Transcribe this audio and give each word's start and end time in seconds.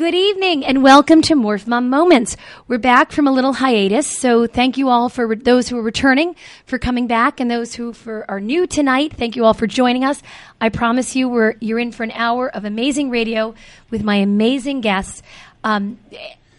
Good 0.00 0.14
evening 0.14 0.64
and 0.64 0.82
welcome 0.82 1.20
to 1.20 1.34
Morph 1.34 1.66
Mom 1.66 1.90
Moments. 1.90 2.34
We're 2.66 2.78
back 2.78 3.12
from 3.12 3.28
a 3.28 3.30
little 3.30 3.52
hiatus, 3.52 4.06
so 4.06 4.46
thank 4.46 4.78
you 4.78 4.88
all 4.88 5.10
for 5.10 5.26
re- 5.26 5.36
those 5.36 5.68
who 5.68 5.76
are 5.76 5.82
returning 5.82 6.36
for 6.64 6.78
coming 6.78 7.06
back 7.06 7.38
and 7.38 7.50
those 7.50 7.74
who 7.74 7.92
for, 7.92 8.24
are 8.26 8.40
new 8.40 8.66
tonight. 8.66 9.12
Thank 9.12 9.36
you 9.36 9.44
all 9.44 9.52
for 9.52 9.66
joining 9.66 10.02
us. 10.02 10.22
I 10.58 10.70
promise 10.70 11.14
you, 11.14 11.28
we're 11.28 11.56
you're 11.60 11.78
in 11.78 11.92
for 11.92 12.02
an 12.02 12.12
hour 12.12 12.48
of 12.48 12.64
amazing 12.64 13.10
radio 13.10 13.54
with 13.90 14.02
my 14.02 14.16
amazing 14.16 14.80
guests. 14.80 15.22
Um, 15.64 15.98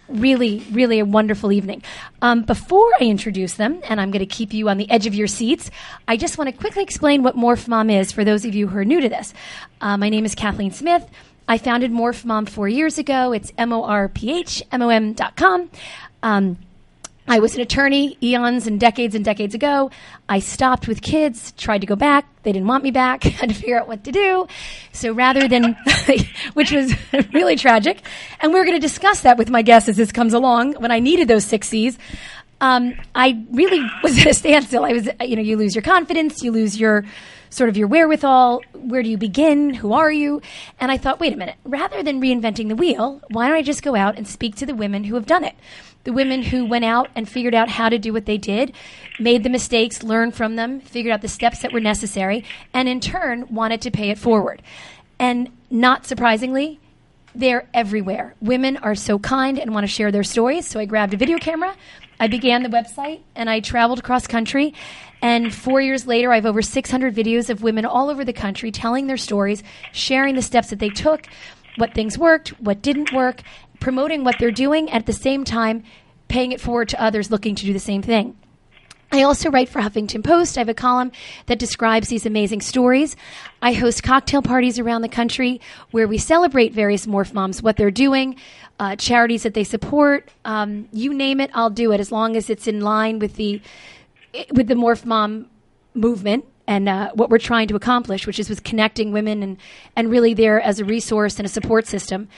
really, 0.08 0.64
really 0.72 1.00
a 1.00 1.06
wonderful 1.06 1.52
evening. 1.52 1.82
Um, 2.22 2.44
before 2.44 2.92
I 3.00 3.06
introduce 3.06 3.54
them, 3.54 3.82
and 3.90 4.00
I'm 4.00 4.12
going 4.12 4.20
to 4.20 4.28
keep 4.28 4.54
you 4.54 4.70
on 4.70 4.78
the 4.78 4.88
edge 4.92 5.08
of 5.08 5.16
your 5.16 5.26
seats, 5.26 5.72
I 6.08 6.16
just 6.16 6.38
want 6.38 6.52
to 6.52 6.56
quickly 6.56 6.84
explain 6.84 7.24
what 7.24 7.36
Morph 7.36 7.68
Mom 7.68 7.90
is 7.90 8.12
for 8.12 8.24
those 8.24 8.46
of 8.46 8.54
you 8.54 8.68
who 8.68 8.78
are 8.78 8.86
new 8.86 9.02
to 9.02 9.10
this. 9.10 9.34
Uh, 9.80 9.98
my 9.98 10.10
name 10.10 10.26
is 10.26 10.36
Kathleen 10.36 10.70
Smith. 10.70 11.10
I 11.52 11.58
founded 11.58 11.92
Morph 11.92 12.24
Mom 12.24 12.46
four 12.46 12.70
years 12.70 12.98
ago. 12.98 13.34
It's 13.34 13.52
M 13.58 13.74
O 13.74 13.84
R 13.84 14.08
P 14.08 14.40
H 14.40 14.64
M 14.72 14.82
O 14.82 14.88
M 14.88 15.12
dot 15.12 15.36
com. 15.36 15.70
Um, 16.24 16.58
I 17.28 17.40
was 17.40 17.56
an 17.56 17.62
attorney 17.62 18.18
eons 18.24 18.68
and 18.68 18.80
decades 18.80 19.16
and 19.16 19.26
decades 19.26 19.54
ago. 19.54 19.92
I 20.30 20.40
stopped 20.40 20.88
with 20.88 21.02
kids, 21.02 21.52
tried 21.58 21.82
to 21.82 21.88
go 21.88 21.98
back. 21.98 22.26
They 22.44 22.54
didn't 22.54 22.70
want 22.70 22.86
me 22.86 22.92
back. 22.92 23.24
had 23.26 23.50
to 23.50 23.56
figure 23.56 23.78
out 23.78 23.90
what 23.90 24.06
to 24.06 24.14
do. 24.14 24.48
So 24.94 25.12
rather 25.12 25.50
than, 25.50 25.76
which 26.54 26.72
was 26.72 26.96
really 27.34 27.58
tragic, 27.58 28.02
and 28.40 28.54
we're 28.54 28.64
going 28.64 28.80
to 28.80 28.88
discuss 28.88 29.20
that 29.24 29.38
with 29.38 29.50
my 29.50 29.62
guests 29.62 29.90
as 29.90 29.98
this 29.98 30.14
comes 30.14 30.34
along 30.34 30.76
when 30.76 30.92
I 30.92 31.00
needed 31.00 31.28
those 31.28 31.44
six 31.44 31.68
C's. 31.68 32.00
Um, 32.62 32.94
I 33.14 33.44
really 33.52 33.86
was 34.02 34.18
at 34.20 34.28
a 34.28 34.34
standstill. 34.34 34.86
I 34.86 34.94
was, 34.94 35.10
you 35.20 35.36
know, 35.36 35.42
you 35.42 35.58
lose 35.58 35.76
your 35.76 35.82
confidence, 35.82 36.44
you 36.44 36.54
lose 36.54 36.80
your 36.80 37.04
sort 37.52 37.70
of 37.70 37.78
your 37.78 37.88
wherewithal. 37.88 38.64
Where 38.74 39.04
do 39.04 39.10
you 39.10 39.18
begin? 39.18 39.76
Who 39.76 39.94
are 39.94 40.12
you? 40.12 40.42
And 40.80 40.92
I 40.92 40.98
thought, 40.98 41.20
wait 41.20 41.34
a 41.34 41.38
minute. 41.38 41.58
Rather 41.64 42.02
than 42.02 42.20
reinventing 42.20 42.70
the 42.70 42.76
wheel, 42.76 43.22
why 43.30 43.48
don't 43.48 43.58
I 43.58 43.62
just 43.62 43.84
go 43.84 43.96
out 43.96 44.18
and 44.18 44.28
speak 44.28 44.56
to 44.56 44.66
the 44.66 44.74
women 44.74 45.04
who 45.04 45.16
have 45.16 45.28
done 45.28 45.44
it? 45.44 45.56
The 46.04 46.14
women 46.14 46.42
who 46.42 46.66
went 46.66 46.86
out 46.86 47.10
and 47.16 47.30
figured 47.30 47.54
out 47.54 47.70
how 47.70 47.90
to 47.90 48.00
do 48.00 48.12
what 48.12 48.26
they 48.26 48.40
did, 48.40 48.74
made 49.20 49.44
the 49.44 49.50
mistakes, 49.50 50.02
learned 50.02 50.34
from 50.34 50.56
them, 50.56 50.80
figured 50.80 51.14
out 51.14 51.22
the 51.22 51.28
steps 51.28 51.62
that 51.62 51.72
were 51.72 51.80
necessary, 51.80 52.44
and 52.74 52.90
in 52.90 53.00
turn 53.00 53.46
wanted 53.54 53.82
to 53.82 53.92
pay 53.92 54.10
it 54.10 54.18
forward. 54.18 54.64
And 55.20 55.52
not 55.70 56.08
surprisingly, 56.08 56.80
they're 57.36 57.68
everywhere. 57.74 58.34
Women 58.42 58.78
are 58.78 58.96
so 58.96 59.20
kind 59.20 59.60
and 59.60 59.74
want 59.74 59.84
to 59.84 59.88
share 59.88 60.12
their 60.12 60.24
stories. 60.24 60.68
So 60.68 60.80
I 60.80 60.86
grabbed 60.86 61.14
a 61.14 61.18
video 61.18 61.38
camera. 61.38 61.76
I 62.20 62.28
began 62.28 62.64
the 62.64 62.70
website 62.70 63.22
and 63.36 63.50
I 63.50 63.60
traveled 63.60 64.00
across 64.00 64.28
country. 64.28 64.74
And 65.22 65.54
four 65.54 65.82
years 65.82 66.08
later, 66.08 66.32
I 66.32 66.36
have 66.36 66.46
over 66.46 66.62
600 66.62 67.16
videos 67.16 67.50
of 67.50 67.62
women 67.62 67.86
all 67.86 68.10
over 68.10 68.26
the 68.26 68.34
country 68.34 68.72
telling 68.72 69.08
their 69.08 69.18
stories, 69.18 69.64
sharing 69.92 70.36
the 70.36 70.42
steps 70.42 70.70
that 70.72 70.80
they 70.80 70.90
took, 70.90 71.28
what 71.78 71.94
things 71.94 72.18
worked, 72.18 72.50
what 72.60 72.82
didn't 72.82 73.14
work, 73.14 73.42
promoting 73.80 74.24
what 74.24 74.36
they're 74.40 74.52
doing, 74.52 74.90
at 74.90 75.06
the 75.06 75.14
same 75.14 75.44
time, 75.44 75.84
paying 76.28 76.52
it 76.52 76.62
forward 76.62 76.90
to 76.90 77.02
others 77.02 77.30
looking 77.30 77.56
to 77.56 77.66
do 77.66 77.74
the 77.74 77.80
same 77.80 78.02
thing. 78.02 78.36
I 79.14 79.24
also 79.24 79.52
write 79.52 79.68
for 79.68 79.82
Huffington 79.82 80.24
Post. 80.24 80.58
I 80.58 80.62
have 80.62 80.70
a 80.70 80.74
column 80.74 81.12
that 81.48 81.60
describes 81.60 82.08
these 82.08 82.26
amazing 82.26 82.62
stories. 82.62 83.18
I 83.62 83.74
host 83.74 84.04
cocktail 84.04 84.42
parties 84.42 84.80
around 84.80 85.02
the 85.02 85.10
country 85.10 85.60
where 85.92 86.08
we 86.08 86.18
celebrate 86.18 86.74
various 86.74 87.06
morph 87.06 87.34
moms, 87.34 87.62
what 87.62 87.76
they're 87.76 87.92
doing, 87.92 88.38
uh, 88.80 88.96
charities 88.96 89.44
that 89.44 89.54
they 89.54 89.66
support. 89.66 90.32
Um, 90.46 90.88
you 90.94 91.14
name 91.14 91.42
it, 91.42 91.52
I'll 91.54 91.70
do 91.70 91.92
it 91.92 92.00
as 92.00 92.10
long 92.10 92.38
as 92.38 92.50
it's 92.50 92.68
in 92.68 92.80
line 92.80 93.20
with 93.20 93.36
the 93.36 93.62
with 94.52 94.68
the 94.68 94.76
morph 94.76 95.06
mom 95.06 95.48
movement 95.94 96.46
and 96.68 96.88
uh, 96.88 97.12
what 97.16 97.30
we're 97.30 97.38
trying 97.38 97.68
to 97.68 97.76
accomplish, 97.76 98.26
which 98.26 98.40
is 98.40 98.50
with 98.50 98.64
connecting 98.64 99.12
women 99.12 99.44
and, 99.44 99.58
and 99.96 100.10
really 100.10 100.34
there 100.34 100.62
as 100.62 100.80
a 100.80 100.86
resource 100.86 101.38
and 101.38 101.46
a 101.46 101.50
support 101.50 101.86
system. 101.88 102.30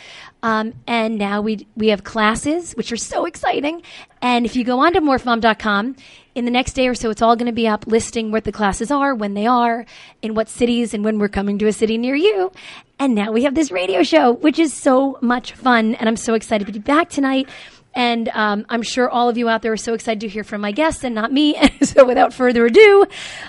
Um, 0.41 0.73
and 0.87 1.17
now 1.17 1.41
we 1.41 1.67
we 1.75 1.89
have 1.89 2.03
classes, 2.03 2.73
which 2.73 2.91
are 2.91 2.97
so 2.97 3.25
exciting. 3.25 3.81
And 4.21 4.45
if 4.45 4.55
you 4.55 4.63
go 4.63 4.79
on 4.79 4.93
to 4.93 5.01
morphmom.com, 5.01 5.95
in 6.35 6.45
the 6.45 6.51
next 6.51 6.73
day 6.73 6.87
or 6.87 6.95
so, 6.95 7.11
it's 7.11 7.21
all 7.21 7.35
going 7.35 7.45
to 7.45 7.53
be 7.53 7.67
up 7.67 7.85
listing 7.85 8.31
what 8.31 8.43
the 8.43 8.51
classes 8.51 8.89
are, 8.89 9.13
when 9.13 9.35
they 9.35 9.45
are, 9.45 9.85
in 10.21 10.33
what 10.33 10.49
cities, 10.49 10.93
and 10.93 11.03
when 11.03 11.19
we're 11.19 11.29
coming 11.29 11.59
to 11.59 11.67
a 11.67 11.73
city 11.73 11.97
near 11.97 12.15
you. 12.15 12.51
And 12.97 13.13
now 13.13 13.31
we 13.31 13.43
have 13.43 13.53
this 13.53 13.71
radio 13.71 14.01
show, 14.03 14.33
which 14.33 14.57
is 14.57 14.73
so 14.73 15.19
much 15.21 15.53
fun. 15.53 15.95
And 15.95 16.09
I'm 16.09 16.15
so 16.15 16.33
excited 16.33 16.65
to 16.67 16.73
be 16.73 16.79
back 16.79 17.09
tonight. 17.09 17.47
And 17.95 18.29
um, 18.29 18.65
I'm 18.69 18.81
sure 18.81 19.09
all 19.09 19.29
of 19.29 19.37
you 19.37 19.49
out 19.49 19.61
there 19.61 19.73
are 19.73 19.77
so 19.77 19.93
excited 19.93 20.21
to 20.21 20.27
hear 20.27 20.43
from 20.43 20.61
my 20.61 20.71
guests 20.71 21.03
and 21.03 21.13
not 21.13 21.31
me. 21.31 21.55
so 21.81 22.05
without 22.05 22.33
further 22.33 22.65
ado, 22.65 23.05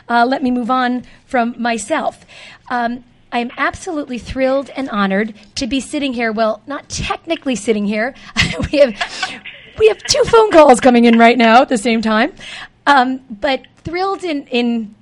uh, 0.08 0.26
let 0.26 0.42
me 0.42 0.50
move 0.50 0.70
on 0.70 1.04
from 1.26 1.54
myself. 1.58 2.24
Um, 2.70 3.04
I 3.32 3.38
am 3.38 3.50
absolutely 3.56 4.18
thrilled 4.18 4.70
and 4.70 4.88
honored 4.90 5.34
to 5.56 5.66
be 5.66 5.80
sitting 5.80 6.12
here. 6.12 6.30
Well, 6.30 6.62
not 6.66 6.88
technically 6.88 7.56
sitting 7.56 7.84
here. 7.84 8.14
we 8.72 8.78
have 8.78 8.94
we 9.76 9.88
have 9.88 9.98
two 10.04 10.22
phone 10.24 10.52
calls 10.52 10.80
coming 10.80 11.04
in 11.04 11.18
right 11.18 11.36
now 11.36 11.62
at 11.62 11.68
the 11.68 11.76
same 11.76 12.00
time, 12.00 12.32
um, 12.86 13.20
but 13.28 13.66
thrilled 13.78 14.22
in 14.22 14.46
in 14.46 14.94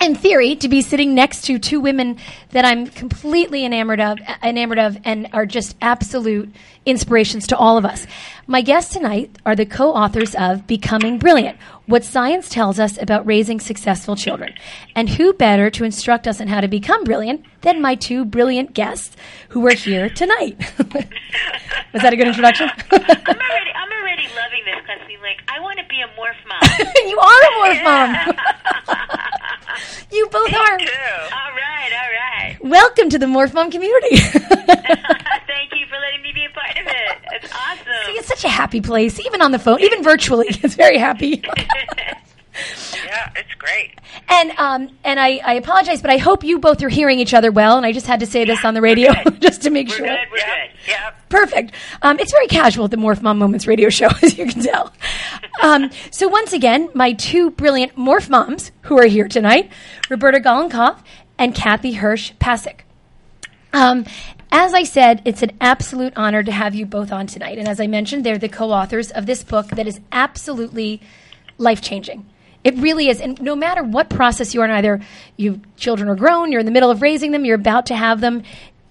in 0.00 0.14
theory, 0.14 0.56
to 0.56 0.68
be 0.68 0.82
sitting 0.82 1.14
next 1.14 1.42
to 1.42 1.58
two 1.58 1.80
women 1.80 2.18
that 2.50 2.64
I'm 2.64 2.86
completely 2.86 3.64
enamored 3.64 4.00
of, 4.00 4.18
enamored 4.42 4.78
of, 4.78 4.98
and 5.04 5.28
are 5.32 5.46
just 5.46 5.76
absolute 5.80 6.52
inspirations 6.86 7.46
to 7.46 7.56
all 7.56 7.78
of 7.78 7.84
us. 7.84 8.06
My 8.46 8.60
guests 8.60 8.92
tonight 8.92 9.38
are 9.46 9.56
the 9.56 9.64
co-authors 9.64 10.34
of 10.34 10.66
Becoming 10.66 11.18
Brilliant: 11.18 11.58
What 11.86 12.04
Science 12.04 12.48
Tells 12.48 12.78
Us 12.78 13.00
About 13.00 13.24
Raising 13.26 13.60
Successful 13.60 14.16
Children. 14.16 14.54
And 14.94 15.08
who 15.08 15.32
better 15.32 15.70
to 15.70 15.84
instruct 15.84 16.26
us 16.28 16.40
on 16.40 16.48
how 16.48 16.60
to 16.60 16.68
become 16.68 17.04
brilliant 17.04 17.44
than 17.62 17.80
my 17.80 17.94
two 17.94 18.24
brilliant 18.24 18.74
guests 18.74 19.16
who 19.48 19.66
are 19.66 19.74
here 19.74 20.10
tonight? 20.10 20.58
Was 21.92 22.02
that 22.02 22.12
a 22.12 22.16
good 22.16 22.28
introduction? 22.28 22.68
I'm 22.90 23.00
already, 23.00 23.70
I'm 23.74 23.92
already 23.92 24.28
loving 24.36 24.64
this 24.66 24.76
because 24.82 25.00
like, 25.24 25.40
I 25.48 25.58
want 25.60 25.78
to 25.78 25.84
be 25.88 26.02
a 26.02 26.08
morph 26.08 26.36
mom. 26.46 26.60
you 27.08 27.18
are 27.18 27.42
a 27.42 27.52
morph 27.58 27.82
mom. 27.82 29.30
You 30.12 30.26
both 30.30 30.52
are. 30.54 30.78
Too. 30.78 30.84
All 30.86 31.52
right, 31.52 31.92
all 31.92 32.10
right. 32.10 32.58
Welcome 32.62 33.08
to 33.10 33.18
the 33.18 33.26
Morph 33.26 33.54
Mom 33.54 33.70
community. 33.70 34.16
Thank 34.16 35.72
you 35.74 35.86
for 35.86 35.96
letting 35.98 36.22
me 36.22 36.32
be 36.32 36.44
a 36.44 36.50
part 36.50 36.70
of 36.78 36.86
it. 36.86 37.18
It's 37.42 37.52
awesome. 37.52 37.86
it's 38.16 38.28
such 38.28 38.44
a 38.44 38.48
happy 38.48 38.80
place, 38.80 39.18
even 39.20 39.40
on 39.42 39.52
the 39.52 39.58
phone, 39.58 39.80
even 39.80 40.02
virtually. 40.02 40.46
It's 40.62 40.74
very 40.74 40.98
happy. 40.98 41.42
Yeah, 43.04 43.30
it's 43.34 43.52
great. 43.58 43.98
And 44.28 44.52
um, 44.52 44.96
and 45.02 45.18
I, 45.18 45.38
I 45.44 45.54
apologize, 45.54 46.00
but 46.00 46.12
I 46.12 46.18
hope 46.18 46.44
you 46.44 46.60
both 46.60 46.82
are 46.84 46.88
hearing 46.88 47.18
each 47.18 47.34
other 47.34 47.50
well. 47.50 47.76
And 47.76 47.84
I 47.84 47.90
just 47.90 48.06
had 48.06 48.20
to 48.20 48.26
say 48.26 48.44
this 48.44 48.64
on 48.64 48.74
the 48.74 48.80
radio 48.80 49.12
just 49.40 49.62
to 49.62 49.70
make 49.70 49.88
We're 49.88 49.96
sure. 49.96 50.06
good. 50.06 50.18
We're 50.30 50.36
Yep, 50.38 50.46
good. 50.46 50.88
yep. 50.90 51.28
Perfect. 51.28 51.72
Um, 52.02 52.20
it's 52.20 52.30
very 52.30 52.46
casual 52.46 52.84
at 52.84 52.92
the 52.92 52.96
Morph 52.96 53.22
Mom 53.22 53.38
Moments 53.38 53.66
radio 53.66 53.88
show, 53.88 54.06
as 54.22 54.38
you 54.38 54.46
can 54.46 54.62
tell. 54.62 54.92
Um, 55.62 55.90
so 56.10 56.28
once 56.28 56.52
again, 56.52 56.90
my 56.94 57.12
two 57.12 57.50
brilliant 57.50 57.96
Morph 57.96 58.28
Moms 58.28 58.72
who 58.82 58.98
are 58.98 59.06
here 59.06 59.28
tonight, 59.28 59.70
Roberta 60.10 60.40
Golinkoff 60.40 61.00
and 61.38 61.54
Kathy 61.54 61.96
Hirsh-Pasek. 61.96 62.80
Um, 63.72 64.04
as 64.52 64.72
I 64.72 64.84
said, 64.84 65.22
it's 65.24 65.42
an 65.42 65.52
absolute 65.60 66.12
honor 66.16 66.42
to 66.42 66.52
have 66.52 66.74
you 66.74 66.86
both 66.86 67.10
on 67.10 67.26
tonight. 67.26 67.58
And 67.58 67.68
as 67.68 67.80
I 67.80 67.86
mentioned, 67.86 68.24
they're 68.24 68.38
the 68.38 68.48
co-authors 68.48 69.10
of 69.10 69.26
this 69.26 69.42
book 69.42 69.68
that 69.68 69.86
is 69.86 70.00
absolutely 70.12 71.00
life-changing. 71.58 72.24
It 72.62 72.76
really 72.76 73.08
is. 73.08 73.20
And 73.20 73.40
no 73.42 73.54
matter 73.54 73.82
what 73.82 74.08
process 74.08 74.54
you're 74.54 74.64
in, 74.64 74.70
either 74.70 75.00
you 75.36 75.60
children 75.76 76.08
are 76.08 76.14
grown, 76.14 76.50
you're 76.50 76.60
in 76.60 76.66
the 76.66 76.72
middle 76.72 76.90
of 76.90 77.02
raising 77.02 77.32
them, 77.32 77.44
you're 77.44 77.56
about 77.56 77.86
to 77.86 77.96
have 77.96 78.20
them, 78.20 78.42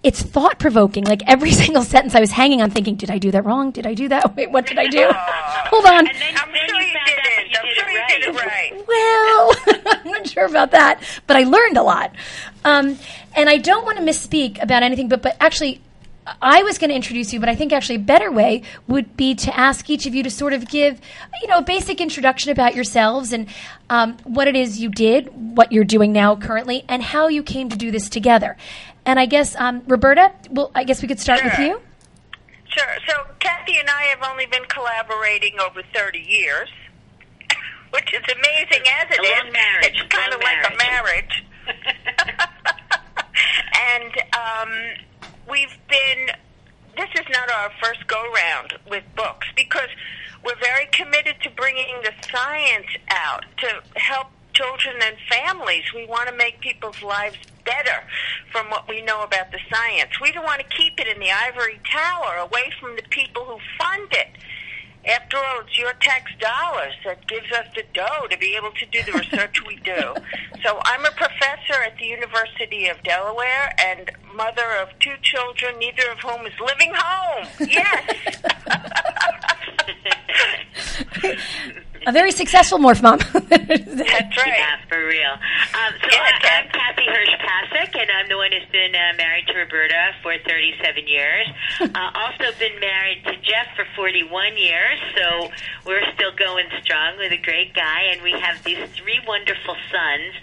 it's 0.04 0.22
thought 0.22 0.60
provoking. 0.60 1.06
Like 1.06 1.22
every 1.28 1.52
single 1.64 1.84
sentence 1.84 2.16
I 2.16 2.20
was 2.20 2.32
hanging 2.32 2.62
on 2.62 2.70
thinking, 2.70 2.96
did 2.96 3.10
I 3.10 3.18
do 3.18 3.32
that 3.32 3.46
wrong? 3.46 3.72
Did 3.72 3.88
I 3.88 3.94
do 3.94 4.08
that? 4.10 4.36
Wait, 4.36 4.52
what 4.52 4.66
did 4.66 4.78
I 4.78 4.88
do? 4.88 5.10
Hold 5.12 5.86
on. 5.86 6.06
Then, 6.06 6.16
I'm 6.36 6.52
then 6.52 6.70
sure 6.70 6.82
you 6.82 6.88
you 6.88 6.94
did 6.94 7.18
out 7.18 7.24
that 7.24 7.40
it. 7.40 7.52
you 7.52 7.58
I'm 7.60 7.66
did 7.66 7.76
sure 7.76 7.90
it 7.90 7.94
you 7.94 8.00
right. 8.00 8.10
did 8.10 8.24
it 8.24 8.36
right. 8.36 8.88
Well, 8.88 10.02
I'm 10.06 10.12
not 10.12 10.28
sure 10.28 10.46
about 10.46 10.72
that, 10.72 11.02
but 11.28 11.38
I 11.38 11.44
learned 11.44 11.78
a 11.78 11.84
lot. 11.84 12.14
Um, 12.66 12.98
and 13.36 13.50
I 13.50 13.58
don't 13.58 13.86
want 13.86 13.98
to 13.98 14.04
misspeak 14.04 14.62
about 14.62 14.84
anything, 14.84 15.10
but 15.10 15.22
but 15.22 15.36
actually, 15.40 15.82
I 16.42 16.64
was 16.64 16.78
going 16.78 16.90
to 16.90 16.96
introduce 16.96 17.34
you, 17.34 17.40
but 17.40 17.50
I 17.50 17.56
think 17.56 17.74
actually 17.74 17.96
a 17.96 18.00
better 18.00 18.32
way 18.32 18.64
would 18.88 19.18
be 19.18 19.36
to 19.36 19.58
ask 19.58 19.90
each 19.90 20.06
of 20.06 20.16
you 20.16 20.24
to 20.24 20.30
sort 20.30 20.54
of 20.54 20.70
give, 20.70 21.02
you 21.42 21.48
know, 21.48 21.58
a 21.58 21.62
basic 21.62 22.00
introduction 22.00 22.52
about 22.52 22.76
yourselves 22.76 23.34
and 23.34 23.48
um, 23.90 24.18
what 24.24 24.48
it 24.48 24.56
is 24.56 24.80
you 24.80 24.90
did, 24.90 25.28
what 25.56 25.72
you're 25.72 25.84
doing 25.84 26.14
now 26.14 26.36
currently, 26.36 26.86
and 26.88 27.04
how 27.04 27.28
you 27.28 27.44
came 27.44 27.68
to 27.70 27.76
do 27.78 27.92
this 27.92 28.10
together. 28.10 28.56
And 29.06 29.20
I 29.20 29.26
guess, 29.26 29.56
um, 29.58 29.84
Roberta, 29.88 30.32
well, 30.50 30.72
I 30.76 30.84
guess 30.84 31.02
we 31.02 31.08
could 31.08 31.20
start 31.20 31.44
with 31.44 31.58
you. 31.60 31.82
Sure. 32.68 32.96
So 33.08 33.14
Kathy 33.40 33.78
and 33.80 33.90
I 33.90 34.04
have 34.04 34.24
only 34.24 34.46
been 34.48 34.64
collaborating 34.66 35.60
over 35.60 35.82
30 35.94 36.20
years, 36.20 36.70
which 37.92 38.14
is 38.14 38.22
amazing 38.24 38.84
as 39.00 39.08
it 39.12 39.20
A 39.20 39.48
is. 39.48 39.54
marriage, 39.54 40.00
It's 40.02 40.14
kind 40.14 40.34
of 40.34 40.40
long 40.42 40.54
like 40.64 40.74
a 40.74 40.78
marriage. 40.78 41.44
and 43.94 44.14
um, 44.34 44.70
we've 45.50 45.78
been. 45.90 46.36
This 46.96 47.10
is 47.16 47.26
not 47.32 47.52
our 47.52 47.72
first 47.82 48.06
go 48.08 48.22
round 48.32 48.76
with 48.90 49.04
books 49.16 49.48
because 49.56 49.90
we're 50.46 50.60
very 50.62 50.86
committed 50.92 51.36
to 51.42 51.50
bringing 51.52 51.88
the 52.04 52.12
science 52.32 52.86
out 53.10 53.44
to 53.58 53.82
help 53.96 54.28
children 54.54 54.96
and 55.02 55.18
families. 55.30 55.84
We 55.94 56.06
want 56.06 56.30
to 56.30 56.36
make 56.36 56.60
people's 56.62 57.02
lives 57.02 57.38
better 57.66 58.04
from 58.52 58.70
what 58.70 58.88
we 58.88 59.02
know 59.02 59.24
about 59.24 59.52
the 59.52 59.60
science. 59.72 60.20
We 60.22 60.32
don't 60.32 60.44
want 60.44 60.62
to 60.62 60.68
keep 60.76 61.00
it 61.00 61.08
in 61.08 61.20
the 61.20 61.32
ivory 61.32 61.80
tower 61.90 62.38
away 62.38 62.72
from 62.80 62.96
the 62.96 63.04
people 63.10 63.46
who 63.46 63.58
fund 63.78 64.08
it. 64.12 64.28
After 65.06 65.38
all, 65.38 65.62
it's 65.62 65.78
your 65.78 65.92
tax 66.00 66.32
dollars 66.40 66.94
that 67.04 67.28
gives 67.28 67.52
us 67.52 67.66
the 67.76 67.84
dough 67.94 68.28
to 68.30 68.38
be 68.38 68.56
able 68.56 68.72
to 68.72 68.86
do 68.86 69.04
the 69.04 69.12
research 69.20 69.66
we 69.68 69.78
do. 69.78 70.16
So 70.64 70.80
I'm 70.86 71.04
a 71.04 71.12
professor 71.12 71.84
at 71.86 71.98
the 71.98 72.06
University 72.06 72.88
of 72.88 73.04
Delaware 73.04 73.76
and 73.86 74.10
mother 74.34 74.78
of 74.82 74.98
two 75.02 75.16
children, 75.22 75.78
neither 75.78 76.10
of 76.10 76.20
whom 76.20 76.48
is 76.48 76.54
living 76.58 76.94
home. 76.96 77.46
Yes. 77.68 78.38
A 82.06 82.12
very 82.12 82.32
successful 82.32 82.80
morph 82.80 83.02
mom. 83.02 83.20
That's 83.34 84.38
right. 84.38 84.60
Yeah, 84.60 84.78
for 84.90 85.00
real. 85.08 85.32
Um, 85.72 85.94
so 86.02 86.10
Yeah, 86.12 86.28
I, 86.28 86.60
I'm 86.60 86.68
Kathy 86.70 87.08
Hirsh-Pasek, 87.08 87.96
and 87.96 88.12
I'm 88.12 88.28
the 88.28 88.36
one 88.36 88.52
who's 88.52 88.68
been 88.72 88.94
uh, 88.94 89.16
married 89.16 89.48
to 89.48 89.54
Roberta 89.54 90.12
for 90.22 90.36
37 90.46 91.08
years. 91.08 91.48
uh, 91.82 92.12
also 92.14 92.52
been 92.60 92.78
married 92.82 93.24
to 93.24 93.36
Jeff 93.38 93.68
for 93.76 93.86
41 93.96 94.58
years, 94.58 95.00
so 95.16 95.50
we're 95.86 96.04
still 96.16 96.36
going 96.36 96.68
strong 96.82 97.18
with 97.18 97.32
a 97.32 97.38
great 97.38 97.74
guy, 97.74 98.12
and 98.12 98.22
we 98.22 98.32
have 98.32 98.62
these 98.64 98.84
three 98.96 99.22
wonderful 99.26 99.76
sons 99.90 100.34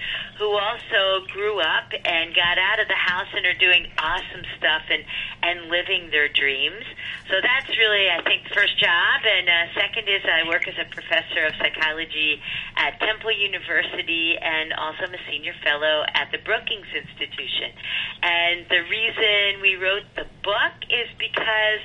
who 0.40 0.56
also 0.56 1.26
grew 1.28 1.60
up 1.60 1.92
and 1.92 2.34
got 2.34 2.56
out 2.56 2.80
of 2.80 2.88
the 2.88 2.96
house 2.96 3.28
and 3.36 3.44
are 3.44 3.58
doing 3.60 3.84
awesome 3.98 4.40
stuff 4.56 4.82
and 4.88 5.04
and 5.42 5.68
living 5.68 6.08
their 6.10 6.28
dreams. 6.28 6.84
So 7.28 7.36
that's 7.44 7.68
really, 7.76 8.08
I 8.08 8.22
think, 8.24 8.48
the 8.48 8.54
first 8.54 8.78
job. 8.80 9.20
And 9.24 9.48
uh, 9.48 9.72
second 9.76 10.08
is 10.08 10.22
I 10.24 10.48
work 10.48 10.66
as 10.66 10.74
a 10.80 10.88
professor 10.88 11.49
of 11.50 11.58
psychology 11.58 12.38
at 12.78 12.94
Temple 13.02 13.34
University, 13.34 14.38
and 14.38 14.72
also 14.72 15.10
I'm 15.10 15.14
a 15.14 15.22
senior 15.26 15.54
fellow 15.66 16.06
at 16.14 16.30
the 16.30 16.38
Brookings 16.38 16.86
Institution. 16.94 17.74
And 18.22 18.70
the 18.70 18.86
reason 18.86 19.58
we 19.60 19.74
wrote 19.74 20.06
the 20.14 20.30
book 20.46 20.74
is 20.86 21.10
because 21.18 21.82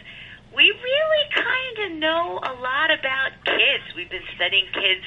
we 0.53 0.69
really 0.69 1.25
kind 1.33 1.75
of 1.83 1.89
know 1.97 2.39
a 2.45 2.53
lot 2.61 2.93
about 2.93 3.33
kids. 3.43 3.83
We've 3.97 4.09
been 4.09 4.29
studying 4.37 4.69
kids 4.71 5.03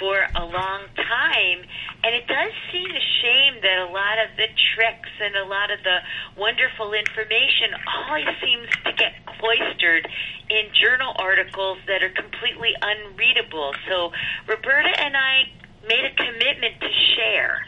for 0.00 0.16
a 0.34 0.44
long 0.44 0.88
time, 0.96 1.60
and 2.02 2.16
it 2.16 2.26
does 2.26 2.52
seem 2.72 2.88
a 2.88 3.04
shame 3.20 3.60
that 3.60 3.86
a 3.86 3.92
lot 3.92 4.16
of 4.24 4.34
the 4.40 4.48
tricks 4.74 5.12
and 5.20 5.36
a 5.36 5.44
lot 5.44 5.70
of 5.70 5.78
the 5.84 5.98
wonderful 6.40 6.96
information 6.96 7.76
always 7.86 8.26
seems 8.40 8.66
to 8.88 8.92
get 8.96 9.12
cloistered 9.38 10.08
in 10.48 10.72
journal 10.72 11.12
articles 11.20 11.78
that 11.86 12.02
are 12.02 12.10
completely 12.16 12.72
unreadable. 12.80 13.76
So 13.86 14.10
Roberta 14.48 14.90
and 14.98 15.14
I 15.14 15.44
made 15.86 16.08
a 16.08 16.14
commitment 16.16 16.80
to 16.80 16.90
share. 17.14 17.60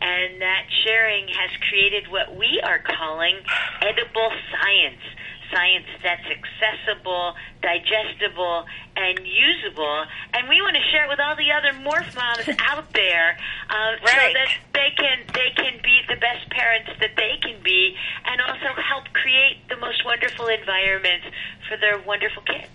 And 0.00 0.40
that 0.40 0.62
sharing 0.84 1.26
has 1.26 1.50
created 1.68 2.06
what 2.06 2.36
we 2.38 2.60
are 2.62 2.78
calling 2.78 3.34
edible 3.82 4.30
science 4.52 5.02
science 5.50 5.86
that's 6.02 6.24
accessible, 6.26 7.34
digestible, 7.62 8.66
and 8.96 9.18
usable. 9.26 10.04
And 10.34 10.48
we 10.48 10.60
want 10.60 10.76
to 10.76 10.82
share 10.90 11.04
it 11.04 11.08
with 11.08 11.20
all 11.20 11.36
the 11.36 11.52
other 11.52 11.72
morph 11.84 12.14
moms 12.14 12.48
out 12.70 12.92
there, 12.92 13.38
um, 13.70 13.96
so 14.04 14.12
that 14.12 14.48
they 14.74 14.90
can 14.96 15.18
they 15.34 15.50
can 15.56 15.80
be 15.82 16.00
the 16.08 16.16
best 16.16 16.48
parents 16.50 16.90
that 17.00 17.16
they 17.16 17.38
can 17.42 17.62
be, 17.62 17.94
and 18.26 18.40
also 18.40 18.74
help 18.80 19.04
create 19.12 19.58
the 19.68 19.76
most 19.76 20.04
wonderful 20.04 20.46
environments 20.46 21.26
for 21.68 21.76
their 21.76 21.98
wonderful 22.00 22.42
kids. 22.42 22.72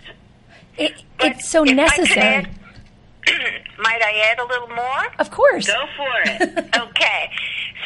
It, 0.76 1.04
it's 1.20 1.48
so 1.48 1.64
if 1.64 1.70
I 1.70 1.88
could 1.88 1.98
necessary. 1.98 2.46
Might 3.78 4.02
I 4.02 4.30
add 4.30 4.38
a 4.38 4.44
little 4.44 4.68
more? 4.68 5.06
Of 5.18 5.30
course. 5.30 5.66
Go 5.66 5.84
for 5.96 6.10
it. 6.24 6.64
Okay. 6.94 7.30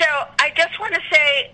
So 0.01 0.07
I 0.39 0.53
just 0.57 0.79
want 0.79 0.95
to 0.95 1.01
say 1.11 1.51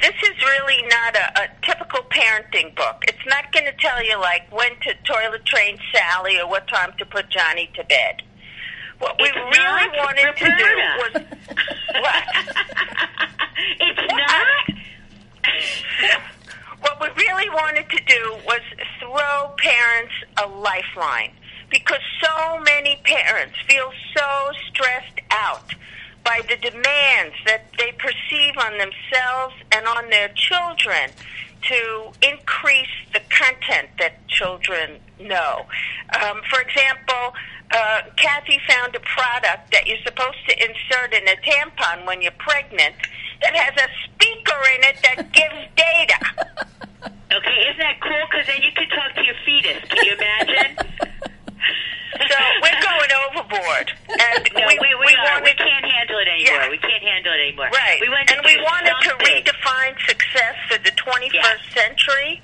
this 0.00 0.14
is 0.22 0.42
really 0.42 0.82
not 0.88 1.16
a, 1.16 1.42
a 1.42 1.48
typical 1.62 2.00
parenting 2.10 2.74
book. 2.74 3.04
It's 3.08 3.26
not 3.26 3.52
going 3.52 3.66
to 3.66 3.72
tell 3.78 4.04
you, 4.04 4.18
like, 4.18 4.50
when 4.52 4.70
to 4.82 4.94
toilet 5.04 5.44
train 5.44 5.78
Sally 5.92 6.38
or 6.38 6.48
what 6.48 6.66
time 6.68 6.92
to 6.98 7.06
put 7.06 7.28
Johnny 7.30 7.70
to 7.74 7.84
bed. 7.84 8.22
What 8.98 9.16
we 9.20 9.26
It's 9.26 9.36
really 9.36 9.52
not 9.58 9.96
wanted 9.96 10.36
to 10.36 10.44
do 10.44 10.50
was. 10.98 11.14
Roberta. 11.14 11.36
What? 12.00 12.24
it's 13.80 14.00
not. 14.12 14.46
what 16.80 17.00
we 17.00 17.08
really 17.24 17.50
wanted 17.50 17.88
to 17.90 18.00
do 18.06 18.36
was 18.46 18.60
throw 19.00 19.54
parents 19.58 20.14
a 20.42 20.48
lifeline 20.48 21.32
because 21.70 22.00
so 22.22 22.60
many 22.60 23.00
parents 23.04 23.56
feel 23.68 23.90
so 24.16 24.50
stressed 24.68 25.20
out 25.30 25.74
by 26.24 26.40
the 26.48 26.56
demands 26.56 27.34
that 27.46 27.66
they 27.78 27.92
perceive 27.98 28.56
on 28.56 28.78
themselves 28.78 29.54
and 29.72 29.86
on 29.86 30.08
their 30.08 30.28
children 30.84 31.10
to 31.62 32.12
increase 32.28 32.88
the 33.12 33.20
content 33.30 33.88
that 33.98 34.26
children 34.28 34.98
know. 35.18 35.64
Um, 36.20 36.42
for 36.50 36.60
example, 36.60 37.32
uh, 37.70 38.02
Kathy 38.16 38.58
found 38.68 38.94
a 38.94 39.00
product 39.00 39.72
that 39.72 39.86
you're 39.86 40.02
supposed 40.04 40.36
to 40.48 40.54
insert 40.60 41.14
in 41.14 41.26
a 41.26 41.36
tampon 41.40 42.06
when 42.06 42.20
you're 42.20 42.32
pregnant 42.38 42.94
that 43.40 43.54
has 43.56 43.72
a 43.82 43.88
speaker 44.04 44.60
in 44.76 44.84
it 44.84 44.96
that 45.02 45.32
gives 45.32 45.56
data. 45.76 46.20
Okay, 47.32 47.60
isn't 47.70 47.78
that 47.78 48.00
cool? 48.00 48.20
Because 48.30 48.46
then 48.46 48.62
you 48.62 48.70
can 48.76 48.88
talk 48.90 49.14
to 49.16 49.24
your 49.24 49.34
fetus. 49.44 49.82
Can 49.88 50.04
you 50.04 50.12
imagine? 50.14 50.76
So 52.14 52.36
we're 52.62 52.80
going 52.80 53.10
overboard, 53.26 53.90
and 54.08 54.48
No, 54.54 54.62
we, 54.68 54.78
we, 54.78 54.94
we, 55.02 55.14
are. 55.18 55.34
wanted 55.34 55.44
we 55.44 55.54
can't 55.58 55.84
handle 55.84 56.18
it 56.20 56.28
anymore. 56.28 56.62
Yeah. 56.62 56.70
We 56.70 56.78
can't 56.78 57.02
handle 57.02 57.32
it 57.32 57.40
anymore. 57.48 57.70
right, 57.74 57.98
We 58.00 58.08
went 58.08 58.28
to 58.28 58.36
and 58.36 58.44
we 58.46 58.54
do 58.54 58.62
wanted 58.62 58.94
to 59.02 59.08
something. 59.08 59.42
redefine 59.42 59.98
success 60.06 60.54
for 60.70 60.78
the 60.78 60.92
21st 60.92 61.34
Yeah. 61.34 61.74
century, 61.74 62.40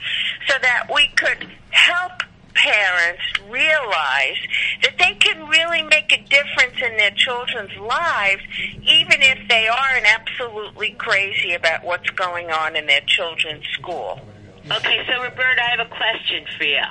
so 0.49 0.55
that 0.61 0.91
we 0.93 1.07
could 1.15 1.47
help 1.71 2.13
parents 2.55 3.23
realize 3.49 4.37
that 4.83 4.99
they 4.99 5.15
can 5.15 5.47
really 5.47 5.83
make 5.85 6.11
a 6.13 6.21
difference 6.29 6.75
in 6.85 6.97
their 6.97 7.13
children's 7.13 7.75
lives, 7.79 8.43
even 8.83 9.23
if 9.23 9.39
they 9.49 9.69
aren't 9.69 10.05
absolutely 10.05 10.97
crazy 11.11 11.55
about 11.55 11.83
what's 11.85 12.09
going 12.11 12.51
on 12.51 12.77
in 12.77 12.87
their 12.87 13.01
children's 13.07 13.67
school. 13.79 14.21
Okay, 14.71 15.05
so 15.09 15.23
Roberta, 15.23 15.61
I 15.63 15.71
have 15.77 15.87
a 15.87 15.91
question 15.91 16.45
for 16.57 16.65
you. 16.65 16.83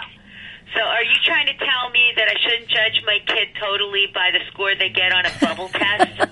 So, 0.76 0.82
are 0.82 1.04
you 1.04 1.16
trying 1.26 1.48
to 1.48 1.54
tell 1.54 1.90
me 1.92 2.12
that 2.18 2.28
I 2.28 2.36
shouldn't 2.42 2.70
judge 2.70 3.02
my 3.06 3.20
kid 3.26 3.48
totally 3.60 4.06
by 4.14 4.30
the 4.32 4.40
score 4.52 4.76
they 4.76 4.90
get 4.90 5.12
on 5.12 5.26
a 5.26 5.32
bubble 5.42 5.68
test? 5.74 6.30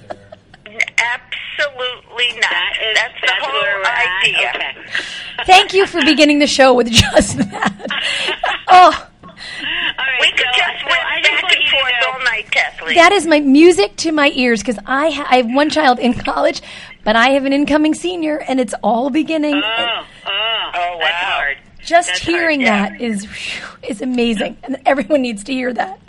Absolutely 0.67 2.39
not. 2.39 2.51
That 2.51 2.74
is, 2.84 2.98
That's 3.00 3.22
the 3.22 3.34
whole 3.39 3.53
where 3.53 3.86
idea. 3.86 4.51
Okay. 4.53 4.91
Thank 5.46 5.74
you 5.74 5.88
for 5.88 6.01
beginning 6.03 6.39
the 6.39 6.48
show 6.48 6.74
with 6.74 6.89
just 6.91 7.38
that. 7.38 7.74
Oh, 8.70 8.91
All 8.91 10.06
right. 10.06 10.20
We 10.22 10.32
could 10.32 10.39
so, 10.39 10.58
just 10.58 10.79
so 10.82 10.86
whip 10.88 10.98
I 11.06 11.22
just 11.22 11.32
back 11.32 11.44
want 11.44 11.56
and 11.56 11.70
forth 11.70 11.94
all 12.13 12.24
night, 12.25 12.51
Kathleen. 12.51 12.96
that 12.96 13.12
is 13.13 13.25
my 13.25 13.39
music 13.39 13.96
to 13.98 14.12
my 14.12 14.29
ears 14.36 14.62
because 14.62 14.77
I, 14.86 15.10
ha- 15.10 15.25
I 15.29 15.38
have 15.38 15.46
one 15.48 15.70
child 15.70 16.00
in 16.00 16.13
college, 16.13 16.62
but 17.07 17.15
I 17.15 17.29
have 17.29 17.45
an 17.45 17.53
incoming 17.53 17.93
senior, 17.93 18.35
and 18.37 18.59
it's 18.59 18.73
all 18.83 19.09
beginning. 19.09 19.55
Oh, 19.55 20.05
oh, 20.25 20.71
Oh, 20.75 20.97
That's 20.99 21.23
wow. 21.23 21.31
hard. 21.39 21.57
Just 21.79 22.09
That's 22.09 22.19
hearing 22.19 22.59
yeah. 22.59 22.89
that 22.89 22.99
is 23.01 23.23
whew, 23.23 23.63
is 23.87 24.01
amazing, 24.01 24.57
and 24.63 24.75
everyone 24.85 25.21
needs 25.21 25.45
to 25.45 25.53
hear 25.53 25.71
that. 25.71 26.01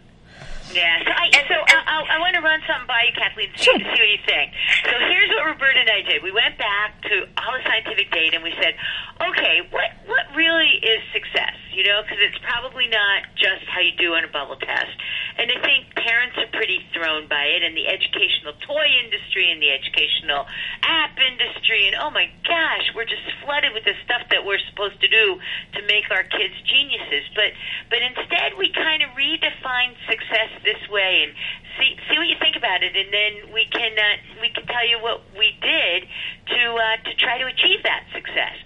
Yeah, 0.74 0.98
so 1.06 1.10
I, 1.14 1.30
so 1.46 1.54
I, 1.54 1.76
I, 1.86 2.16
I 2.16 2.18
want 2.18 2.34
to 2.34 2.40
run 2.42 2.58
something 2.66 2.88
by 2.88 3.04
you, 3.06 3.12
Kathleen, 3.14 3.48
see, 3.56 3.62
Sure. 3.62 3.78
see 3.78 3.86
what 3.86 4.10
you 4.10 4.18
think. 4.26 4.52
So 4.84 4.90
here's 5.06 5.28
what 5.38 5.46
Roberta 5.46 5.78
and 5.86 5.88
I 5.88 6.02
did. 6.02 6.20
We 6.24 6.32
went 6.32 6.58
back 6.58 7.00
to 7.02 7.28
all 7.38 7.52
the 7.54 7.62
scientific 7.62 8.10
data 8.10 8.34
and 8.34 8.42
we 8.42 8.52
said, 8.60 8.74
okay, 9.22 9.62
what 9.70 9.90
what 10.06 10.26
really 10.34 10.82
is 10.82 10.98
success? 11.14 11.54
You 11.78 11.86
know, 11.86 12.02
because 12.02 12.18
it's 12.18 12.42
probably 12.42 12.90
not 12.90 13.22
just 13.38 13.62
how 13.70 13.78
you 13.78 13.94
do 13.94 14.18
on 14.18 14.26
a 14.26 14.32
bubble 14.34 14.58
test. 14.58 14.90
And 15.38 15.46
I 15.46 15.62
think 15.62 15.94
parents 15.94 16.34
are 16.34 16.50
pretty 16.50 16.82
thrown 16.90 17.30
by 17.30 17.54
it, 17.54 17.62
and 17.62 17.78
the 17.78 17.86
educational 17.86 18.58
toy 18.66 18.82
industry 19.06 19.46
and 19.46 19.62
the 19.62 19.70
educational 19.70 20.50
app 20.82 21.14
industry, 21.14 21.86
and 21.86 21.94
oh 21.94 22.10
my 22.10 22.26
gosh, 22.42 22.90
we're 22.98 23.06
just 23.06 23.22
flooded 23.46 23.70
with 23.78 23.86
the 23.86 23.94
stuff 24.02 24.26
that 24.34 24.42
we're 24.42 24.58
supposed 24.74 24.98
to 24.98 25.06
do 25.06 25.38
to 25.78 25.80
make 25.86 26.10
our 26.10 26.26
kids 26.26 26.58
geniuses. 26.66 27.30
But 27.38 27.54
but 27.94 28.02
instead, 28.02 28.58
we 28.58 28.74
kind 28.74 29.06
of 29.06 29.14
redefine 29.14 29.94
success 30.10 30.50
this 30.66 30.82
way 30.90 31.30
and 31.30 31.30
see 31.78 31.94
see 32.10 32.18
what 32.18 32.26
you 32.26 32.42
think 32.42 32.58
about 32.58 32.82
it, 32.82 32.98
and 32.98 33.14
then 33.14 33.54
we 33.54 33.70
can 33.70 33.94
uh, 33.94 34.42
we 34.42 34.50
can 34.50 34.66
tell 34.66 34.82
you 34.82 34.98
what 34.98 35.22
we 35.38 35.54
did 35.62 36.10
to 36.58 36.62
uh, 36.74 36.98
to 37.06 37.14
try 37.22 37.38
to 37.38 37.46
achieve 37.46 37.86
that 37.86 38.02
success. 38.10 38.58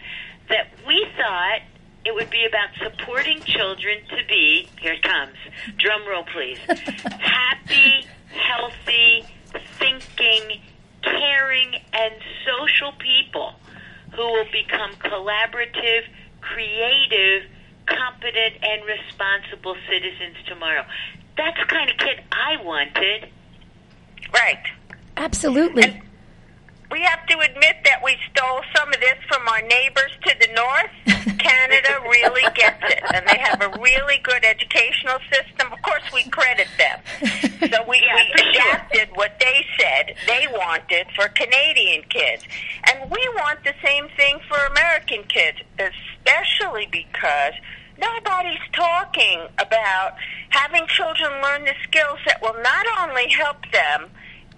That 0.48 0.72
we 0.88 1.04
thought 1.20 1.60
it 2.04 2.14
would 2.14 2.30
be 2.30 2.44
about 2.44 2.68
supporting 2.82 3.40
children 3.42 3.98
to 4.08 4.16
be 4.28 4.68
here 4.80 4.94
it 4.94 5.02
comes 5.02 5.36
drum 5.78 6.02
roll 6.08 6.24
please 6.24 6.58
happy 6.68 8.06
healthy 8.28 9.24
thinking 9.78 10.60
caring 11.02 11.74
and 11.92 12.14
social 12.46 12.92
people 12.98 13.54
who 14.12 14.22
will 14.22 14.46
become 14.52 14.92
collaborative 14.96 16.02
creative 16.40 17.48
competent 17.86 18.54
and 18.62 18.82
responsible 18.86 19.76
citizens 19.88 20.36
tomorrow 20.46 20.84
that's 21.36 21.58
the 21.58 21.66
kind 21.66 21.90
of 21.90 21.96
kid 21.96 22.22
i 22.32 22.56
wanted 22.62 23.28
Right. 24.32 24.64
Absolutely. 25.16 26.00
We 26.92 27.00
have 27.00 27.26
to 27.26 27.38
admit 27.40 27.76
that 27.84 28.02
we 28.04 28.16
stole 28.30 28.60
some 28.76 28.88
of 28.92 29.00
this 29.00 29.16
from 29.26 29.48
our 29.48 29.62
neighbors 29.62 30.12
to 30.26 30.34
the 30.38 30.48
north. 30.52 31.38
Canada 31.38 31.98
really 32.04 32.42
gets 32.54 32.82
it, 32.84 33.02
and 33.14 33.26
they 33.26 33.38
have 33.38 33.62
a 33.62 33.80
really 33.80 34.18
good 34.22 34.44
educational 34.44 35.18
system. 35.32 35.72
Of 35.72 35.80
course, 35.82 36.02
we 36.12 36.24
credit 36.24 36.68
them. 36.76 37.00
So 37.72 37.82
we, 37.88 37.96
Yeah, 38.04 38.14
we 38.16 38.32
for 38.32 38.38
sure. 38.38 38.50
adapted 38.50 39.08
what 39.14 39.38
they 39.40 39.64
said 39.80 40.14
they 40.26 40.46
wanted 40.52 41.06
for 41.16 41.28
Canadian 41.28 42.02
kids. 42.10 42.44
And 42.92 43.10
we 43.10 43.26
want 43.36 43.64
the 43.64 43.74
same 43.82 44.08
thing 44.16 44.38
for 44.46 44.58
American 44.66 45.24
kids, 45.24 45.58
especially 45.78 46.88
because 46.92 47.54
nobody's 47.98 48.60
talking 48.74 49.46
about 49.58 50.14
having 50.50 50.86
children 50.88 51.30
learn 51.42 51.64
the 51.64 51.74
skills 51.84 52.18
that 52.26 52.42
will 52.42 52.60
not 52.62 52.86
only 53.00 53.28
help 53.30 53.58
them 53.72 54.10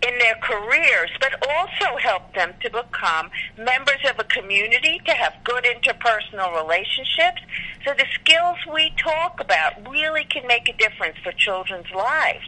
in 0.06 0.18
their 0.18 0.36
careers, 0.42 1.10
but 1.20 1.32
also 1.48 1.96
help 1.98 2.34
them 2.34 2.52
to 2.62 2.70
become 2.70 3.30
members 3.56 4.00
of 4.10 4.18
a 4.18 4.24
community, 4.24 5.00
to 5.06 5.12
have 5.12 5.34
good 5.44 5.64
interpersonal 5.64 6.54
relationships. 6.62 7.40
So 7.84 7.94
the 7.94 8.06
skills 8.20 8.58
we 8.72 8.92
talk 8.98 9.40
about 9.40 9.88
really 9.90 10.24
can 10.24 10.46
make 10.46 10.68
a 10.68 10.74
difference 10.76 11.16
for 11.22 11.32
children's 11.32 11.90
lives. 11.94 12.46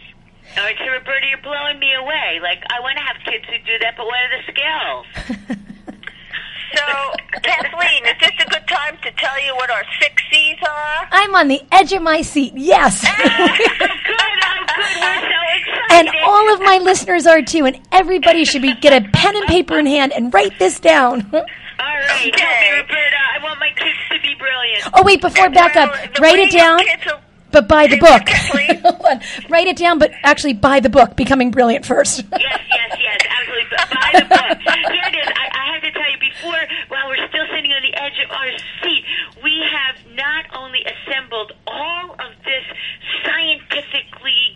all 0.57 0.65
right 0.65 0.77
so 0.79 0.87
roberta 0.93 1.27
you're 1.29 1.43
blowing 1.43 1.79
me 1.81 1.93
away 1.95 2.39
like 2.41 2.63
i 2.71 2.79
want 2.81 2.97
to 2.97 3.03
have 3.03 3.17
kids 3.27 3.45
who 3.51 3.59
do 3.67 3.77
that 3.83 3.95
but 3.97 4.07
what 4.07 4.15
are 4.15 4.33
the 4.39 4.45
skills 4.53 5.07
So, 6.75 6.83
Kathleen, 7.43 8.05
is 8.05 8.19
this 8.21 8.33
a 8.45 8.51
good 8.51 8.67
time 8.69 8.99
to 9.03 9.11
tell 9.13 9.41
you 9.47 9.55
what 9.57 9.71
our 9.71 9.83
six 10.01 10.23
C's 10.31 10.59
are? 10.69 11.09
I'm 11.11 11.35
on 11.35 11.49
the 11.49 11.63
edge 11.73 11.93
of 11.93 12.03
my 12.03 12.21
seat. 12.21 12.53
Yes. 12.55 13.01
and 15.97 16.09
all 16.25 16.53
of 16.55 16.61
my 16.61 16.79
listeners 16.79 17.27
are 17.27 17.43
too, 17.43 17.65
and 17.67 17.81
everybody 17.93 18.45
should 18.45 18.63
be 18.63 18.75
get 18.75 18.93
a 18.93 19.09
pen 19.11 19.37
and 19.37 19.47
paper 19.47 19.79
in 19.79 19.87
hand 19.87 20.13
and 20.13 20.33
write 20.33 20.59
this 20.59 20.79
down. 20.81 21.23
All 21.33 21.43
right, 21.87 22.09
help 22.09 22.23
me, 22.25 22.29
Okay. 22.33 22.71
Roberta. 22.81 23.17
Uh, 23.17 23.39
I 23.39 23.43
want 23.45 23.61
my 23.61 23.69
kids 23.77 23.99
to 24.11 24.21
be 24.21 24.35
brilliant. 24.35 24.83
Oh 24.95 25.03
wait, 25.05 25.21
before 25.21 25.47
uh, 25.47 25.51
back 25.51 25.77
up, 25.77 25.91
write 26.19 26.39
it 26.39 26.51
down, 26.51 26.81
but 27.53 27.69
buy 27.69 27.87
the 27.87 27.99
book. 27.99 28.29
Hold 28.83 29.05
on. 29.05 29.21
Write 29.51 29.67
it 29.67 29.77
down, 29.77 29.99
but 29.99 30.11
actually 30.23 30.55
buy 30.55 30.81
the 30.81 30.89
book, 30.89 31.17
Becoming 31.17 31.51
Brilliant 31.51 31.85
first. 31.85 32.23
Yes, 32.33 32.61
yes, 32.71 32.99
yes, 32.99 33.21
absolutely. 33.29 33.65
But 33.71 33.91
buy 33.91 34.11
the 34.21 34.25
book. 34.29 34.59
Here 34.93 35.05
it 35.13 35.17
is. 35.17 35.29
I, 35.29 35.47
I 35.53 35.73
have 35.75 35.83
to 35.83 35.93
tell 35.93 36.11
you, 36.11 36.19
before, 36.19 36.61
while 36.89 37.09
we're 37.09 37.29
still 37.29 37.45
sitting 37.55 37.73
on 37.73 37.83
the 37.83 37.95
edge 38.01 38.19
of 38.25 38.31
our 38.31 38.51
seat, 38.83 39.05
we 39.43 39.63
have 39.73 39.97
not 40.17 40.45
only 40.57 40.81
assembled 40.85 41.53
all 41.67 42.13
of 42.13 42.33
this 42.45 42.65
scientifically 43.25 44.56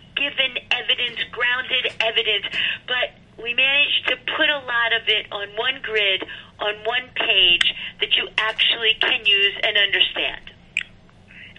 evidence, 1.01 1.23
grounded 1.31 1.93
evidence, 1.99 2.45
but 2.87 3.17
we 3.41 3.53
managed 3.53 4.07
to 4.07 4.15
put 4.37 4.49
a 4.49 4.59
lot 4.59 4.93
of 4.93 5.07
it 5.07 5.31
on 5.31 5.47
one 5.57 5.81
grid, 5.81 6.23
on 6.59 6.75
one 6.85 7.09
page 7.15 7.73
that 7.99 8.15
you 8.15 8.27
actually 8.37 8.95
can 8.99 9.25
use 9.25 9.53
and 9.63 9.77
understand. 9.77 10.51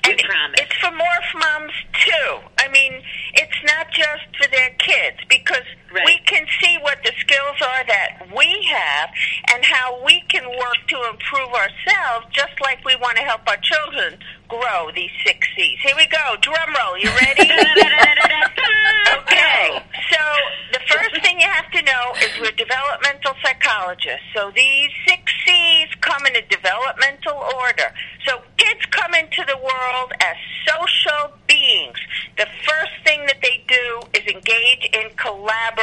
We 0.04 0.10
And 0.10 0.18
promise. 0.18 0.60
It's 0.60 0.74
for 0.76 0.90
morph 0.90 1.34
moms 1.38 1.72
too. 2.04 2.38
I 2.58 2.68
mean, 2.68 3.02
it's 3.34 3.58
not 3.64 3.90
just 3.92 4.36
for 4.36 4.48
their 4.50 4.70
kids 4.78 5.18
because 5.28 5.66
Right. 5.92 6.06
we 6.06 6.18
can 6.26 6.46
see 6.60 6.78
what 6.80 6.98
the 7.04 7.12
skills 7.20 7.56
are 7.60 7.84
that 7.86 8.28
we 8.34 8.66
have 8.70 9.10
and 9.52 9.64
how 9.64 10.02
we 10.04 10.22
can 10.28 10.48
work 10.48 10.80
to 10.88 10.96
improve 11.10 11.52
ourselves, 11.52 12.26
just 12.32 12.52
like 12.62 12.84
we 12.84 12.96
want 12.96 13.16
to 13.18 13.22
help 13.22 13.42
our 13.46 13.58
children 13.58 14.18
grow 14.48 14.90
these 14.94 15.10
six 15.24 15.46
C's. 15.56 15.78
Here 15.82 15.94
we 15.96 16.06
go. 16.06 16.36
Drum 16.40 16.74
roll. 16.78 16.98
You 16.98 17.10
ready? 17.20 17.50
Okay, 19.12 19.82
so 20.10 20.18
the 20.72 20.80
first 20.88 21.22
thing 21.22 21.40
you 21.40 21.46
have 21.48 21.70
to 21.72 21.82
know 21.82 22.12
is 22.22 22.30
we're 22.40 22.52
developmental 22.52 23.34
psychologists. 23.42 24.24
So 24.34 24.50
these 24.54 24.90
six 25.06 25.22
C's 25.44 25.88
come 26.00 26.24
in 26.26 26.36
a 26.36 26.42
developmental 26.48 27.36
order. 27.60 27.92
So 28.26 28.40
kids 28.56 28.84
come 28.90 29.14
into 29.14 29.44
the 29.46 29.56
world 29.56 30.12
as 30.20 30.36
social 30.66 31.32
beings. 31.46 31.98
The 32.38 32.46
first 32.66 32.92
thing 33.04 33.20
that 33.26 33.38
they 33.42 33.64
do 33.68 34.00
is 34.14 34.24
engage 34.32 34.88
in 34.92 35.10
collaboration. 35.16 35.81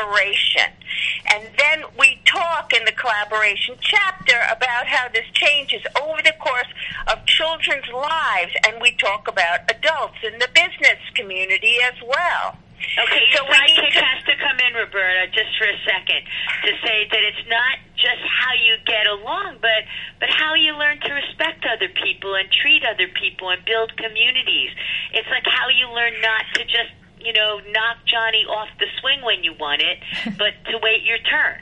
And 1.32 1.48
then 1.58 1.84
we 1.98 2.20
talk 2.25 2.74
in 2.74 2.84
the 2.86 2.91
collaboration 2.91 3.75
chapter 3.82 4.36
about 4.51 4.88
how 4.88 5.08
this 5.13 5.25
changes 5.34 5.82
over 6.01 6.22
the 6.24 6.34
course 6.39 6.68
of 7.08 7.25
children's 7.25 7.88
lives, 7.94 8.51
and 8.68 8.82
we 8.82 8.91
talk 8.98 9.27
about 9.27 9.60
adults 9.70 10.18
in 10.24 10.39
the 10.39 10.50
business 10.53 11.00
community 11.15 11.77
as 11.84 11.96
well. 12.01 12.56
Okay, 12.98 13.27
So 13.36 13.44
we 13.44 13.58
need 13.68 13.91
to- 13.91 14.06
has 14.06 14.24
to 14.24 14.36
come 14.38 14.60
in, 14.60 14.74
Roberta, 14.74 15.27
just 15.27 15.56
for 15.58 15.65
a 15.65 15.77
second, 15.84 16.24
to 16.63 16.72
say 16.86 17.06
that 17.12 17.24
it's 17.24 17.48
not 17.48 17.77
just 17.96 18.22
how 18.24 18.53
you 18.53 18.77
get 18.86 19.06
along, 19.08 19.58
but 19.60 19.84
but 20.20 20.29
how 20.29 20.53
you 20.53 20.75
learn 20.75 21.00
to 21.01 21.13
respect 21.13 21.65
other 21.65 21.89
people 21.89 22.36
and 22.36 22.50
treat 22.51 22.84
other 22.86 23.08
people 23.10 23.50
and 23.50 23.63
build 23.65 23.96
communities. 23.98 24.72
It's 25.12 25.27
like 25.29 25.46
how 25.46 25.68
you 25.70 25.89
learn 25.91 26.20
not 26.22 26.46
to 26.56 26.63
just 26.65 26.91
you 27.20 27.34
know 27.34 27.60
knock 27.72 27.98
Johnny 28.06 28.46
off 28.46 28.70
the 28.80 28.88
swing 29.00 29.22
when 29.24 29.44
you 29.44 29.54
want 29.54 29.82
it, 29.82 30.00
but 30.38 30.54
to 30.72 30.80
wait 30.82 31.04
your 31.04 31.20
turn. 31.20 31.62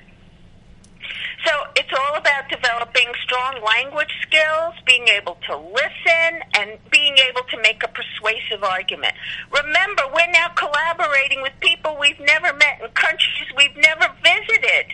So 1.46 1.54
it's 1.76 1.92
all 1.94 2.18
about 2.18 2.50
developing 2.50 3.08
strong 3.24 3.62
language 3.64 4.12
skills, 4.22 4.74
being 4.86 5.08
able 5.08 5.38
to 5.48 5.56
listen, 5.56 6.42
and 6.56 6.78
being 6.92 7.16
able 7.30 7.44
to 7.52 7.62
make 7.62 7.84
a 7.84 7.88
persuasive 7.88 8.64
argument. 8.64 9.14
Remember, 9.52 10.04
we're 10.14 10.32
now 10.32 10.50
collaborating 10.50 11.42
with 11.42 11.54
people 11.60 11.96
we've 12.00 12.20
never 12.20 12.54
met 12.54 12.82
in 12.82 12.90
countries 12.92 13.48
we've 13.56 13.78
never 13.78 14.12
visited. 14.24 14.94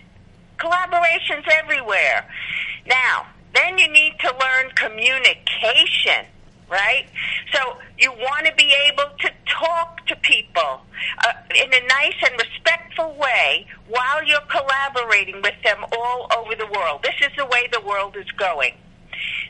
Collaboration's 0.57 1.45
everywhere. 1.51 2.27
Now, 2.85 3.27
then 3.55 3.77
you 3.77 3.87
need 3.87 4.13
to 4.19 4.27
learn 4.27 4.71
communication, 4.75 6.25
right? 6.73 7.05
So 7.53 7.77
you 7.99 8.11
want 8.11 8.47
to 8.47 8.53
be 8.55 8.73
able 8.89 9.09
to 9.19 9.29
talk 9.45 10.05
to 10.07 10.15
people 10.17 10.81
uh, 11.23 11.33
in 11.55 11.71
a 11.71 11.87
nice 11.87 12.15
and 12.25 12.33
respectful 12.39 13.15
way 13.15 13.67
while 13.87 14.23
you're 14.25 14.47
collaborating 14.49 15.35
with 15.41 15.55
them 15.63 15.85
all 15.95 16.27
over 16.35 16.55
the 16.55 16.67
world. 16.67 17.03
This 17.03 17.15
is 17.21 17.29
the 17.37 17.45
way 17.45 17.69
the 17.71 17.81
world 17.81 18.17
is 18.17 18.29
going. 18.31 18.73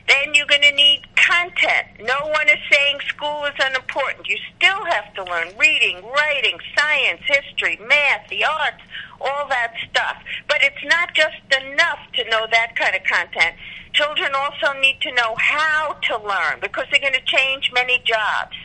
Then 0.07 0.33
you're 0.33 0.47
going 0.47 0.61
to 0.61 0.71
need 0.75 1.03
content. 1.15 1.87
No 2.03 2.27
one 2.27 2.47
is 2.49 2.59
saying 2.71 2.99
school 3.07 3.45
is 3.45 3.53
unimportant. 3.59 4.27
You 4.27 4.37
still 4.57 4.83
have 4.85 5.13
to 5.15 5.23
learn 5.23 5.55
reading, 5.57 6.03
writing, 6.11 6.59
science, 6.77 7.21
history, 7.25 7.79
math, 7.87 8.27
the 8.29 8.43
arts, 8.43 8.83
all 9.21 9.47
that 9.47 9.73
stuff. 9.89 10.17
But 10.49 10.57
it's 10.61 10.83
not 10.85 11.13
just 11.13 11.39
enough 11.63 11.99
to 12.15 12.29
know 12.29 12.45
that 12.51 12.75
kind 12.75 12.95
of 12.95 13.03
content. 13.03 13.55
Children 13.93 14.31
also 14.35 14.73
need 14.79 14.99
to 15.01 15.11
know 15.13 15.35
how 15.37 15.93
to 16.09 16.17
learn 16.17 16.59
because 16.61 16.85
they're 16.91 16.99
going 16.99 17.13
to 17.13 17.25
change 17.25 17.71
many 17.73 17.99
jobs. 18.03 18.57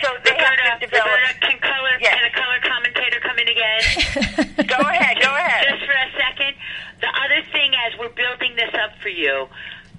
So 0.00 0.08
they 0.24 0.30
Roberta, 0.32 0.62
have 0.62 0.80
to 0.80 0.86
develop. 0.86 1.06
Roberta, 1.06 1.38
can 1.40 1.58
color 1.60 1.90
Yes. 2.00 2.14
can 2.16 2.24
a 2.24 2.34
color 2.34 2.58
commentator 2.64 3.20
come 3.20 3.38
in 3.38 3.48
again? 3.48 4.66
Go 4.66 4.80
ahead, 4.88 5.20
go 5.20 5.28
ahead. 5.36 5.66
Just 5.68 5.84
for 5.84 5.92
a 5.92 6.08
second. 6.16 6.54
The 7.00 7.08
other 7.08 7.42
thing, 7.52 7.72
as 7.86 7.98
we're 7.98 8.08
building 8.14 8.56
this 8.56 8.72
up 8.74 8.96
for 9.02 9.08
you, 9.10 9.46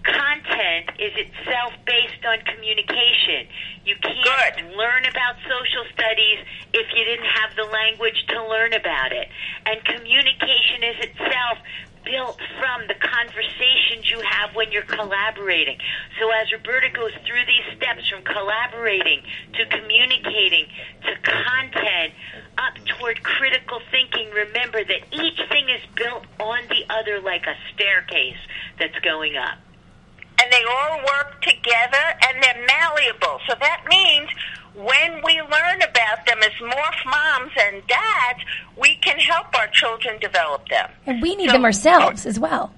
content 0.04 0.92
is 1.00 1.14
itself 1.16 1.74
based 1.86 2.24
on 2.26 2.40
communication. 2.46 3.48
You 3.86 3.96
can't 4.02 4.58
Good. 4.58 4.78
learn 4.78 5.06
about 5.06 5.36
social 5.44 5.86
studies 5.94 6.40
if 6.74 6.88
you 6.96 7.04
didn't 7.04 7.28
have 7.28 7.56
the 7.56 7.66
language 7.66 8.26
to 8.30 8.48
learn 8.48 8.74
about 8.74 9.12
it. 9.12 9.28
And 9.66 9.84
communication 9.84 10.84
is 10.84 10.98
itself 11.10 11.58
built 12.06 12.40
from 12.60 12.88
the 12.88 12.96
conversations 12.96 14.12
you 14.12 14.20
have 14.20 14.56
when 14.56 14.72
you're 14.72 14.84
collaborating. 14.84 15.78
So 16.20 16.30
as 16.32 16.52
Roberta 16.52 16.90
goes 16.90 17.14
through 17.26 17.46
these 17.48 17.78
steps 17.78 18.08
from 18.10 18.24
collaborating 18.24 19.22
to 19.54 19.66
communicating 19.66 20.68
to 21.06 21.16
content 21.24 22.14
up 22.58 22.76
toward 22.86 23.24
critical 23.24 23.80
thinking, 23.90 24.30
remember 24.32 24.84
that 24.84 25.02
each 25.12 25.40
thing 25.50 25.70
is 25.70 25.82
built 25.96 26.26
on 26.40 26.60
the 26.68 26.84
other 26.90 27.22
like 27.22 27.46
a 27.48 27.56
staircase 27.74 28.42
that's 28.80 29.00
going 29.00 29.38
up. 29.38 29.58
And 30.42 30.52
they 30.52 30.64
all 30.64 30.98
work 31.00 31.42
together 31.42 32.04
and 32.28 32.42
they're 32.44 32.66
malleable. 32.68 33.40
So 33.48 33.56
that 33.60 33.84
means 33.90 34.30
when 34.76 35.22
we 35.24 35.40
learn 35.42 35.82
about 35.84 36.26
them 36.26 36.40
as 36.42 36.52
morph 36.60 37.06
moms 37.06 37.52
and 37.58 37.86
dads, 37.88 38.40
we 38.76 38.96
can 38.98 39.18
help 39.20 39.48
our 39.58 39.68
children 39.68 40.20
develop 40.20 40.68
them. 40.70 40.90
And 41.06 41.22
we 41.22 41.36
need 41.36 41.48
So- 41.50 41.54
them 41.54 41.66
ourselves 41.66 42.26
as 42.26 42.40
well. 42.40 42.74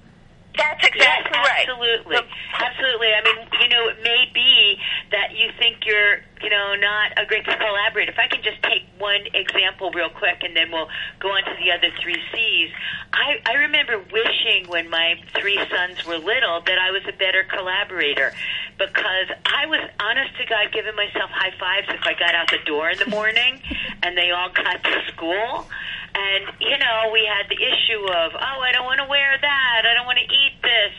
That's 0.56 0.84
exactly 0.86 1.36
yes, 1.36 1.46
right. 1.46 1.68
absolutely, 1.68 2.16
absolutely. 2.54 3.08
I 3.12 3.20
mean, 3.22 3.48
you 3.60 3.68
know, 3.68 3.88
it 3.88 4.02
may 4.02 4.24
be 4.32 4.78
that 5.12 5.36
you 5.36 5.50
think 5.58 5.84
you're, 5.84 6.24
you 6.42 6.50
know, 6.50 6.74
not 6.80 7.12
a 7.16 7.26
great 7.26 7.44
collaborator. 7.44 8.12
If 8.12 8.18
I 8.18 8.28
can 8.28 8.42
just 8.42 8.62
take 8.62 8.82
one 8.98 9.20
example 9.34 9.90
real 9.92 10.08
quick, 10.08 10.42
and 10.42 10.56
then 10.56 10.72
we'll 10.72 10.88
go 11.20 11.28
on 11.28 11.44
to 11.44 11.54
the 11.62 11.72
other 11.72 11.92
three 12.02 12.16
C's. 12.32 12.70
I 13.12 13.40
I 13.46 13.54
remember 13.68 13.98
wishing 14.12 14.68
when 14.68 14.88
my 14.90 15.14
three 15.38 15.60
sons 15.70 16.04
were 16.06 16.18
little 16.18 16.60
that 16.64 16.78
I 16.78 16.90
was 16.90 17.02
a 17.08 17.12
better 17.12 17.44
collaborator 17.44 18.32
because 18.78 19.28
I 19.44 19.66
was 19.66 19.80
honest 20.00 20.36
to 20.38 20.44
God 20.46 20.72
giving 20.72 20.96
myself 20.96 21.30
high 21.30 21.52
fives 21.58 21.88
if 21.88 22.04
I 22.04 22.14
got 22.18 22.34
out 22.34 22.50
the 22.50 22.64
door 22.64 22.90
in 22.90 22.98
the 22.98 23.06
morning 23.08 23.60
and 24.02 24.16
they 24.16 24.30
all 24.30 24.50
got 24.50 24.82
to 24.84 25.02
school. 25.12 25.66
And, 26.16 26.48
you 26.64 26.78
know, 26.80 27.12
we 27.12 27.28
had 27.28 27.44
the 27.52 27.60
issue 27.60 28.00
of, 28.08 28.32
oh, 28.32 28.58
I 28.64 28.72
don't 28.72 28.88
want 28.88 29.04
to 29.04 29.08
wear 29.08 29.36
that. 29.36 29.80
I 29.84 29.92
don't 29.92 30.08
want 30.08 30.16
to 30.16 30.24
eat 30.24 30.56
this. 30.64 30.94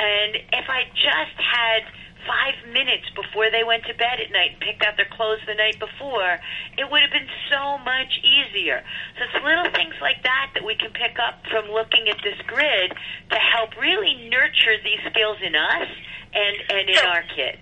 And 0.00 0.30
if 0.48 0.66
I 0.72 0.88
just 0.96 1.36
had 1.36 1.84
five 2.24 2.54
minutes 2.72 3.10
before 3.12 3.50
they 3.50 3.64
went 3.64 3.84
to 3.84 3.94
bed 3.94 4.22
at 4.22 4.30
night 4.32 4.56
and 4.56 4.60
picked 4.60 4.82
out 4.82 4.96
their 4.96 5.10
clothes 5.12 5.42
the 5.46 5.54
night 5.54 5.76
before, 5.78 6.38
it 6.78 6.88
would 6.88 7.02
have 7.02 7.12
been 7.12 7.28
so 7.50 7.76
much 7.84 8.16
easier. 8.24 8.80
So 9.18 9.28
it's 9.28 9.44
little 9.44 9.68
things 9.74 9.94
like 10.00 10.22
that 10.22 10.54
that 10.54 10.64
we 10.64 10.74
can 10.78 10.90
pick 10.94 11.18
up 11.20 11.42
from 11.50 11.68
looking 11.68 12.08
at 12.08 12.16
this 12.24 12.38
grid 12.46 12.94
to 13.30 13.36
help 13.36 13.76
really 13.76 14.30
nurture 14.30 14.78
these 14.80 15.02
skills 15.10 15.38
in 15.44 15.54
us 15.54 15.88
and, 16.32 16.56
and 16.70 16.88
in 16.88 17.02
our 17.04 17.22
kids. 17.34 17.60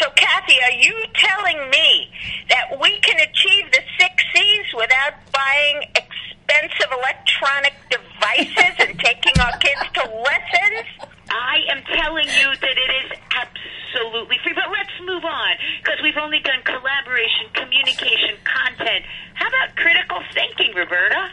So, 0.00 0.08
Kathy, 0.16 0.56
are 0.62 0.78
you 0.78 0.94
telling 1.14 1.70
me 1.70 2.08
that 2.48 2.80
we 2.80 2.98
can 3.00 3.20
achieve 3.20 3.70
the 3.72 3.82
six 3.98 4.24
C's 4.34 4.66
without 4.74 5.14
buying 5.32 5.82
expensive 5.92 6.88
electronic 6.92 7.74
devices 7.90 8.74
and 8.80 8.98
taking 8.98 9.36
our 9.40 9.52
kids 9.58 9.84
to 9.94 10.04
lessons? 10.08 10.88
I 11.28 11.60
am 11.68 11.82
telling 11.92 12.24
you 12.24 12.48
that 12.56 12.76
it 12.76 12.90
is 13.04 13.18
absolutely 13.36 14.38
free. 14.42 14.54
But 14.54 14.70
let's 14.72 14.96
move 15.04 15.24
on 15.24 15.52
because 15.82 16.00
we've 16.02 16.16
only 16.16 16.40
done 16.40 16.62
collaboration, 16.64 17.52
communication, 17.52 18.36
content. 18.44 19.04
How 19.34 19.48
about 19.48 19.76
critical 19.76 20.20
thinking, 20.32 20.74
Roberta? 20.74 21.28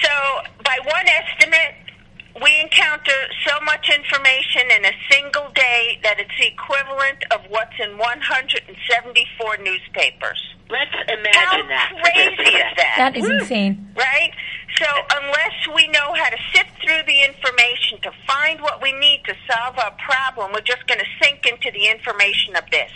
So, 0.00 0.12
by 0.64 0.78
one 0.84 1.06
estimate, 1.06 1.91
we 2.40 2.60
encounter 2.60 3.12
so 3.46 3.52
much 3.64 3.90
information 3.90 4.70
in 4.70 4.84
a 4.86 4.92
single 5.10 5.50
day 5.54 5.98
that 6.02 6.18
it's 6.18 6.32
the 6.38 6.46
equivalent 6.48 7.24
of 7.30 7.40
what's 7.50 7.76
in 7.78 7.98
174 7.98 9.56
newspapers. 9.58 10.40
Let's 10.70 10.90
How 10.92 11.12
imagine 11.12 11.68
that. 11.68 11.92
for 11.92 12.08
just 12.08 12.32
a 12.32 12.36
crazy 12.36 12.56
is 12.56 12.72
that? 12.76 12.94
That 12.96 13.16
is 13.16 13.28
insane. 13.28 13.92
right? 13.94 14.32
So 14.80 14.86
unless 15.12 15.68
we 15.76 15.86
know 15.88 16.14
how 16.16 16.30
to 16.30 16.38
sift 16.54 16.70
through 16.80 17.04
the 17.06 17.20
information 17.20 18.00
to 18.02 18.10
find 18.26 18.60
what 18.62 18.80
we 18.80 18.92
need 18.92 19.20
to 19.26 19.34
solve 19.50 19.78
our 19.78 19.92
problem, 20.00 20.52
we're 20.52 20.64
just 20.64 20.86
going 20.88 21.00
to 21.00 21.10
sink 21.20 21.44
into 21.44 21.70
the 21.70 21.88
information 21.88 22.56
abyss. 22.56 22.92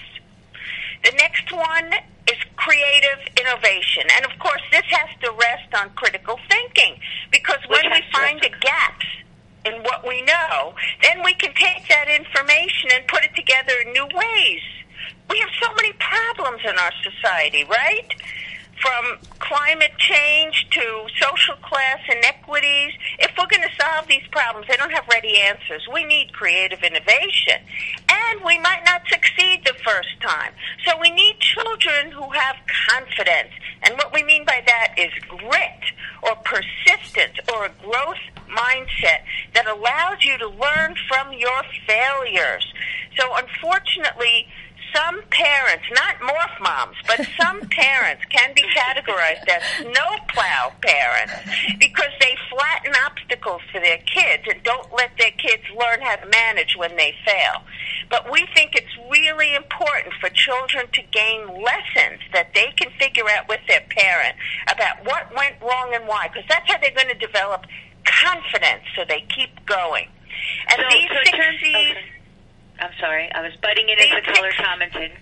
The 1.04 1.12
next 1.20 1.52
one 1.52 1.92
is 2.26 2.38
creative 2.56 3.20
innovation. 3.36 4.08
And 4.16 4.24
of 4.24 4.32
course, 4.38 4.62
this 4.72 4.88
has 4.90 5.10
to 5.22 5.30
rest 5.32 5.68
on 5.76 5.90
critical 5.94 6.40
thinking 6.48 6.98
because 7.30 7.60
when 7.68 7.84
we 7.92 8.02
find 8.10 8.40
the 8.40 8.50
gaps 8.60 9.06
in 9.66 9.82
what 9.82 10.06
we 10.06 10.22
know, 10.22 10.74
then 11.02 11.22
we 11.24 11.34
can 11.34 11.52
take 11.54 11.88
that 11.88 12.08
information 12.08 12.90
and 12.94 13.06
put 13.08 13.24
it 13.24 13.34
together 13.34 13.72
in 13.84 13.92
new 13.92 14.06
ways. 14.14 14.62
We 15.28 15.38
have 15.38 15.50
so 15.60 15.74
many 15.74 15.92
problems 15.94 16.62
in 16.64 16.78
our 16.78 16.92
society, 17.02 17.64
right? 17.64 18.06
From 18.80 19.18
climate 19.38 19.96
change 19.98 20.68
to 20.70 21.06
social 21.18 21.54
class 21.62 21.98
inequities. 22.10 22.92
If 23.18 23.30
we're 23.38 23.46
going 23.48 23.68
to 23.68 23.82
solve 23.82 24.06
these 24.06 24.26
problems, 24.30 24.66
they 24.68 24.76
don't 24.76 24.92
have 24.92 25.06
ready 25.10 25.38
answers. 25.38 25.86
We 25.92 26.04
need 26.04 26.32
creative 26.32 26.82
innovation. 26.82 27.62
And 28.10 28.40
we 28.44 28.58
might 28.58 28.82
not 28.84 29.02
succeed 29.08 29.62
the 29.64 29.74
first 29.84 30.20
time. 30.20 30.52
So 30.84 30.92
we 31.00 31.10
need 31.10 31.38
children 31.40 32.10
who 32.12 32.28
have 32.30 32.56
confidence. 32.90 33.50
And 33.82 33.94
what 33.94 34.12
we 34.12 34.22
mean 34.22 34.44
by 34.44 34.62
that 34.66 34.94
is 34.98 35.12
grit 35.28 35.84
or 36.22 36.34
persistence 36.44 37.38
or 37.52 37.66
a 37.66 37.70
growth 37.82 38.22
mindset 38.48 39.22
that 39.54 39.66
allows 39.66 40.24
you 40.24 40.38
to 40.38 40.48
learn 40.48 40.94
from 41.08 41.32
your 41.32 41.62
failures. 41.86 42.66
So 43.18 43.34
unfortunately, 43.34 44.48
some 44.94 45.20
parents, 45.30 45.84
not 45.94 46.16
morph 46.20 46.60
moms, 46.60 46.96
but 47.06 47.26
some 47.40 47.60
parents 47.70 48.24
can 48.30 48.54
be 48.54 48.62
categorized 48.62 49.46
as 49.48 49.62
snowplow 49.80 50.72
parents 50.82 51.32
because 51.78 52.10
they 52.20 52.34
flatten 52.50 52.92
obstacles 53.04 53.60
for 53.72 53.80
their 53.80 53.98
kids 53.98 54.42
and 54.48 54.62
don't 54.62 54.92
let 54.94 55.10
their 55.18 55.30
kids 55.32 55.62
learn 55.78 56.00
how 56.00 56.16
to 56.16 56.26
manage 56.26 56.76
when 56.76 56.96
they 56.96 57.14
fail. 57.24 57.62
But 58.10 58.30
we 58.30 58.46
think 58.54 58.74
it's 58.74 58.94
really 59.10 59.54
important 59.54 60.14
for 60.20 60.28
children 60.30 60.86
to 60.92 61.02
gain 61.12 61.46
lessons 61.48 62.20
that 62.32 62.54
they 62.54 62.72
can 62.76 62.90
figure 62.98 63.28
out 63.30 63.48
with 63.48 63.60
their 63.68 63.82
parent 63.90 64.36
about 64.72 65.04
what 65.04 65.34
went 65.34 65.56
wrong 65.60 65.92
and 65.94 66.06
why, 66.06 66.28
because 66.28 66.44
that's 66.48 66.70
how 66.70 66.78
they're 66.78 66.94
going 66.94 67.08
to 67.08 67.26
develop 67.26 67.64
confidence 68.04 68.82
so 68.94 69.02
they 69.08 69.24
keep 69.34 69.50
going. 69.66 70.08
And 70.70 70.80
So, 70.82 70.96
these 70.96 71.08
so 71.08 71.16
six 71.24 71.36
C's. 71.60 71.90
okay. 71.96 71.98
I'm 72.78 72.92
sorry, 73.00 73.30
I 73.32 73.40
was 73.42 73.52
butting 73.62 73.88
in 73.88 73.98
as 73.98 74.22
color 74.24 74.50
six- 74.52 74.62
commented. 74.62 75.12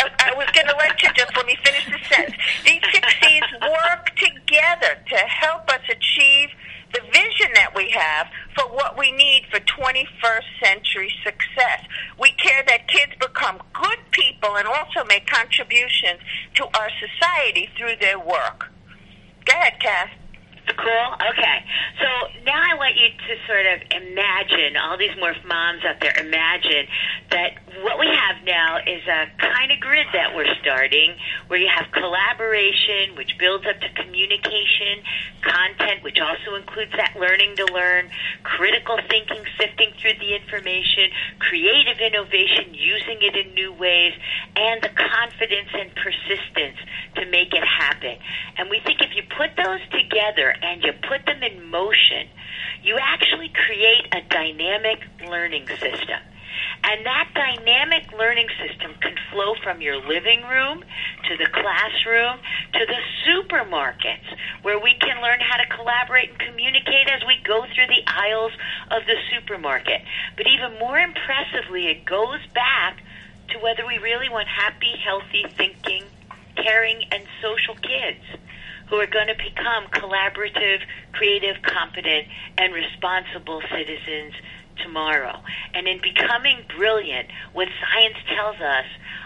I 0.00 0.34
was 0.34 0.48
going 0.50 0.66
to 0.66 0.74
let 0.78 1.00
you 1.02 1.08
just 1.14 1.36
let 1.36 1.46
me 1.46 1.56
finish 1.64 1.86
the 1.86 1.98
sentence. 2.12 2.36
These 2.64 2.82
six 2.92 3.06
work 3.62 4.10
together 4.16 4.98
to 5.08 5.16
help 5.16 5.68
us 5.68 5.80
achieve 5.88 6.48
the 6.92 7.00
vision 7.12 7.52
that 7.54 7.72
we 7.74 7.88
have 7.90 8.26
for 8.56 8.64
what 8.74 8.98
we 8.98 9.12
need 9.12 9.44
for 9.50 9.60
21st 9.60 10.42
century 10.62 11.12
success. 11.24 11.86
We 12.18 12.32
care 12.32 12.64
that 12.66 12.88
kids 12.88 13.12
become 13.20 13.60
good 13.72 13.98
people 14.10 14.56
and 14.56 14.66
also 14.66 15.04
make 15.06 15.26
contributions 15.26 16.20
to 16.54 16.64
our 16.64 16.90
society 16.98 17.70
through 17.78 17.96
their 18.00 18.18
work. 18.18 18.72
Go 19.46 19.52
ahead, 19.54 19.80
Cass. 19.80 20.08
Cool. 20.68 21.08
Okay. 21.30 21.58
So 22.00 22.08
now 22.44 22.58
I 22.58 22.74
want 22.74 22.96
you 22.96 23.08
to 23.10 23.32
sort 23.46 23.66
of 23.66 23.82
imagine 24.02 24.76
all 24.76 24.96
these 24.96 25.14
morph 25.18 25.42
moms 25.46 25.84
out 25.84 26.00
there. 26.00 26.14
Imagine 26.18 26.86
that 27.30 27.58
what 27.82 27.98
we 27.98 28.06
have 28.06 28.44
now 28.44 28.78
is 28.78 29.02
a 29.06 29.26
kind 29.38 29.72
of 29.72 29.80
grid 29.80 30.06
that 30.12 30.34
we're 30.34 30.54
starting, 30.60 31.14
where 31.48 31.58
you 31.58 31.68
have 31.68 31.90
collaboration, 31.92 33.16
which 33.16 33.38
builds 33.38 33.66
up 33.66 33.80
to 33.80 33.88
communication, 34.02 35.02
content, 35.42 36.02
which 36.02 36.20
also 36.20 36.54
includes 36.54 36.92
that 36.96 37.14
learning 37.18 37.56
to 37.56 37.66
learn, 37.72 38.10
critical 38.42 38.98
thinking, 39.08 39.42
sifting 39.58 39.92
through 40.00 40.14
the 40.20 40.34
information, 40.34 41.10
creative 41.38 41.98
innovation, 41.98 42.74
using 42.74 43.18
it 43.20 43.36
in 43.36 43.54
new 43.54 43.72
ways, 43.72 44.14
and 44.56 44.82
the 44.82 44.90
confidence 44.90 45.70
and 45.74 45.90
persistence 45.94 46.78
to 47.16 47.26
make 47.26 47.52
it 47.52 47.64
happen. 47.64 48.16
And 48.58 48.70
we 48.70 48.80
think 48.84 49.00
if 49.00 49.14
you 49.14 49.22
put 49.36 49.56
those 49.56 49.80
together 49.90 50.51
and 50.62 50.82
you 50.82 50.92
put 51.08 51.24
them 51.26 51.42
in 51.42 51.70
motion, 51.70 52.28
you 52.82 52.98
actually 53.00 53.50
create 53.50 54.06
a 54.12 54.20
dynamic 54.28 55.00
learning 55.28 55.68
system. 55.68 56.20
And 56.84 57.06
that 57.06 57.30
dynamic 57.34 58.10
learning 58.18 58.48
system 58.58 58.92
can 59.00 59.14
flow 59.30 59.54
from 59.62 59.80
your 59.80 59.96
living 59.96 60.42
room 60.42 60.82
to 61.28 61.36
the 61.36 61.46
classroom 61.46 62.38
to 62.74 62.86
the 62.86 62.98
supermarkets, 63.24 64.26
where 64.62 64.78
we 64.78 64.94
can 64.98 65.22
learn 65.22 65.38
how 65.40 65.58
to 65.58 65.66
collaborate 65.76 66.30
and 66.30 66.38
communicate 66.38 67.08
as 67.08 67.22
we 67.26 67.38
go 67.44 67.64
through 67.74 67.86
the 67.86 68.02
aisles 68.06 68.52
of 68.90 69.02
the 69.06 69.16
supermarket. 69.30 70.02
But 70.36 70.46
even 70.48 70.78
more 70.80 70.98
impressively, 70.98 71.86
it 71.86 72.04
goes 72.04 72.40
back 72.52 72.98
to 73.50 73.58
whether 73.60 73.86
we 73.86 73.98
really 73.98 74.28
want 74.28 74.48
happy, 74.48 74.94
healthy, 75.04 75.46
thinking, 75.56 76.04
caring, 76.56 77.04
and 77.12 77.22
social 77.40 77.76
kids 77.76 78.42
who 78.92 78.98
are 78.98 79.06
going 79.06 79.28
to 79.28 79.34
become 79.34 79.86
collaborative, 79.86 80.80
creative, 81.12 81.56
competent, 81.62 82.28
and 82.58 82.74
responsible 82.74 83.62
citizens 83.70 84.34
tomorrow. 84.82 85.40
And 85.72 85.88
in 85.88 85.98
becoming 86.02 86.58
brilliant, 86.76 87.28
what 87.54 87.68
science 87.80 88.18
tells 88.36 88.56
us 88.56 88.84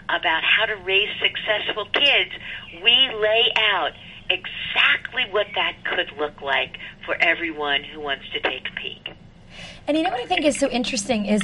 about 0.09 0.45
how 0.45 0.67
to 0.67 0.77
raise 0.77 1.09
successful 1.21 1.87
kids, 1.93 2.31
we 2.75 3.11
lay 3.21 3.51
out 3.57 3.91
exactly 4.31 5.25
what 5.33 5.49
that 5.57 5.75
could 5.85 6.17
look 6.17 6.41
like 6.41 6.79
for 7.05 7.17
everyone 7.17 7.83
who 7.83 7.99
wants 7.99 8.25
to 8.35 8.41
take 8.49 8.69
a 8.69 8.81
peek. 8.81 9.17
And 9.89 9.97
you 9.97 10.05
know 10.05 10.11
what 10.11 10.21
I 10.21 10.27
think 10.27 10.45
is 10.45 10.57
so 10.57 10.71
interesting 10.71 11.27
is 11.27 11.43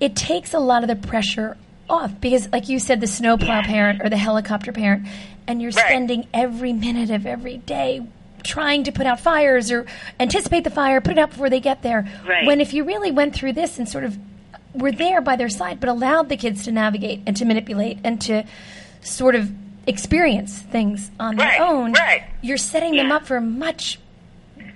it 0.00 0.16
takes 0.16 0.54
a 0.54 0.58
lot 0.58 0.82
of 0.82 0.88
the 0.88 0.96
pressure 0.96 1.58
off 1.90 2.20
because, 2.20 2.48
like 2.52 2.68
you 2.68 2.78
said, 2.78 3.00
the 3.00 3.06
snowplow 3.06 3.62
parent 3.62 4.00
or 4.02 4.08
the 4.08 4.16
helicopter 4.16 4.72
parent, 4.72 5.06
and 5.46 5.60
you're 5.60 5.72
Right. 5.72 5.86
spending 5.86 6.26
every 6.32 6.72
minute 6.72 7.10
of 7.10 7.26
every 7.26 7.58
day 7.58 8.02
trying 8.44 8.84
to 8.84 8.92
put 8.92 9.06
out 9.06 9.20
fires 9.20 9.70
or 9.70 9.84
anticipate 10.18 10.64
the 10.64 10.70
fire, 10.70 11.00
put 11.02 11.12
it 11.12 11.18
out 11.18 11.30
before 11.30 11.50
they 11.50 11.60
get 11.60 11.82
there. 11.82 12.06
Right. 12.26 12.46
When 12.46 12.60
if 12.60 12.72
you 12.72 12.84
really 12.84 13.10
went 13.10 13.34
through 13.34 13.52
this 13.52 13.78
and 13.78 13.86
sort 13.88 14.04
of 14.04 14.16
were 14.72 14.92
there 14.92 15.20
by 15.20 15.36
their 15.36 15.48
side, 15.50 15.80
but 15.80 15.88
allowed 15.88 16.28
the 16.28 16.36
kids 16.36 16.64
to 16.64 16.72
navigate 16.72 17.20
and 17.26 17.36
to 17.36 17.44
manipulate 17.44 17.98
and 18.04 18.20
to 18.22 18.44
sort 19.02 19.34
of 19.34 19.50
experience 19.86 20.58
things 20.58 21.10
on 21.18 21.36
Right, 21.36 21.58
their 21.58 21.66
own, 21.66 21.92
right. 21.94 22.22
you're 22.42 22.56
setting 22.56 22.94
them 22.94 23.10
up 23.10 23.26
for 23.26 23.36
a 23.36 23.40
much, 23.40 23.98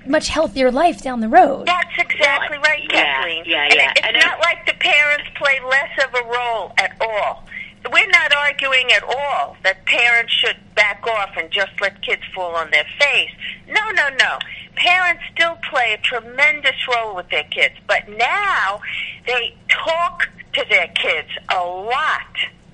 much 0.09 0.29
healthier 0.29 0.71
life 0.71 1.03
down 1.03 1.21
the 1.21 1.29
road. 1.29 1.67
That's 1.67 1.97
exactly 1.99 2.59
right, 2.59 2.83
Yeah, 2.93 3.05
Kathleen. 3.05 3.45
yeah, 3.47 3.65
and 3.65 3.75
yeah. 3.75 3.91
it- 3.91 3.99
it's 3.99 4.07
And 4.07 4.17
it- 4.17 4.25
not 4.25 4.41
like 4.41 4.67
the 4.67 4.75
parents 4.75 5.27
play 5.35 5.61
less 5.61 5.91
of 6.05 6.15
a 6.15 6.23
role 6.25 6.73
at 6.79 6.93
all. 7.01 7.47
We're 7.91 8.07
not 8.09 8.35
arguing 8.35 8.91
at 8.93 9.03
all 9.03 9.57
that 9.63 9.85
parents 9.85 10.33
should 10.33 10.57
back 10.75 11.07
off 11.07 11.37
and 11.37 11.51
just 11.51 11.73
let 11.83 12.01
kids 12.03 12.23
fall 12.35 12.55
on 12.57 12.71
their 12.71 12.87
face. 12.99 13.31
No, 13.69 13.91
no, 13.91 14.09
no. 14.19 14.39
Parents 14.75 15.23
still 15.35 15.57
play 15.69 15.93
a 15.93 15.99
tremendous 15.99 16.77
role 16.89 17.15
with 17.15 17.29
their 17.29 17.45
kids, 17.45 17.75
but 17.87 18.09
now 18.09 18.81
they 19.27 19.55
talk 19.69 20.29
to 20.55 20.65
their 20.71 20.89
kids 20.89 21.29
a 21.51 21.63
lot. 21.63 22.23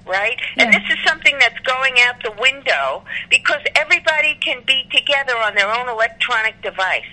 Right? 0.06 0.40
And 0.56 0.72
this 0.72 0.82
is 0.90 0.98
something 1.06 1.38
that's 1.38 1.58
going 1.60 1.94
out 2.00 2.20
the 2.24 2.32
window 2.40 3.04
because 3.28 3.60
everybody 3.76 4.34
can 4.40 4.60
be 4.66 4.84
together 4.90 5.36
on 5.36 5.54
their 5.54 5.70
own 5.72 5.88
electronic 5.88 6.60
device. 6.62 7.04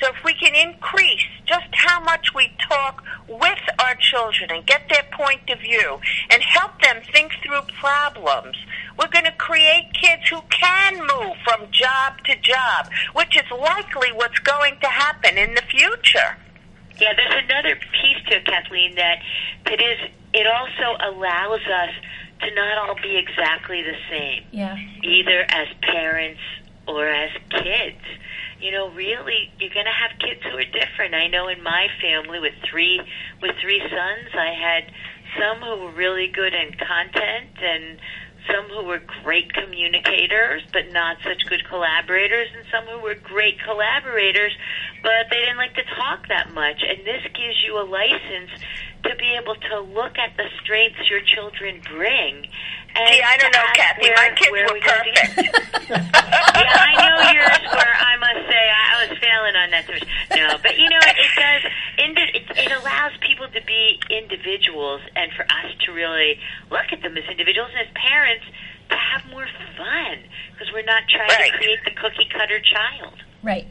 So 0.00 0.08
if 0.08 0.24
we 0.24 0.34
can 0.34 0.54
increase 0.54 1.24
just 1.46 1.66
how 1.72 2.00
much 2.00 2.34
we 2.34 2.52
talk 2.68 3.02
with 3.28 3.58
our 3.78 3.94
children 3.94 4.50
and 4.50 4.66
get 4.66 4.82
their 4.88 5.04
point 5.12 5.48
of 5.48 5.60
view 5.60 5.98
and 6.30 6.42
help 6.42 6.80
them 6.82 7.02
think 7.12 7.32
through 7.42 7.62
problems, 7.80 8.56
we're 8.98 9.08
going 9.08 9.24
to 9.24 9.32
create 9.32 9.90
kids 9.94 10.28
who 10.28 10.40
can 10.50 10.98
move 10.98 11.36
from 11.44 11.70
job 11.70 12.14
to 12.24 12.36
job, 12.40 12.88
which 13.14 13.36
is 13.36 13.50
likely 13.50 14.12
what's 14.12 14.38
going 14.40 14.78
to 14.80 14.88
happen 14.88 15.38
in 15.38 15.54
the 15.54 15.62
future. 15.62 16.36
Yeah, 16.98 17.12
there's 17.14 17.44
another 17.44 17.76
piece 17.76 18.24
to 18.28 18.36
it, 18.36 18.46
Kathleen, 18.46 18.94
that 18.96 19.18
it 19.66 19.80
is 19.80 20.10
it 20.32 20.46
also 20.46 20.96
allows 21.02 21.60
us 21.60 21.90
to 22.40 22.54
not 22.54 22.78
all 22.78 22.94
be 23.02 23.16
exactly 23.16 23.82
the 23.82 23.96
same. 24.10 24.44
Yeah. 24.50 24.76
either 25.02 25.46
as 25.48 25.68
parents 25.82 26.40
or 26.86 27.08
as 27.08 27.30
kids. 27.50 28.02
You 28.60 28.72
know, 28.72 28.90
really, 28.90 29.52
you're 29.60 29.74
going 29.74 29.86
to 29.86 29.92
have 29.92 30.18
kids 30.18 30.40
who 30.42 30.56
are 30.56 30.70
different. 30.72 31.14
I 31.14 31.28
know 31.28 31.48
in 31.48 31.62
my 31.62 31.88
family 32.00 32.40
with 32.40 32.54
three 32.68 33.00
with 33.42 33.52
three 33.60 33.80
sons, 33.80 34.28
I 34.32 34.52
had 34.56 34.84
some 35.38 35.60
who 35.60 35.84
were 35.84 35.92
really 35.92 36.28
good 36.28 36.54
in 36.54 36.72
content 36.72 37.52
and 37.60 37.98
some 38.48 38.64
who 38.70 38.86
were 38.86 39.02
great 39.24 39.52
communicators 39.52 40.62
but 40.72 40.86
not 40.92 41.16
such 41.24 41.44
good 41.48 41.62
collaborators 41.68 42.48
and 42.54 42.64
some 42.70 42.86
who 42.86 43.02
were 43.02 43.16
great 43.26 43.58
collaborators 43.66 44.52
but 45.02 45.26
they 45.30 45.40
didn't 45.42 45.56
like 45.58 45.74
to 45.74 45.82
talk 45.98 46.28
that 46.28 46.54
much 46.54 46.82
and 46.86 47.04
this 47.04 47.22
gives 47.34 47.58
you 47.66 47.78
a 47.78 47.82
license 47.82 48.50
to 49.08 49.16
be 49.16 49.34
able 49.40 49.54
to 49.54 49.80
look 49.80 50.18
at 50.18 50.36
the 50.36 50.44
strengths 50.62 51.08
your 51.10 51.20
children 51.20 51.80
bring 51.92 52.46
and 52.96 53.12
See, 53.14 53.20
I 53.20 53.36
don't 53.36 53.52
know, 53.52 53.66
Kathy. 53.74 54.02
where- 54.08 54.16
My 54.16 54.30
kids 54.36 54.50
where 54.52 54.66
were 54.68 54.72
we 54.72 54.80
go 54.80 54.88
perfect. 54.88 55.36
yeah, 55.90 56.80
I 56.80 56.92
know 56.96 57.30
yours 57.30 57.62
were. 57.70 57.92
I 57.92 58.16
must 58.16 58.48
say, 58.48 58.56
I 58.72 58.82
I 58.96 59.06
was 59.06 59.18
failing 59.18 59.56
on 59.56 59.70
that. 59.70 59.84
so- 59.84 60.36
No, 60.36 60.56
but 60.62 60.78
you 60.78 60.88
know, 60.88 60.98
it, 61.04 61.16
it 61.18 61.32
does. 61.36 61.72
It, 61.98 62.42
it 62.56 62.72
allows 62.72 63.12
people 63.20 63.48
to 63.48 63.60
be 63.66 64.00
individuals, 64.08 65.02
and 65.14 65.30
for 65.32 65.42
us 65.44 65.72
to 65.84 65.92
really 65.92 66.38
look 66.70 66.86
at 66.90 67.02
them 67.02 67.16
as 67.18 67.24
individuals 67.30 67.70
and 67.76 67.86
as 67.86 67.92
parents 67.94 68.44
to 68.88 68.96
have 68.96 69.28
more 69.30 69.46
fun 69.76 70.16
because 70.52 70.72
we're 70.72 70.82
not 70.84 71.02
trying 71.08 71.28
Right. 71.28 71.52
to 71.52 71.58
create 71.58 71.80
the 71.84 71.90
cookie 71.90 72.28
cutter 72.32 72.60
child. 72.60 73.14
Right. 73.42 73.66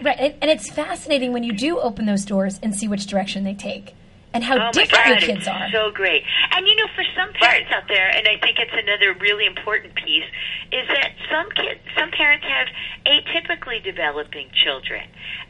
Right. 0.00 0.16
And, 0.18 0.34
and 0.40 0.50
it's 0.50 0.70
fascinating 0.70 1.32
when 1.34 1.42
you 1.42 1.52
do 1.52 1.78
open 1.78 2.06
those 2.06 2.24
doors 2.24 2.58
and 2.62 2.74
see 2.74 2.88
which 2.88 3.06
direction 3.06 3.44
they 3.44 3.54
take 3.54 3.94
and 4.34 4.44
how 4.44 4.68
Oh 4.68 4.72
different 4.72 4.92
God, 4.92 5.08
your 5.08 5.20
kids 5.36 5.48
are. 5.48 5.68
so 5.72 5.90
great. 5.90 6.22
And 6.52 6.66
you 6.66 6.76
know, 6.76 6.86
for 6.94 7.04
some 7.16 7.32
parents 7.32 7.70
Right. 7.70 7.76
out 7.82 7.88
there, 7.88 8.08
and 8.10 8.28
I 8.28 8.36
think 8.38 8.58
it's 8.58 8.72
another 8.74 9.14
really 9.14 9.46
important 9.46 9.94
piece, 9.94 10.26
is 10.72 10.86
that 10.88 11.12
some 11.30 11.50
kids, 11.52 11.80
some 11.96 12.10
parents 12.10 12.44
have 12.46 12.68
atypically 13.06 13.82
developing 13.82 14.48
children, 14.52 15.02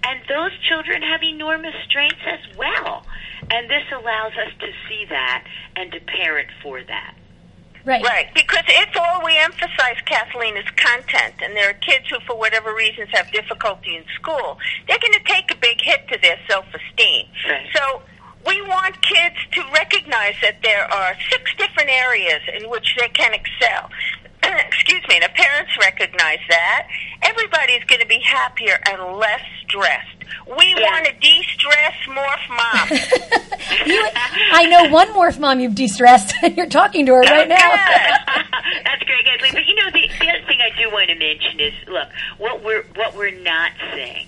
and 0.04 0.20
those 0.28 0.52
children 0.68 1.02
have 1.02 1.22
enormous 1.22 1.74
strengths 1.88 2.22
as 2.26 2.56
well. 2.56 3.04
And 3.50 3.68
this 3.70 3.84
allows 3.92 4.32
us 4.32 4.52
to 4.60 4.66
see 4.88 5.06
that 5.08 5.44
and 5.76 5.90
to 5.92 6.00
parent 6.00 6.48
for 6.62 6.82
that. 6.84 7.14
right. 7.84 8.02
Right, 8.04 8.28
because 8.34 8.64
if 8.68 8.90
all 8.96 9.24
we 9.24 9.36
emphasize, 9.38 9.96
Kathleen, 10.04 10.56
is 10.56 10.68
content, 10.76 11.34
and 11.42 11.56
there 11.56 11.70
are 11.70 11.74
kids 11.74 12.04
who, 12.10 12.18
for 12.26 12.36
whatever 12.36 12.74
reasons, 12.74 13.08
have 13.12 13.30
difficulty 13.32 13.96
in 13.96 14.04
school, 14.14 14.58
they're 14.86 14.98
going 14.98 15.14
to 15.14 15.24
take 15.24 15.50
a 15.50 15.54
big 15.56 15.80
hit 15.80 16.06
to 16.12 16.18
their 16.20 16.38
self-esteem. 16.48 17.26
Right. 17.48 17.66
So 17.74 18.02
we 18.46 18.60
want 18.62 18.94
kids 19.02 19.36
to 19.52 19.62
recognize 19.72 20.34
that 20.42 20.56
there 20.62 20.84
are 20.92 21.14
six 21.30 21.50
different 21.58 21.90
areas 21.90 22.40
in 22.60 22.68
which 22.70 22.94
they 22.98 23.08
can 23.08 23.34
excel. 23.34 23.90
Excuse 24.42 25.02
me, 25.08 25.16
and 25.16 25.24
if 25.24 25.34
parents 25.34 25.72
recognize 25.80 26.38
that, 26.48 26.88
everybody's 27.22 27.84
going 27.84 28.00
to 28.00 28.06
be 28.06 28.20
happier 28.20 28.78
and 28.88 29.16
less 29.18 29.40
stressed. 29.66 30.08
We 30.46 30.74
Yeah. 30.76 30.82
want 30.90 31.06
to 31.06 31.12
de-stress 31.14 31.94
morph 32.06 32.48
mom. 32.48 32.88
You, 33.86 34.08
I 34.52 34.64
know 34.66 34.88
one 34.90 35.08
morph 35.08 35.38
mom 35.38 35.60
you've 35.60 35.74
de-stressed. 35.74 36.32
You're 36.56 36.66
talking 36.68 37.04
to 37.06 37.12
her 37.14 37.20
right 37.20 37.48
now. 37.48 37.56
That's 38.84 39.02
great, 39.04 39.24
Kathleen. 39.24 39.52
But 39.52 39.66
you 39.66 39.74
know, 39.74 39.90
the, 39.92 40.08
the 40.20 40.28
other 40.30 40.46
thing 40.46 40.58
I 40.60 40.70
do 40.80 40.90
want 40.90 41.08
to 41.10 41.14
mention 41.16 41.60
is, 41.60 41.72
look, 41.88 42.08
what 42.38 42.64
we're 42.64 42.82
what 42.96 43.14
we're 43.16 43.30
not 43.42 43.72
saying, 43.92 44.26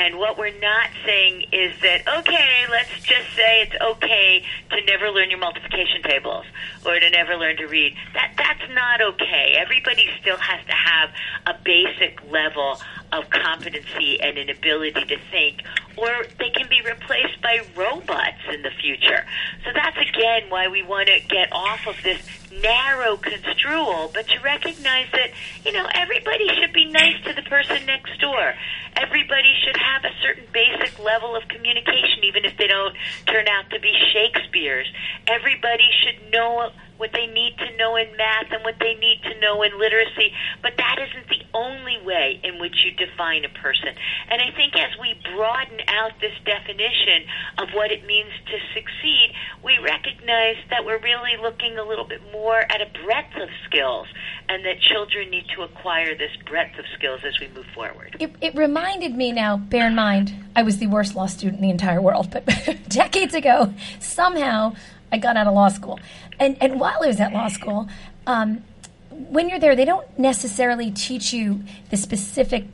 and 0.00 0.18
what 0.18 0.38
we're 0.38 0.58
not 0.60 0.88
saying 1.04 1.44
is 1.52 1.72
that 1.82 2.00
okay, 2.20 2.64
let's 2.70 2.88
just 3.02 3.36
say 3.36 3.60
it's 3.60 3.74
okay 3.82 4.42
to 4.70 4.84
never 4.86 5.10
learn 5.10 5.28
your 5.28 5.38
multiplication 5.38 6.02
tables 6.02 6.46
or 6.86 6.98
to 6.98 7.10
never 7.10 7.36
learn 7.36 7.58
to 7.58 7.66
read. 7.66 7.94
That 8.14 8.32
that's 8.38 8.72
not 8.72 9.02
okay. 9.02 9.56
Everybody 9.60 10.08
still 10.22 10.38
has 10.38 10.64
to 10.64 10.72
have 10.72 11.10
a 11.46 11.54
basic 11.62 12.18
level 12.30 12.80
of 13.12 13.28
competency 13.30 14.20
and 14.20 14.38
an 14.38 14.50
ability 14.50 15.04
to 15.04 15.16
think, 15.30 15.62
or 15.96 16.08
they 16.38 16.50
can 16.50 16.68
be 16.68 16.80
replaced 16.84 17.40
by 17.42 17.60
robots 17.76 18.42
in 18.52 18.62
the 18.62 18.70
future. 18.80 19.24
So 19.64 19.70
that's 19.74 19.96
again 19.96 20.48
why 20.48 20.68
we 20.68 20.82
want 20.82 21.08
to 21.08 21.20
get 21.28 21.52
off 21.52 21.86
of 21.86 21.96
this 22.02 22.20
narrow 22.62 23.16
construal, 23.16 24.10
but 24.12 24.26
to 24.28 24.38
recognize 24.40 25.06
that, 25.12 25.30
you 25.64 25.72
know, 25.72 25.86
everybody 25.94 26.48
should 26.60 26.72
be 26.72 26.86
nice 26.86 27.22
to 27.24 27.32
the 27.32 27.42
person 27.42 27.86
next 27.86 28.18
door. 28.20 28.54
Everybody 28.96 29.54
should 29.64 29.76
have 29.76 30.04
a 30.04 30.14
certain 30.22 30.44
basic 30.52 30.98
level 30.98 31.36
of 31.36 31.46
communication, 31.48 32.24
even 32.24 32.44
if 32.44 32.56
they 32.56 32.66
don't 32.66 32.94
turn 33.26 33.46
out 33.48 33.70
to 33.70 33.80
be 33.80 33.94
Shakespeare's. 34.12 34.86
Everybody 35.26 35.88
should 36.02 36.32
know 36.32 36.70
what 37.00 37.10
they 37.14 37.26
need 37.26 37.56
to 37.56 37.76
know 37.78 37.96
in 37.96 38.14
math 38.18 38.52
and 38.52 38.62
what 38.62 38.76
they 38.78 38.94
need 39.00 39.22
to 39.24 39.40
know 39.40 39.62
in 39.62 39.72
literacy, 39.80 40.32
but 40.60 40.76
that 40.76 40.96
isn't 41.00 41.26
the 41.28 41.40
only 41.56 41.96
way 42.04 42.38
in 42.44 42.60
which 42.60 42.76
you 42.84 42.92
define 42.92 43.42
a 43.46 43.48
person. 43.48 43.88
And 44.28 44.42
I 44.42 44.52
think 44.54 44.76
as 44.76 44.92
we 45.00 45.16
broaden 45.34 45.80
out 45.88 46.12
this 46.20 46.36
definition 46.44 47.24
of 47.56 47.70
what 47.72 47.90
it 47.90 48.04
means 48.04 48.28
to 48.52 48.58
succeed, 48.74 49.32
we 49.64 49.78
recognize 49.78 50.56
that 50.68 50.84
we're 50.84 51.00
really 51.00 51.40
looking 51.40 51.78
a 51.78 51.82
little 51.82 52.04
bit 52.04 52.20
more 52.32 52.60
at 52.68 52.82
a 52.82 52.88
breadth 53.02 53.34
of 53.40 53.48
skills 53.64 54.06
and 54.50 54.62
that 54.66 54.78
children 54.80 55.30
need 55.30 55.46
to 55.56 55.62
acquire 55.62 56.14
this 56.14 56.36
breadth 56.44 56.78
of 56.78 56.84
skills 56.98 57.20
as 57.24 57.40
we 57.40 57.48
move 57.48 57.66
forward. 57.74 58.14
It, 58.20 58.34
it 58.42 58.54
reminded 58.54 59.16
me 59.16 59.32
now, 59.32 59.56
bear 59.56 59.86
in 59.86 59.94
mind, 59.94 60.34
I 60.54 60.64
was 60.64 60.76
the 60.76 60.86
worst 60.86 61.14
law 61.16 61.26
student 61.26 61.56
in 61.56 61.62
the 61.62 61.70
entire 61.70 62.02
world, 62.02 62.30
but 62.30 62.44
decades 62.88 63.32
ago, 63.32 63.72
somehow 64.00 64.74
I 65.12 65.18
got 65.18 65.36
out 65.36 65.46
of 65.46 65.54
law 65.54 65.68
school, 65.68 65.98
and 66.38 66.56
and 66.60 66.80
while 66.80 66.98
I 67.02 67.06
was 67.06 67.20
at 67.20 67.32
law 67.32 67.48
school, 67.48 67.88
um, 68.26 68.62
when 69.10 69.48
you're 69.48 69.58
there, 69.58 69.76
they 69.76 69.84
don't 69.84 70.06
necessarily 70.18 70.90
teach 70.90 71.32
you 71.32 71.62
the 71.90 71.96
specific 71.96 72.64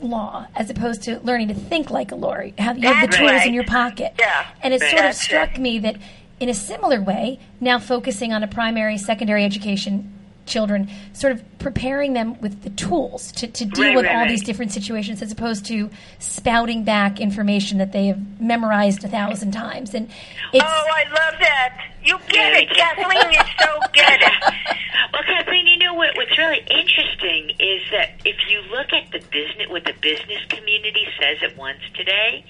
law 0.00 0.46
as 0.54 0.70
opposed 0.70 1.02
to 1.02 1.18
learning 1.20 1.48
to 1.48 1.54
think 1.54 1.90
like 1.90 2.12
a 2.12 2.14
lawyer. 2.14 2.52
Have 2.58 2.78
you 2.78 2.92
have 2.92 3.10
the 3.10 3.16
tools 3.16 3.30
right. 3.30 3.46
in 3.46 3.54
your 3.54 3.64
pocket? 3.64 4.14
Yeah. 4.18 4.46
and 4.62 4.72
it 4.72 4.80
sort 4.80 4.92
of 4.92 4.98
That's 4.98 5.20
it. 5.20 5.24
struck 5.24 5.58
me 5.58 5.78
that 5.80 5.96
in 6.40 6.48
a 6.48 6.54
similar 6.54 7.00
way, 7.00 7.40
now 7.60 7.78
focusing 7.78 8.32
on 8.32 8.42
a 8.42 8.46
primary, 8.46 8.96
secondary 8.96 9.44
education 9.44 10.17
children, 10.48 10.88
sort 11.12 11.32
of 11.32 11.42
preparing 11.58 12.12
them 12.14 12.40
with 12.40 12.62
the 12.62 12.70
tools 12.70 13.30
to, 13.32 13.46
to 13.46 13.64
deal 13.64 13.84
Right, 13.84 13.96
with 13.96 14.04
right, 14.06 14.14
all 14.14 14.20
right. 14.22 14.28
these 14.28 14.42
different 14.42 14.72
situations 14.72 15.22
as 15.22 15.30
opposed 15.32 15.66
to 15.66 15.90
spouting 16.18 16.84
back 16.84 17.20
information 17.20 17.78
that 17.78 17.92
they 17.92 18.06
have 18.06 18.40
memorized 18.40 19.04
a 19.04 19.08
thousand 19.08 19.52
times. 19.52 19.94
And 19.94 20.08
it's 20.52 20.64
Oh, 20.64 20.84
I 20.94 21.04
love 21.10 21.34
that. 21.40 21.84
You 22.04 22.18
get 22.28 22.54
it. 22.54 22.70
Kathleen. 22.70 23.32
You 23.32 23.40
so 23.60 23.78
get 23.92 24.20
it. 24.22 24.32
well, 25.12 25.22
Kathleen, 25.24 25.66
you 25.66 25.78
know 25.78 25.94
what? 25.94 26.16
What's 26.16 26.36
really 26.38 26.60
interesting 26.70 27.50
is 27.58 27.82
that 27.92 28.10
if 28.24 28.36
you 28.48 28.60
look 28.70 28.92
at 28.92 29.10
the 29.12 29.18
business, 29.30 29.68
what 29.68 29.84
the 29.84 29.94
business 30.00 30.40
community 30.48 31.06
says 31.20 31.38
at 31.42 31.56
once 31.58 31.80
today, 31.94 32.44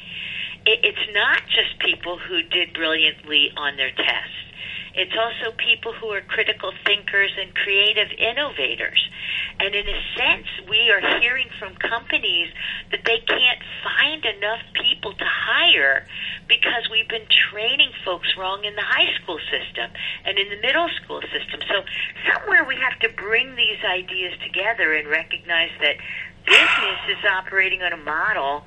it, 0.67 0.81
it's 0.85 1.13
not 1.15 1.43
just 1.49 1.79
people 1.81 2.19
who 2.19 2.43
did 2.43 2.73
brilliantly 2.75 3.51
on 3.57 3.77
their 3.77 3.91
tests. 3.91 4.35
It's 4.99 5.15
also 5.15 5.55
people 5.55 5.93
who 5.93 6.11
are 6.11 6.21
critical 6.23 6.73
thinkers 6.85 7.31
and 7.39 7.55
creative 7.55 8.11
innovators. 8.19 8.99
And 9.61 9.73
in 9.73 9.87
a 9.87 9.99
sense, 10.19 10.49
we 10.69 10.91
are 10.91 11.21
hearing 11.21 11.47
from 11.57 11.77
companies 11.77 12.49
that 12.91 13.05
they 13.05 13.23
can't 13.23 13.63
find 13.87 14.25
enough 14.25 14.59
people 14.75 15.13
to 15.13 15.25
hire 15.25 16.05
because 16.49 16.91
we've 16.91 17.09
been 17.09 17.31
training 17.31 17.93
folks 18.05 18.27
wrong 18.37 18.65
in 18.65 18.75
the 18.75 18.83
high 18.83 19.15
school 19.23 19.39
system 19.47 19.89
and 20.25 20.37
in 20.37 20.49
the 20.51 20.61
middle 20.67 20.89
school 21.05 21.23
system. 21.31 21.61
So 21.71 21.87
somewhere 22.35 22.65
we 22.65 22.75
have 22.83 22.99
to 22.99 23.09
bring 23.09 23.55
these 23.55 23.79
ideas 23.87 24.35
together 24.43 24.95
and 24.95 25.07
recognize 25.07 25.71
that 25.81 25.95
business 26.45 27.01
is 27.07 27.25
operating 27.25 27.83
on 27.83 27.93
a 27.93 28.03
model 28.03 28.65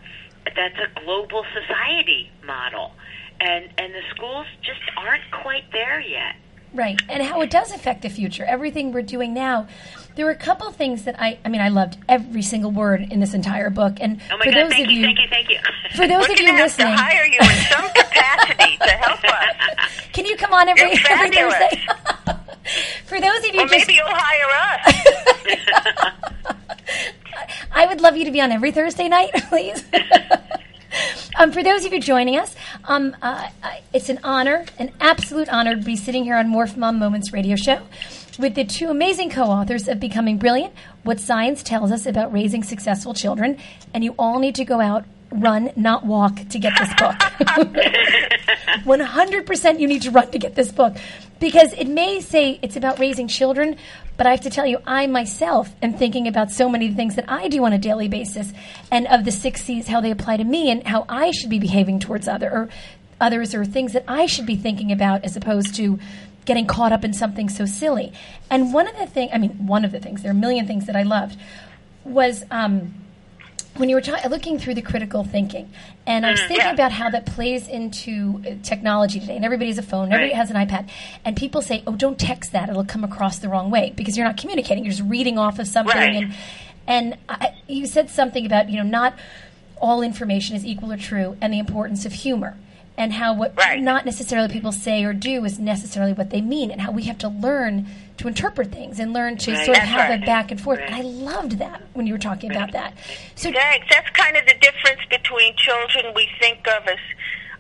that's 0.56 0.80
a 0.80 1.04
global 1.04 1.44
society 1.52 2.32
model. 2.46 2.94
And 3.44 3.70
and 3.78 3.94
the 3.94 4.02
schools 4.16 4.46
just 4.62 4.80
aren't 4.98 5.24
quite 5.32 5.64
there 5.72 6.00
yet. 6.00 6.36
Right, 6.74 7.02
and 7.10 7.22
how 7.22 7.42
it 7.42 7.50
does 7.50 7.74
affect 7.74 8.02
the 8.02 8.10
future. 8.10 8.46
Everything 8.46 8.94
we're 8.94 9.02
doing 9.02 9.34
now. 9.34 9.68
There 10.16 10.26
were 10.26 10.32
a 10.32 10.38
couple 10.38 10.68
of 10.68 10.76
things 10.76 11.04
that 11.04 11.20
I, 11.20 11.38
I 11.44 11.50
mean, 11.50 11.60
I 11.62 11.68
loved 11.70 11.98
every 12.08 12.42
single 12.42 12.72
word 12.72 13.02
in 13.12 13.20
this 13.20 13.34
entire 13.34 13.70
book. 13.70 13.98
And 14.00 14.22
Oh 14.32 14.38
my 14.38 14.46
for 14.46 14.52
God! 14.52 14.64
those 14.64 14.72
Thank 14.74 14.86
of 14.86 14.92
you, 14.92 15.00
you, 15.00 15.06
thank 15.06 15.20
you, 15.20 15.28
thank 15.30 15.50
you. 15.50 15.60
for 15.96 16.08
those 16.08 16.28
We're 16.28 16.34
of 16.34 16.40
you 16.40 16.48
going 16.48 16.70
to 16.70 16.88
hire 16.88 17.26
you 17.26 17.40
in 17.40 17.56
some 17.70 17.90
capacity 17.90 18.78
to 18.78 18.90
help 18.90 19.24
us. 19.24 19.56
can 20.14 20.26
you 20.26 20.36
come 20.38 20.54
on 20.54 20.70
every, 20.70 20.92
every. 21.10 21.30
Thursday? 21.36 21.82
for 23.06 23.20
those 23.20 23.40
of 23.40 23.54
you 23.56 23.62
Or 23.62 23.68
just, 23.68 23.88
maybe 23.88 23.94
you'll 23.96 24.06
hire 24.08 24.52
us. 24.86 24.96
I 27.74 27.86
would 27.88 28.00
love 28.02 28.16
you 28.16 28.26
to 28.26 28.32
be 28.32 28.40
on 28.42 28.52
every 28.52 28.72
Thursday 28.72 29.08
night, 29.10 29.32
please. 29.50 29.84
um, 31.38 31.52
for 31.52 31.64
those 31.64 31.86
of 31.86 31.94
you 31.94 32.00
joining 32.00 32.38
us, 32.38 32.56
um, 32.86 33.16
uh, 33.22 33.50
uh, 33.64 33.72
it's 33.94 34.10
an 34.10 34.20
honor, 34.24 34.66
an 34.80 34.92
absolute 35.00 35.50
honor 35.50 35.76
to 35.76 35.82
be 35.82 35.96
sitting 35.96 36.24
here 36.24 36.36
on 36.36 36.48
Morph 36.48 36.78
Mom 36.78 37.00
Moments 37.00 37.32
radio 37.34 37.56
show 37.56 37.82
with 38.40 38.56
the 38.56 38.64
two 38.64 38.90
amazing 38.90 39.30
co-authors 39.30 39.88
of 39.88 40.00
Becoming 40.00 40.38
Brilliant, 40.38 40.74
What 41.04 41.20
Science 41.20 41.64
Tells 41.64 41.92
Us 41.92 42.06
About 42.06 42.32
Raising 42.34 42.64
Successful 42.64 43.14
Children, 43.14 43.58
and 43.94 44.04
you 44.04 44.16
all 44.18 44.40
need 44.40 44.56
to 44.56 44.66
go 44.66 44.80
out, 44.80 45.06
run, 45.32 45.72
not 45.76 46.06
walk 46.06 46.48
to 46.50 46.60
get 46.60 46.74
this 46.78 46.90
book. 46.96 47.16
100% 48.86 49.80
you 49.80 49.88
need 49.88 50.02
to 50.04 50.12
run 50.12 50.32
to 50.32 50.40
get 50.40 50.56
this 50.56 50.72
book 50.72 50.96
because 51.40 51.74
it 51.74 51.88
may 51.88 52.22
say 52.22 52.60
it's 52.62 52.76
about 52.76 53.00
raising 53.00 53.28
children, 53.28 53.78
but 54.22 54.28
I 54.28 54.32
have 54.34 54.42
to 54.42 54.52
tell 54.52 54.68
you, 54.68 54.78
I 54.86 55.08
myself 55.08 55.74
am 55.82 55.94
thinking 55.94 56.28
about 56.28 56.52
so 56.52 56.70
many 56.70 56.94
things 56.94 57.16
that 57.16 57.26
I 57.28 57.48
do 57.48 57.66
on 57.66 57.74
a 57.74 57.80
daily 57.80 58.08
basis 58.08 58.54
and 58.92 59.08
of 59.08 59.26
the 59.26 59.32
six 59.32 59.64
C's, 59.64 59.88
how 59.88 60.00
they 60.00 60.12
apply 60.12 60.38
to 60.38 60.44
me 60.44 60.70
and 60.70 60.86
how 60.86 61.08
I 61.10 61.32
should 61.32 61.50
be 61.50 61.58
behaving 61.58 62.00
towards 62.00 62.28
other 62.28 62.52
or 62.52 62.70
others 63.20 63.56
or 63.56 63.66
things 63.66 63.94
that 63.94 64.04
I 64.08 64.28
should 64.28 64.46
be 64.46 64.56
thinking 64.56 64.92
about 64.92 65.26
as 65.26 65.36
opposed 65.36 65.74
to 65.78 65.98
getting 66.46 66.68
caught 66.68 66.92
up 66.92 67.04
in 67.04 67.14
something 67.14 67.50
so 67.50 67.66
silly. 67.66 68.14
And 68.48 68.72
one 68.76 68.88
of 68.88 68.96
the 68.96 69.08
things, 69.08 69.32
I 69.34 69.40
mean, 69.40 69.66
one 69.66 69.84
of 69.84 69.92
the 69.92 70.00
things, 70.00 70.22
there 70.22 70.30
are 70.30 70.36
a 70.36 70.40
million 70.40 70.68
things 70.68 70.86
that 70.86 70.96
I 70.96 71.02
loved, 71.02 71.36
was 72.04 72.44
um, 72.52 72.94
when 73.76 73.90
you 73.90 73.96
were 73.96 74.02
ta- 74.02 74.28
looking 74.30 74.60
through 74.60 74.76
the 74.76 74.82
critical 74.82 75.24
thinking, 75.24 75.72
and 76.06 76.26
I 76.26 76.32
was 76.32 76.40
thinking 76.42 76.58
yeah. 76.66 76.74
about 76.74 76.92
how 76.92 77.10
that 77.10 77.26
plays 77.26 77.68
into 77.68 78.42
uh, 78.46 78.52
technology 78.64 79.20
today. 79.20 79.36
And 79.36 79.46
everybody 79.46 79.70
has 79.70 79.78
a 79.78 79.84
phone, 79.84 80.12
everybody 80.12 80.30
Right. 80.32 80.36
has 80.36 80.52
an 80.52 80.58
iPad, 80.58 80.90
and 81.24 81.36
people 81.38 81.62
say, 81.62 81.84
"Oh, 81.88 81.96
don't 81.96 82.20
text 82.20 82.52
that; 82.52 82.70
it'll 82.70 82.84
come 82.86 83.04
across 83.04 83.40
the 83.40 83.50
wrong 83.50 83.72
way 83.72 83.94
because 83.96 84.18
you're 84.18 84.26
not 84.26 84.38
communicating; 84.38 84.84
you're 84.84 84.92
just 84.94 85.08
reading 85.10 85.38
off 85.38 85.58
of 85.60 85.68
something." 85.68 85.96
Right. 85.98 86.24
And 86.24 86.34
and 86.88 87.18
I, 87.30 87.54
you 87.68 87.86
said 87.86 88.10
something 88.10 88.46
about 88.46 88.70
you 88.70 88.78
know 88.78 88.84
not 88.84 89.14
all 89.80 90.02
information 90.02 90.56
is 90.56 90.66
equal 90.66 90.92
or 90.92 90.98
true, 90.98 91.38
and 91.42 91.54
the 91.54 91.60
importance 91.60 92.06
of 92.06 92.14
humor. 92.14 92.58
And 92.98 93.14
how 93.14 93.34
what 93.34 93.56
Right. 93.58 93.82
not 93.82 94.06
necessarily 94.06 94.50
people 94.50 94.72
say 94.74 95.04
or 95.06 95.14
do 95.14 95.44
is 95.46 95.58
necessarily 95.60 96.14
what 96.14 96.30
they 96.30 96.42
mean, 96.42 96.72
and 96.72 96.82
how 96.82 96.92
we 96.92 97.04
have 97.04 97.18
to 97.20 97.30
learn 97.30 97.88
to 98.22 98.28
interpret 98.28 98.72
things 98.72 99.00
and 99.00 99.14
learn 99.14 99.36
to 99.36 99.52
Right. 99.52 99.66
sort 99.66 99.78
of 99.78 99.84
have 99.84 100.10
right. 100.10 100.22
a 100.22 100.26
back 100.26 100.52
and 100.52 100.62
forth. 100.62 100.80
Right. 100.80 100.92
And 100.92 100.96
I 100.96 101.02
loved 101.02 101.58
that 101.60 101.82
when 101.94 102.06
you 102.06 102.14
were 102.14 102.20
talking 102.20 102.52
about 102.52 102.72
that. 102.74 102.94
So 103.36 103.52
Thanks. 103.52 103.88
That's 103.90 104.10
kind 104.12 104.38
of 104.38 104.46
the 104.46 104.54
difference 104.62 105.02
between 105.10 105.56
children 105.58 106.14
we 106.16 106.30
think 106.40 106.68
of 106.68 106.88
as 106.88 107.00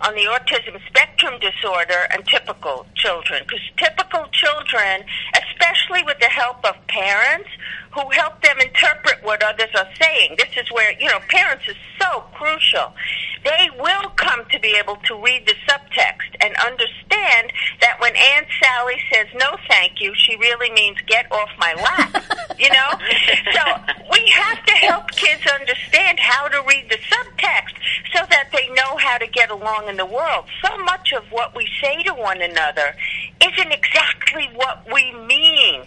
on 0.01 0.13
the 0.15 0.21
autism 0.21 0.79
spectrum 0.87 1.39
disorder 1.39 2.07
and 2.11 2.25
typical 2.27 2.85
children. 2.95 3.43
Because 3.47 3.61
typical 3.77 4.25
children, 4.31 5.03
especially 5.35 6.03
with 6.03 6.19
the 6.19 6.29
help 6.29 6.63
of 6.65 6.75
parents 6.87 7.49
who 7.93 8.09
help 8.11 8.41
them 8.41 8.57
interpret 8.59 9.23
what 9.23 9.43
others 9.43 9.69
are 9.75 9.89
saying, 9.99 10.35
this 10.37 10.49
is 10.57 10.71
where, 10.71 10.93
you 10.99 11.07
know, 11.07 11.19
parents 11.29 11.65
is 11.67 11.75
so 11.99 12.23
crucial. 12.33 12.93
They 13.43 13.69
will 13.79 14.09
come 14.15 14.45
to 14.51 14.59
be 14.59 14.75
able 14.79 14.97
to 15.07 15.15
read 15.21 15.45
the 15.45 15.55
subtext 15.67 16.35
and 16.39 16.55
understand 16.57 17.51
that 17.81 17.99
when 17.99 18.15
Aunt 18.15 18.47
Sally 18.61 18.97
says 19.11 19.27
no 19.35 19.57
thank 19.67 19.99
you, 19.99 20.13
she 20.15 20.35
really 20.37 20.71
means 20.71 20.97
get 21.07 21.31
off 21.31 21.49
my 21.59 21.73
lap. 21.73 22.23
you 22.59 22.69
know? 22.69 22.89
So 23.53 23.63
we 24.11 24.27
have 24.29 24.63
to 24.65 24.73
help 24.73 25.11
kids 25.11 25.45
understand 25.47 26.19
how 26.19 26.47
to 26.47 26.63
read 26.67 26.89
the 26.89 26.97
subtext 26.97 27.73
so 28.13 28.25
that 28.29 28.49
they 28.51 28.67
know 28.69 28.97
how 28.97 29.17
to 29.17 29.27
get 29.27 29.49
along 29.49 29.89
in 29.89 29.97
the 29.97 30.05
world. 30.05 30.45
So 30.63 30.77
much 30.83 31.13
of 31.13 31.23
what 31.31 31.55
we 31.55 31.67
say 31.81 32.03
to 32.03 32.13
one 32.13 32.41
another 32.41 32.95
isn't 33.43 33.71
exactly 33.71 34.49
what 34.55 34.85
we 34.93 35.11
mean. 35.25 35.83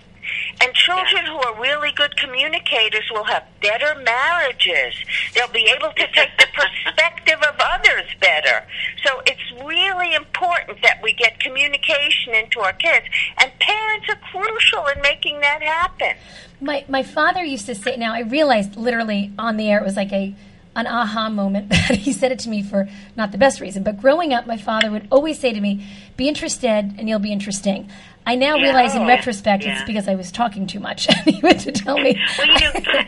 And 0.87 1.07
children 1.09 1.27
who 1.27 1.39
are 1.39 1.61
really 1.61 1.93
good 1.93 2.17
communicators 2.17 3.05
will 3.11 3.25
have 3.25 3.45
better 3.61 3.95
marriages. 4.01 4.95
They'll 5.35 5.49
be 5.49 5.71
able 5.77 5.91
to 5.93 6.07
take 6.13 6.37
the 6.39 6.47
perspective 6.55 7.39
of 7.49 7.55
others 7.59 8.05
better. 8.21 8.67
So 9.05 9.21
it's 9.27 9.65
really 9.65 10.15
important 10.15 10.83
that 10.83 11.03
we 11.03 11.13
get 11.13 11.39
communication 11.41 12.35
into 12.35 12.61
our 12.61 12.73
kids. 12.73 13.07
And 13.39 13.51
parents 13.59 14.09
are 14.09 14.19
crucial 14.31 14.87
in 14.89 15.01
making 15.03 15.41
that 15.41 15.63
happen. 15.63 16.17
My 16.61 16.85
my 16.89 17.03
father 17.03 17.45
used 17.45 17.67
to 17.67 17.75
say. 17.75 17.97
Now 17.97 18.15
I 18.15 18.21
realized 18.21 18.77
literally 18.77 19.33
on 19.39 19.57
the 19.57 19.71
air 19.71 19.79
it 19.79 19.85
was 19.85 19.97
like 19.97 20.13
a 20.13 20.35
an 20.77 20.87
aha 20.87 21.29
moment 21.29 21.69
that 21.71 21.99
he 21.99 22.13
said 22.13 22.33
it 22.33 22.39
to 22.41 22.49
me 22.49 22.63
for 22.63 22.89
not 23.17 23.31
the 23.33 23.39
best 23.39 23.61
reason, 23.61 23.83
but 23.83 24.01
growing 24.01 24.33
up, 24.33 24.45
my 24.47 24.57
father 24.57 24.91
would 24.91 25.07
always 25.11 25.39
say 25.39 25.53
to 25.53 25.61
me, 25.61 25.87
"Be 26.17 26.29
interested, 26.29 26.95
and 26.99 27.09
you'll 27.09 27.19
be 27.19 27.33
interesting." 27.33 27.89
I 28.27 28.37
now 28.37 28.57
Yeah. 28.57 28.63
realize 28.65 28.95
in 28.95 29.03
Oh. 29.03 29.07
retrospect 29.07 29.65
it's 29.67 29.83
because 29.83 30.09
I 30.09 30.15
was 30.15 30.33
talking 30.33 30.67
too 30.67 30.81
much, 30.81 31.09
and 31.15 31.35
he 31.35 31.41
went 31.43 31.61
to 31.61 31.73
tell 31.73 31.99
me. 31.99 32.19
Well, 32.39 32.47
you 32.47 32.59
know, 32.61 32.73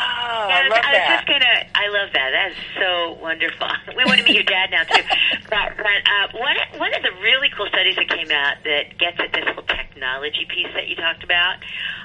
Oh, 0.00 0.46
Yeah, 0.48 0.56
I 0.56 0.68
love 0.68 0.78
I 0.84 0.92
was 0.92 1.02
that. 1.08 1.08
just 1.16 1.26
gonna. 1.26 1.64
I 1.74 1.88
love 1.88 2.08
that. 2.12 2.30
That 2.30 2.50
is 2.52 2.56
so 2.78 3.12
wonderful. 3.20 3.66
We 3.96 4.04
want 4.04 4.18
to 4.18 4.24
meet 4.24 4.34
your 4.34 4.44
dad 4.44 4.70
now 4.70 4.84
too. 4.84 5.02
But, 5.50 5.74
but 5.76 6.00
uh, 6.06 6.38
one 6.38 6.56
one 6.78 6.94
of 6.94 7.02
the 7.02 7.10
really 7.22 7.48
cool 7.56 7.66
studies 7.68 7.96
that 7.96 8.08
came 8.08 8.30
out 8.30 8.56
that 8.64 8.96
gets 8.98 9.18
at 9.18 9.32
this 9.32 9.44
whole 9.48 9.64
technology 9.64 10.46
piece 10.48 10.68
that 10.74 10.86
you 10.86 10.94
talked 10.94 11.24
about, 11.24 11.56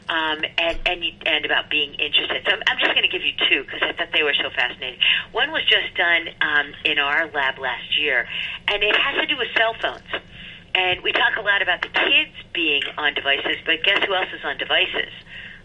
um, 0.10 0.42
and 0.58 0.80
and 0.88 1.04
you, 1.04 1.12
and 1.28 1.46
about 1.46 1.70
being 1.70 1.94
interested. 1.96 2.42
So 2.48 2.54
I'm, 2.54 2.64
I'm 2.66 2.80
just 2.80 2.96
going 2.96 3.04
to 3.06 3.12
give 3.12 3.22
you 3.22 3.34
two 3.48 3.64
because 3.66 3.84
I 3.84 3.92
thought 3.94 4.10
they 4.14 4.24
were 4.24 4.34
so 4.34 4.50
fascinating. 4.56 5.00
One 5.34 5.52
was 5.52 5.62
just 5.70 5.94
done 5.96 6.30
um, 6.42 6.74
in 6.86 6.98
our 6.98 7.28
lab 7.30 7.60
last 7.60 8.00
year, 8.00 8.26
and 8.70 8.82
it 8.82 8.96
has 8.96 9.20
to 9.22 9.28
do 9.28 9.38
with 9.38 9.50
cell 9.56 9.76
phones. 9.82 10.24
And 10.76 11.02
we 11.04 11.12
talk 11.12 11.38
a 11.38 11.42
lot 11.42 11.62
about 11.62 11.82
the 11.82 11.90
kids 11.90 12.34
being 12.54 12.82
on 12.98 13.14
devices, 13.14 13.58
but 13.66 13.84
guess 13.84 14.04
who 14.06 14.16
else 14.16 14.30
is 14.34 14.44
on 14.44 14.58
devices? 14.58 15.12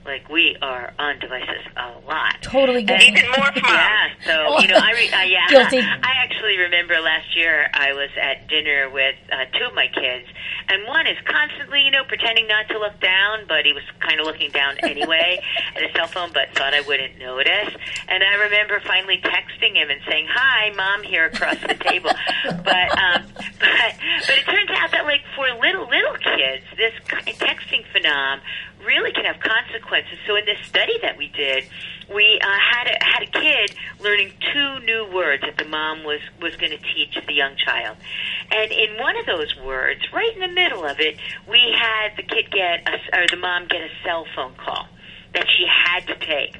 Like 0.08 0.28
we 0.28 0.56
are 0.62 0.92
on 0.98 1.18
devices 1.20 1.62
a 1.76 2.00
lot. 2.08 2.40
Totally 2.42 2.80
And- 2.88 3.02
Even 3.02 3.28
more 3.36 3.52
from 3.52 3.62
yeah, 3.68 4.08
so 4.24 4.58
you 4.60 4.68
know, 4.68 4.80
I 4.82 4.92
re- 4.92 5.12
uh, 5.12 5.22
yeah, 5.22 5.46
Guilty. 5.48 5.78
I 5.80 6.12
actually 6.24 6.56
remember 6.58 6.94
last 7.00 7.36
year 7.36 7.68
I 7.72 7.92
was 7.92 8.10
at 8.20 8.48
dinner 8.48 8.88
with 8.90 9.14
uh, 9.30 9.44
two 9.56 9.66
of 9.66 9.74
my 9.74 9.86
kids, 9.88 10.26
and 10.68 10.86
one 10.86 11.06
is 11.06 11.16
constantly, 11.26 11.82
you 11.82 11.90
know, 11.90 12.04
pretending 12.04 12.46
not 12.48 12.68
to 12.68 12.78
look 12.78 12.98
down, 13.00 13.44
but 13.46 13.64
he 13.66 13.72
was 13.72 13.82
kind 14.00 14.18
of 14.20 14.26
looking 14.26 14.50
down 14.50 14.76
anyway 14.82 15.38
at 15.76 15.82
his 15.82 15.92
cell 15.94 16.06
phone, 16.08 16.30
but 16.32 16.48
thought 16.56 16.72
I 16.74 16.80
wouldn't 16.80 17.18
notice. 17.18 17.74
And 18.08 18.24
I 18.24 18.34
remember 18.48 18.80
finally 18.86 19.20
texting 19.22 19.74
him 19.76 19.90
and 19.90 20.00
saying, 20.08 20.26
"Hi, 20.30 20.72
mom, 20.74 21.02
here 21.02 21.26
across 21.26 21.60
the 21.60 21.74
table." 21.74 22.10
But 22.64 22.88
um, 22.98 23.22
but 23.60 23.92
but 24.26 24.36
it 24.38 24.44
turns 24.46 24.70
out 24.72 24.90
that 24.92 25.04
like 25.04 25.20
for 25.36 25.46
little 25.60 25.86
little 25.88 26.16
kids, 26.16 26.64
this 26.76 26.94
texting 27.36 27.84
phenom 27.94 28.40
really 28.88 29.12
can 29.12 29.26
have 29.26 29.38
consequences. 29.38 30.16
So 30.26 30.34
in 30.36 30.46
this 30.46 30.58
study 30.66 30.94
that 31.02 31.18
we 31.18 31.28
did, 31.28 31.68
we 32.08 32.40
uh, 32.40 32.48
had 32.48 32.86
a, 32.88 32.96
had 33.04 33.22
a 33.22 33.30
kid 33.30 33.76
learning 34.00 34.32
two 34.52 34.80
new 34.80 35.06
words 35.12 35.42
that 35.42 35.58
the 35.58 35.68
mom 35.68 36.04
was 36.04 36.20
was 36.40 36.56
going 36.56 36.72
to 36.72 36.82
teach 36.94 37.14
the 37.26 37.34
young 37.34 37.54
child, 37.56 37.98
and 38.50 38.72
in 38.72 38.96
one 38.98 39.16
of 39.18 39.26
those 39.26 39.54
words, 39.62 40.00
right 40.12 40.32
in 40.32 40.40
the 40.40 40.54
middle 40.62 40.84
of 40.84 40.98
it, 41.00 41.18
we 41.46 41.60
had 41.78 42.16
the 42.16 42.22
kid 42.22 42.50
get 42.50 42.88
a, 42.88 42.96
or 43.16 43.26
the 43.30 43.36
mom 43.36 43.68
get 43.68 43.82
a 43.82 43.90
cell 44.02 44.24
phone 44.34 44.54
call 44.56 44.88
that 45.34 45.46
she 45.56 45.66
had 45.68 46.06
to 46.06 46.16
take. 46.24 46.56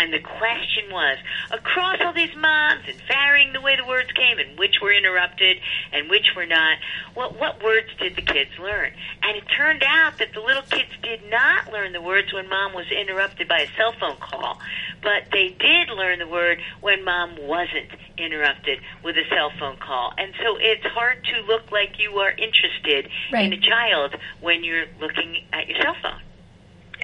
And 0.00 0.14
the 0.14 0.18
question 0.20 0.90
was, 0.90 1.18
across 1.50 2.00
all 2.00 2.14
these 2.14 2.34
moms 2.34 2.84
and 2.88 2.96
varying 3.06 3.52
the 3.52 3.60
way 3.60 3.76
the 3.76 3.84
words 3.84 4.10
came 4.12 4.38
and 4.38 4.58
which 4.58 4.80
were 4.80 4.94
interrupted 4.94 5.58
and 5.92 6.08
which 6.08 6.28
were 6.34 6.46
not, 6.46 6.78
what, 7.12 7.38
what 7.38 7.62
words 7.62 7.88
did 7.98 8.16
the 8.16 8.22
kids 8.22 8.48
learn? 8.58 8.92
And 9.22 9.36
it 9.36 9.44
turned 9.54 9.84
out 9.86 10.16
that 10.16 10.32
the 10.32 10.40
little 10.40 10.62
kids 10.62 10.88
did 11.02 11.20
not 11.28 11.70
learn 11.70 11.92
the 11.92 12.00
words 12.00 12.32
when 12.32 12.48
mom 12.48 12.72
was 12.72 12.86
interrupted 12.90 13.46
by 13.46 13.60
a 13.60 13.66
cell 13.76 13.92
phone 14.00 14.16
call, 14.16 14.58
but 15.02 15.24
they 15.32 15.54
did 15.60 15.90
learn 15.90 16.18
the 16.18 16.26
word 16.28 16.62
when 16.80 17.04
mom 17.04 17.36
wasn't 17.36 17.90
interrupted 18.16 18.78
with 19.04 19.16
a 19.18 19.28
cell 19.28 19.52
phone 19.58 19.76
call. 19.76 20.14
And 20.16 20.32
so 20.42 20.56
it's 20.58 20.86
hard 20.86 21.22
to 21.24 21.42
look 21.46 21.70
like 21.70 21.98
you 21.98 22.12
are 22.20 22.30
interested 22.30 23.10
Right. 23.30 23.52
in 23.52 23.52
a 23.52 23.60
child 23.60 24.16
when 24.40 24.64
you're 24.64 24.86
looking 24.98 25.44
at 25.52 25.68
your 25.68 25.76
cell 25.82 25.96
phone. 26.02 26.20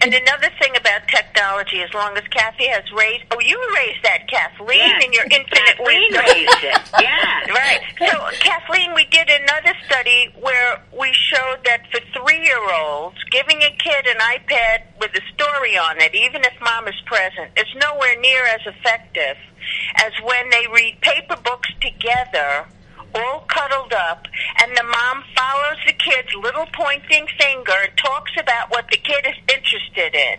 And 0.07 0.14
another 0.14 0.51
thing 0.62 0.71
about 0.77 1.03
technology, 1.09 1.83
as 1.83 1.92
long 1.92 2.16
as 2.16 2.23
Kathy 2.31 2.69
has 2.69 2.85
raised, 2.92 3.25
oh, 3.33 3.40
you 3.40 3.59
raised 3.75 4.05
that, 4.05 4.29
Kathleen, 4.31 4.79
Yeah. 4.79 5.01
in 5.05 5.12
your 5.12 5.25
infinite 5.25 5.75
Kathleen 5.75 6.12
wisdom. 6.14 6.25
raised 6.31 6.62
it. 6.62 6.79
Yeah. 7.03 7.33
Right. 7.51 7.81
So, 7.99 8.29
Kathleen, 8.38 8.95
we 8.95 9.05
did 9.07 9.29
another 9.29 9.73
study 9.87 10.31
where 10.40 10.81
we 10.97 11.12
showed 11.12 11.59
that 11.64 11.83
for 11.90 11.99
three-year-olds, 12.14 13.16
giving 13.33 13.62
a 13.62 13.71
kid 13.83 14.07
an 14.07 14.19
iPad 14.19 14.83
with 15.01 15.11
a 15.14 15.23
story 15.35 15.77
on 15.77 15.99
it, 16.01 16.14
even 16.14 16.42
if 16.45 16.53
mom 16.62 16.87
is 16.87 16.95
present, 17.07 17.51
is 17.57 17.66
nowhere 17.81 18.21
near 18.21 18.45
as 18.47 18.61
effective 18.66 19.37
as 19.97 20.12
when 20.23 20.51
they 20.51 20.66
read 20.73 21.01
paper 21.01 21.37
books 21.42 21.71
together, 21.81 22.66
all 23.17 23.45
cuddled 23.49 23.93
up, 23.93 24.27
and 24.63 24.77
the 24.77 24.83
mom 24.85 25.25
follows 25.35 25.79
the 25.87 25.93
kid's 25.93 26.35
little 26.35 26.67
pointing 26.73 27.27
finger 27.39 27.75
and 27.83 27.97
talks 27.97 28.33
about 28.39 28.71
what 28.71 28.87
the 28.91 28.97
kid 28.99 29.27
is 29.27 29.37
interested 29.55 30.15
in. 30.15 30.39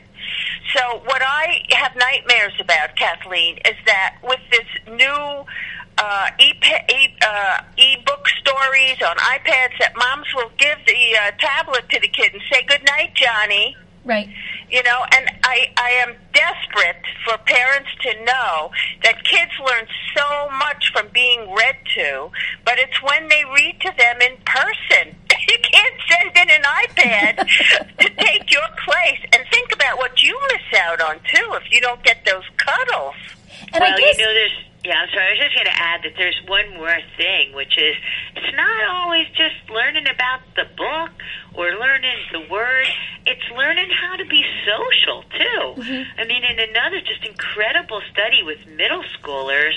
So 0.76 1.02
what 1.06 1.22
I 1.22 1.64
have 1.72 1.96
nightmares 1.96 2.54
about, 2.60 2.96
Kathleen, 2.96 3.58
is 3.66 3.76
that 3.86 4.18
with 4.24 4.42
this 4.52 4.68
new 4.94 5.46
uh, 5.98 6.30
e 6.40 6.54
uh, 7.26 7.62
e-book 7.78 8.28
stories 8.40 9.02
on 9.02 9.16
iPads, 9.18 9.78
that 9.80 9.94
moms 9.96 10.28
will 10.36 10.52
give 10.58 10.78
the 10.86 11.18
uh, 11.18 11.32
tablet 11.40 11.90
to 11.90 12.00
the 12.00 12.08
kid 12.08 12.34
and 12.34 12.42
say, 12.52 12.62
"Good 12.68 12.84
night, 12.86 13.16
Johnny." 13.16 13.76
Right. 14.08 14.30
You 14.70 14.82
know, 14.84 15.04
and 15.12 15.30
I, 15.44 15.68
I 15.76 15.90
am 16.08 16.16
desperate 16.34 17.04
for 17.26 17.38
parents 17.40 17.90
to 18.04 18.24
know 18.24 18.72
that 19.04 19.24
kids 19.26 19.52
learn 19.60 19.86
so 20.16 20.50
much 20.58 20.92
from 20.94 21.10
being 21.14 21.42
read 21.54 21.76
to, 21.96 22.32
but 22.64 22.80
it's 22.80 23.02
when 23.04 23.28
they 23.28 23.44
read 23.54 23.82
to 23.82 23.92
them 23.98 24.22
in 24.22 24.38
person. 24.46 25.16
You 25.48 25.56
can't 25.64 25.96
send 26.10 26.36
in 26.36 26.56
an 26.58 26.64
iPad 26.64 27.38
to 28.00 28.10
take 28.22 28.52
your 28.52 28.68
place. 28.84 29.20
And 29.32 29.46
think 29.50 29.72
about 29.72 29.98
what 29.98 30.22
you 30.22 30.38
miss 30.52 30.78
out 30.82 31.00
on, 31.00 31.20
too, 31.34 31.54
if 31.54 31.72
you 31.72 31.80
don't 31.80 32.04
get 32.04 32.26
those 32.26 32.44
cuddles. 32.58 33.16
And 33.74 33.82
well, 33.82 33.94
I 33.94 33.98
guess 33.98 34.18
you 34.18 34.26
know, 34.26 34.34
there's. 34.34 34.52
Yeah, 34.86 35.04
I'm 35.04 35.10
sorry. 35.10 35.28
I 35.28 35.32
was 35.32 35.40
just 35.40 35.56
going 35.56 35.66
to 35.66 35.82
add 35.82 36.04
that 36.04 36.14
there's 36.18 36.40
one 36.48 36.70
more 36.76 37.00
thing, 37.18 37.54
which 37.54 37.78
is 37.78 37.96
it's 38.36 38.56
not 38.56 38.90
always 38.90 39.28
just 39.36 39.56
learning 39.70 40.08
about 40.08 40.42
the 40.56 40.64
book 40.78 41.12
or 41.56 41.72
learning 41.76 42.16
the 42.32 42.48
word. 42.50 42.88
It's 43.26 43.44
learning 43.56 43.90
how 43.90 44.16
to 44.16 44.26
be 44.26 44.46
social 44.64 45.24
too. 45.84 46.04
I 46.18 46.26
mean, 46.26 46.44
in 46.44 46.60
another 46.60 47.00
just 47.02 47.26
incredible 47.26 48.02
study 48.12 48.44
with 48.44 48.60
middle 48.76 49.04
schoolers, 49.20 49.74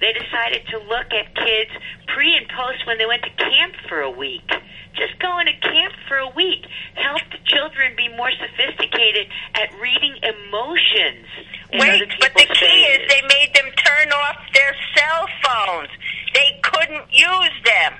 they 0.00 0.12
decided 0.12 0.66
to 0.68 0.78
look 0.78 1.12
at 1.12 1.34
kids 1.34 1.70
pre 2.08 2.36
and 2.36 2.48
post 2.48 2.86
when 2.86 2.98
they 2.98 3.06
went 3.06 3.22
to 3.22 3.30
camp 3.30 3.74
for 3.88 4.00
a 4.00 4.10
week. 4.10 4.48
Just 4.94 5.18
going 5.20 5.46
to 5.46 5.52
camp 5.52 5.94
for 6.08 6.16
a 6.18 6.28
week 6.30 6.66
helped 6.94 7.30
the 7.30 7.38
children 7.44 7.94
be 7.96 8.08
more 8.08 8.30
sophisticated 8.32 9.28
at 9.54 9.72
reading 9.80 10.16
emotions. 10.22 11.26
Wait, 11.72 11.78
but 11.78 11.98
the 12.00 12.06
people's 12.06 12.58
key 12.58 12.82
is 12.90 13.08
they 13.08 13.22
made 13.22 13.54
them 13.54 13.70
turn 13.76 14.12
off 14.12 14.36
their 14.52 14.74
cell 14.96 15.26
phones. 15.44 15.88
They 16.34 16.60
couldn't 16.62 17.04
use 17.12 17.56
them. 17.64 17.94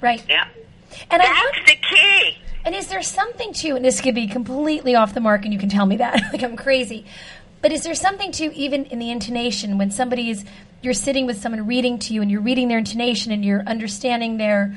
right. 0.00 0.24
Yeah. 0.28 0.48
And 1.10 1.22
I 1.22 1.26
That's 1.26 1.70
the 1.70 1.76
key. 1.76 2.38
And 2.64 2.74
is 2.74 2.88
there 2.88 3.02
something 3.02 3.52
to 3.54 3.76
and 3.76 3.84
this 3.84 4.00
could 4.00 4.14
be 4.14 4.26
completely 4.26 4.94
off 4.94 5.14
the 5.14 5.20
mark 5.20 5.44
and 5.44 5.52
you 5.52 5.58
can 5.58 5.68
tell 5.68 5.86
me 5.86 5.96
that 5.96 6.20
like 6.32 6.42
I'm 6.42 6.56
crazy. 6.56 7.04
But 7.60 7.72
is 7.72 7.82
there 7.82 7.94
something 7.94 8.30
to 8.32 8.54
even 8.54 8.84
in 8.86 8.98
the 8.98 9.10
intonation 9.10 9.78
when 9.78 9.90
somebody 9.90 10.30
is 10.30 10.44
you're 10.80 10.94
sitting 10.94 11.26
with 11.26 11.38
someone 11.38 11.66
reading 11.66 11.98
to 11.98 12.14
you 12.14 12.22
and 12.22 12.30
you're 12.30 12.40
reading 12.40 12.68
their 12.68 12.78
intonation 12.78 13.32
and 13.32 13.44
you're 13.44 13.62
understanding 13.62 14.36
their 14.36 14.76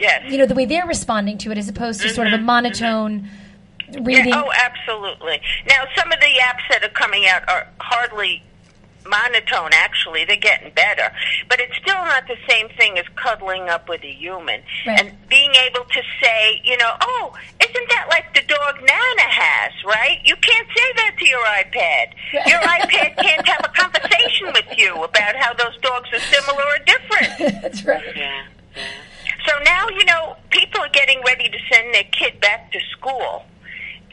Yes. 0.00 0.32
you 0.32 0.38
know 0.38 0.46
the 0.46 0.54
way 0.54 0.64
they're 0.64 0.86
responding 0.86 1.36
to 1.38 1.50
it 1.50 1.58
as 1.58 1.68
opposed 1.68 2.00
to 2.00 2.08
sort 2.08 2.26
of 2.26 2.32
a 2.32 2.36
mm-hmm. 2.36 2.40
Mm-hmm. 2.40 2.46
monotone 2.46 3.30
reading. 4.00 4.28
Yeah, 4.28 4.42
oh, 4.44 4.50
absolutely. 4.54 5.40
Now, 5.68 5.84
some 5.96 6.10
of 6.10 6.20
the 6.20 6.40
apps 6.42 6.62
that 6.70 6.82
are 6.82 6.88
coming 6.90 7.26
out 7.26 7.48
are 7.48 7.68
hardly 7.80 8.42
monotone, 9.06 9.70
actually. 9.72 10.24
They're 10.24 10.36
getting 10.36 10.72
better. 10.72 11.12
But 11.48 11.60
it's 11.60 11.76
still 11.76 12.02
not 12.04 12.26
the 12.26 12.36
same 12.48 12.68
thing 12.70 12.98
as 12.98 13.04
cuddling 13.16 13.68
up 13.68 13.88
with 13.88 14.02
a 14.02 14.12
human. 14.12 14.62
Right. 14.86 15.00
And 15.00 15.28
being 15.28 15.52
able 15.66 15.84
to 15.84 16.02
say, 16.22 16.60
you 16.64 16.76
know, 16.76 16.92
oh, 17.00 17.32
isn't 17.60 17.88
that 17.88 18.06
like 18.08 18.34
the 18.34 18.42
dog 18.42 18.76
Nana 18.80 19.28
has, 19.28 19.72
right? 19.84 20.20
You 20.24 20.36
can't 20.36 20.68
say 20.68 20.92
that 20.96 21.14
to 21.18 21.28
your 21.28 21.44
iPad. 21.44 22.14
Your 22.46 22.60
iPad 22.60 23.16
can't 23.22 23.46
have 23.46 23.64
a 23.64 23.68
conversation 23.68 24.52
with 24.52 24.78
you 24.78 25.02
about 25.02 25.36
how 25.36 25.54
those 25.54 25.76
dogs 25.80 26.08
are 26.12 26.20
similar 26.20 26.62
or 26.62 26.78
different. 26.84 27.62
That's 27.62 27.84
right. 27.84 28.16
Yeah. 28.16 28.44
So 29.46 29.52
now, 29.64 29.88
you 29.90 30.04
know, 30.06 30.36
people 30.50 30.80
are 30.80 30.88
getting 30.90 31.20
ready 31.26 31.48
to 31.48 31.58
send 31.70 31.94
their 31.94 32.04
kid 32.04 32.40
back 32.40 32.72
to 32.72 32.80
school. 32.90 33.44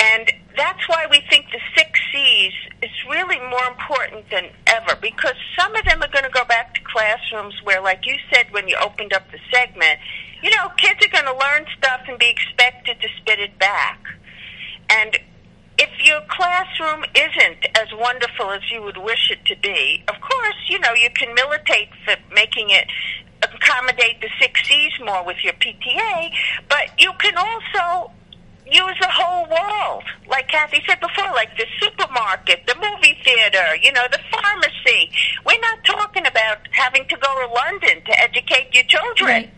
And 0.01 0.31
that's 0.57 0.87
why 0.89 1.05
we 1.09 1.21
think 1.29 1.45
the 1.51 1.59
six 1.77 1.99
C's 2.11 2.53
is 2.81 2.89
really 3.07 3.39
more 3.39 3.65
important 3.67 4.29
than 4.31 4.45
ever 4.65 4.95
because 4.99 5.35
some 5.57 5.75
of 5.75 5.85
them 5.85 6.01
are 6.01 6.09
going 6.09 6.25
to 6.25 6.31
go 6.31 6.43
back 6.45 6.73
to 6.73 6.81
classrooms 6.81 7.53
where, 7.63 7.81
like 7.81 8.07
you 8.07 8.15
said 8.33 8.47
when 8.51 8.67
you 8.67 8.75
opened 8.81 9.13
up 9.13 9.29
the 9.31 9.37
segment, 9.53 9.99
you 10.41 10.49
know, 10.49 10.69
kids 10.77 11.05
are 11.05 11.09
going 11.09 11.25
to 11.25 11.37
learn 11.39 11.65
stuff 11.77 12.01
and 12.07 12.17
be 12.17 12.29
expected 12.29 12.99
to 12.99 13.07
spit 13.17 13.39
it 13.39 13.59
back. 13.59 13.99
And 14.89 15.19
if 15.77 15.89
your 16.03 16.21
classroom 16.29 17.05
isn't 17.15 17.77
as 17.77 17.87
wonderful 17.93 18.49
as 18.49 18.61
you 18.71 18.81
would 18.81 18.97
wish 18.97 19.29
it 19.29 19.45
to 19.45 19.55
be, 19.61 20.03
of 20.07 20.19
course, 20.19 20.55
you 20.67 20.79
know, 20.79 20.93
you 20.93 21.09
can 21.11 21.33
militate 21.35 21.89
for 22.05 22.15
making 22.33 22.71
it 22.71 22.87
accommodate 23.43 24.21
the 24.21 24.29
six 24.39 24.67
C's 24.67 24.91
more 25.03 25.25
with 25.25 25.37
your 25.43 25.53
PTA, 25.53 26.31
but 26.69 26.89
you 26.99 27.11
can 27.19 27.35
also 27.37 28.11
use 28.71 28.95
the 28.99 29.09
whole 29.09 29.45
world. 29.47 30.03
Like 30.27 30.47
Kathy 30.47 30.81
said 30.87 30.99
before, 30.99 31.31
like 31.33 31.55
the 31.57 31.65
supermarket, 31.79 32.65
the 32.67 32.75
movie 32.75 33.17
theater, 33.23 33.75
you 33.81 33.91
know, 33.91 34.07
the 34.11 34.19
pharmacy. 34.31 35.11
We're 35.45 35.59
not 35.59 35.83
talking 35.83 36.25
about 36.25 36.59
having 36.71 37.07
to 37.07 37.17
go 37.17 37.47
to 37.47 37.53
London 37.53 38.03
to 38.05 38.19
educate 38.19 38.73
your 38.73 38.85
children. 38.85 39.27
Right. 39.29 39.53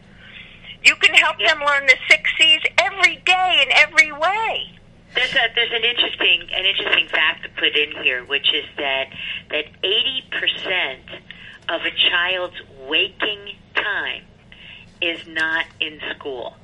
You 0.83 0.95
can 0.95 1.13
help 1.13 1.37
them 1.37 1.59
learn 1.65 1.85
the 1.85 1.95
six 2.09 2.29
C's 2.37 2.61
every 2.79 3.17
day 3.17 3.65
in 3.65 3.71
every 3.77 4.11
way. 4.11 4.69
There's 5.15 5.33
a 5.33 5.47
there's 5.55 5.71
an 5.71 5.83
interesting 5.83 6.41
an 6.51 6.65
interesting 6.65 7.07
fact 7.07 7.43
to 7.43 7.49
put 7.49 7.75
in 7.77 8.03
here, 8.03 8.25
which 8.25 8.53
is 8.53 8.65
that 8.77 9.05
that 9.51 9.65
eighty 9.83 10.23
percent 10.31 11.21
of 11.69 11.81
a 11.81 11.91
child's 12.09 12.59
waking 12.87 13.55
time 13.75 14.23
is 15.01 15.25
not 15.27 15.65
in 15.79 15.99
school. 16.15 16.55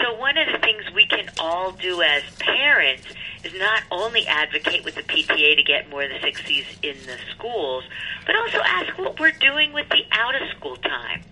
So 0.00 0.14
one 0.14 0.38
of 0.38 0.46
the 0.50 0.58
things 0.58 0.84
we 0.94 1.06
can 1.06 1.28
all 1.38 1.72
do 1.72 2.02
as 2.02 2.22
parents 2.38 3.04
is 3.44 3.52
not 3.58 3.82
only 3.90 4.26
advocate 4.26 4.84
with 4.84 4.94
the 4.94 5.02
PTA 5.02 5.56
to 5.56 5.62
get 5.62 5.90
more 5.90 6.02
of 6.02 6.10
the 6.10 6.20
six 6.20 6.44
C's 6.44 6.64
in 6.82 6.96
the 7.06 7.16
schools, 7.34 7.84
but 8.26 8.34
also 8.36 8.58
ask 8.64 8.96
what 8.98 9.18
we're 9.20 9.32
doing 9.32 9.72
with 9.72 9.88
the 9.90 10.02
out 10.12 10.34
of 10.40 10.48
school 10.56 10.76
time. 10.76 11.22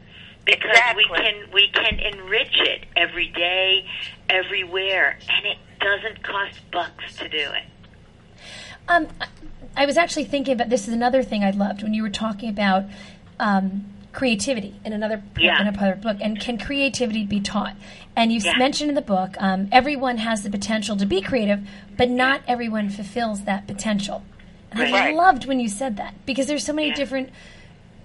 Because 0.45 0.77
we 0.97 1.05
can 1.05 1.45
we 1.53 1.69
can 1.69 1.99
enrich 2.01 2.59
it 2.61 2.85
every 2.97 3.29
day, 3.29 3.87
everywhere, 4.29 5.19
and 5.29 5.47
it 5.47 5.59
doesn't 5.81 6.23
cost 6.23 6.59
bucks 6.73 7.17
to 7.19 7.29
do 7.29 7.37
it. 7.39 7.65
Um, 8.89 9.07
I- 9.21 9.27
I 9.77 9.87
was 9.87 9.97
actually 9.97 10.25
thinking 10.25 10.55
about 10.55 10.69
this 10.69 10.89
is 10.89 10.95
another 10.95 11.23
thing 11.23 11.45
I 11.45 11.51
loved 11.51 11.83
when 11.85 11.95
you 11.95 12.03
were 12.03 12.11
talking 12.11 12.49
about 12.49 12.85
um, 13.39 13.85
creativity 14.13 14.75
in 14.85 14.93
another 14.93 15.23
Yeah. 15.39 15.61
in 15.61 15.69
another 15.69 15.95
book. 15.95 16.17
And 16.21 16.41
can 16.41 16.59
creativity 16.59 17.25
be 17.25 17.39
taught? 17.41 17.77
And 18.17 18.33
you've 18.33 18.45
Yeah. 18.45 18.57
mentioned 18.59 18.91
in 18.91 18.95
the 18.95 19.03
book, 19.03 19.37
um, 19.39 19.69
everyone 19.73 20.19
has 20.19 20.43
the 20.43 20.51
potential 20.51 20.97
to 20.97 21.07
be 21.07 21.21
creative, 21.21 21.61
but 21.97 22.11
not 22.11 22.43
everyone 22.47 22.91
fulfills 22.91 23.43
that 23.43 23.67
potential. 23.67 24.23
And 24.73 24.83
I 24.83 25.11
loved 25.11 25.47
when 25.47 25.59
you 25.61 25.69
said 25.69 25.97
that 25.97 26.15
because 26.27 26.47
there's 26.47 26.65
so 26.65 26.73
many 26.73 26.89
Yeah. 26.89 26.95
different 26.95 27.31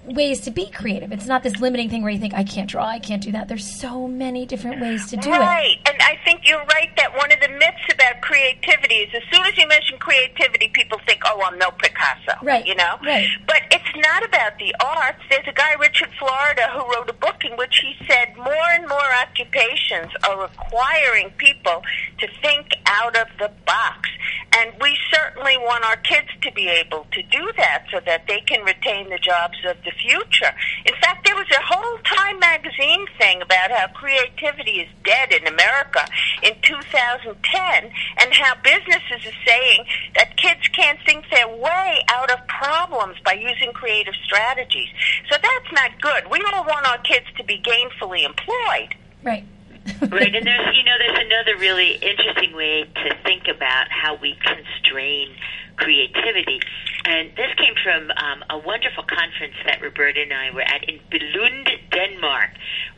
ways 0.07 0.41
to 0.41 0.51
be 0.51 0.69
creative. 0.69 1.11
It's 1.11 1.25
not 1.25 1.43
this 1.43 1.59
limiting 1.59 1.89
thing 1.89 2.01
where 2.01 2.11
you 2.11 2.19
think 2.19 2.33
I 2.33 2.43
can't 2.43 2.69
draw, 2.69 2.85
I 2.87 2.99
can't 2.99 3.21
do 3.23 3.31
that. 3.31 3.47
There's 3.47 3.79
so 3.79 4.07
many 4.07 4.45
different 4.45 4.81
ways 4.81 5.07
to 5.09 5.17
do 5.17 5.29
it. 5.29 5.37
right. 5.39 5.77
And 5.85 5.97
I 6.01 6.19
think 6.23 6.41
you're 6.47 6.63
right 6.65 6.89
that 6.97 7.15
one 7.15 7.31
of 7.31 7.39
the 7.39 7.49
myths 7.49 7.93
about 7.93 8.21
creativity 8.21 8.95
is 8.95 9.13
as 9.15 9.23
soon 9.31 9.45
as 9.45 9.57
you 9.57 9.67
mention 9.67 9.97
creativity, 9.97 10.69
people 10.73 10.99
think, 11.05 11.21
oh, 11.25 11.41
I'm 11.45 11.57
no 11.57 11.71
Picasso. 11.71 12.33
Right, 12.43 12.65
You 12.65 12.75
know? 12.75 12.97
right. 13.03 13.27
But 13.47 13.61
it's 13.71 13.83
not 13.95 14.23
about 14.25 14.57
the 14.59 14.73
arts. 14.83 15.19
There's 15.29 15.47
a 15.47 15.53
guy, 15.53 15.73
Richard 15.79 16.09
Florida, 16.19 16.67
who 16.73 16.79
wrote 16.93 17.09
a 17.09 17.13
book 17.13 17.43
in 17.43 17.55
which 17.57 17.79
he 17.79 17.95
said 18.07 18.35
more 18.37 18.69
and 18.73 18.87
more 18.87 19.09
occupations 19.21 20.11
are 20.27 20.41
requiring 20.41 21.31
people 21.37 21.81
to 22.19 22.27
think 22.41 22.67
out 22.85 23.15
of 23.17 23.27
the 23.39 23.51
box. 23.65 24.09
And 24.57 24.71
we 24.81 24.97
certainly 25.13 25.57
want 25.57 25.83
our 25.83 25.97
kids 25.97 26.27
to 26.41 26.51
be 26.51 26.67
able 26.67 27.05
to 27.11 27.21
do 27.23 27.51
that 27.57 27.85
so 27.91 27.99
that 28.05 28.25
they 28.27 28.39
can 28.41 28.63
retain 28.63 29.09
the 29.09 29.19
jobs 29.19 29.57
of 29.67 29.77
the 29.83 29.91
future. 30.01 30.53
In 30.85 30.93
fact, 31.01 31.25
there 31.25 31.35
was 31.35 31.47
a 31.51 31.61
whole 31.61 31.97
Time 32.05 32.39
magazine 32.39 33.05
thing 33.17 33.41
about 33.41 33.71
how 33.71 33.87
creativity 33.87 34.79
is 34.81 34.89
dead 35.03 35.31
in 35.31 35.47
America 35.47 36.05
in 36.43 36.53
2010 36.61 37.91
and 38.17 38.33
how 38.33 38.53
businesses 38.63 39.25
are 39.25 39.39
saying 39.45 39.85
that 40.15 40.37
kids 40.37 40.67
can't 40.69 40.99
think 41.05 41.25
their 41.29 41.47
way 41.47 42.03
out 42.09 42.31
of 42.31 42.39
problems 42.47 43.17
by 43.23 43.33
using 43.33 43.73
creative 43.73 44.13
strategies. 44.23 44.89
So 45.29 45.37
that's 45.41 45.71
not 45.73 45.99
good. 45.99 46.29
We 46.29 46.43
all 46.53 46.63
want 46.65 46.85
our 46.87 46.99
kids 46.99 47.25
to 47.37 47.43
be 47.43 47.59
gainfully 47.59 48.23
employed. 48.25 48.95
Right. 49.23 49.45
Right, 49.85 50.35
and 50.35 50.45
there's 50.45 50.75
you 50.75 50.83
know 50.83 50.97
there's 50.97 51.25
another 51.25 51.57
really 51.57 51.93
interesting 51.93 52.55
way 52.55 52.83
to 52.83 53.15
think 53.23 53.47
about 53.47 53.87
how 53.89 54.15
we 54.15 54.35
constrain 54.43 55.29
creativity, 55.77 56.59
and 57.05 57.29
this 57.35 57.53
came 57.57 57.75
from 57.83 58.09
um, 58.11 58.43
a 58.49 58.57
wonderful 58.57 59.03
conference 59.03 59.53
that 59.65 59.81
Roberta 59.81 60.21
and 60.21 60.33
I 60.33 60.51
were 60.51 60.61
at 60.61 60.89
in 60.89 60.99
Billund, 61.11 61.69
Denmark, 61.91 62.49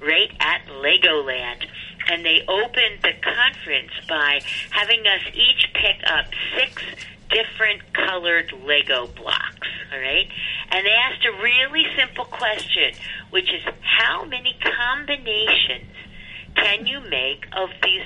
right 0.01 0.31
at 0.39 0.65
Legoland. 0.67 1.65
And 2.09 2.23
they 2.23 2.41
opened 2.47 3.03
the 3.03 3.11
conference 3.21 3.91
by 4.07 4.39
having 4.71 5.01
us 5.01 5.19
each 5.33 5.67
pick 5.73 5.99
up 6.07 6.27
six 6.55 6.81
different 7.29 7.81
colored 7.91 8.53
Lego 8.63 9.07
blocks, 9.07 9.67
all 9.91 9.99
right? 9.99 10.27
And 10.71 10.85
they 10.85 10.91
asked 10.91 11.25
a 11.25 11.43
really 11.43 11.83
simple 11.97 12.23
question, 12.23 12.93
which 13.31 13.51
is 13.51 13.61
how 13.81 14.23
many 14.23 14.57
combinations 14.61 15.91
can 16.58 16.86
you 16.86 16.99
make 17.10 17.45
of 17.55 17.70
these 17.84 18.03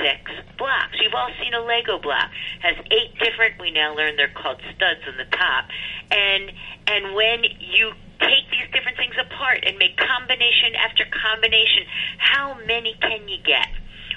six 0.00 0.30
blocks? 0.58 0.96
You've 1.00 1.14
all 1.14 1.30
seen 1.42 1.54
a 1.54 1.60
Lego 1.60 1.98
block. 1.98 2.30
Has 2.60 2.76
eight 2.90 3.18
different 3.18 3.60
we 3.60 3.70
now 3.70 3.96
learn 3.96 4.16
they're 4.16 4.28
called 4.28 4.60
studs 4.76 5.00
on 5.08 5.16
the 5.16 5.28
top. 5.36 5.64
And 6.10 6.52
and 6.86 7.14
when 7.14 7.44
you 7.58 7.92
take 8.20 8.44
these 8.50 8.68
different 8.72 8.96
things 8.96 9.14
apart 9.18 9.64
and 9.66 9.78
make 9.78 9.96
combination 9.96 10.76
after 10.76 11.04
combination, 11.10 11.84
how 12.18 12.56
many 12.66 12.94
can 13.00 13.28
you 13.28 13.38
get? 13.44 13.68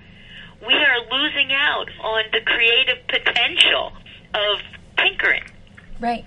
we 0.66 0.74
are 0.74 0.98
losing 1.12 1.52
out 1.52 1.88
on 2.02 2.24
the 2.32 2.40
creative 2.40 2.98
potential 3.06 3.92
of 4.34 4.58
tinkering. 4.98 5.44
Right. 6.00 6.24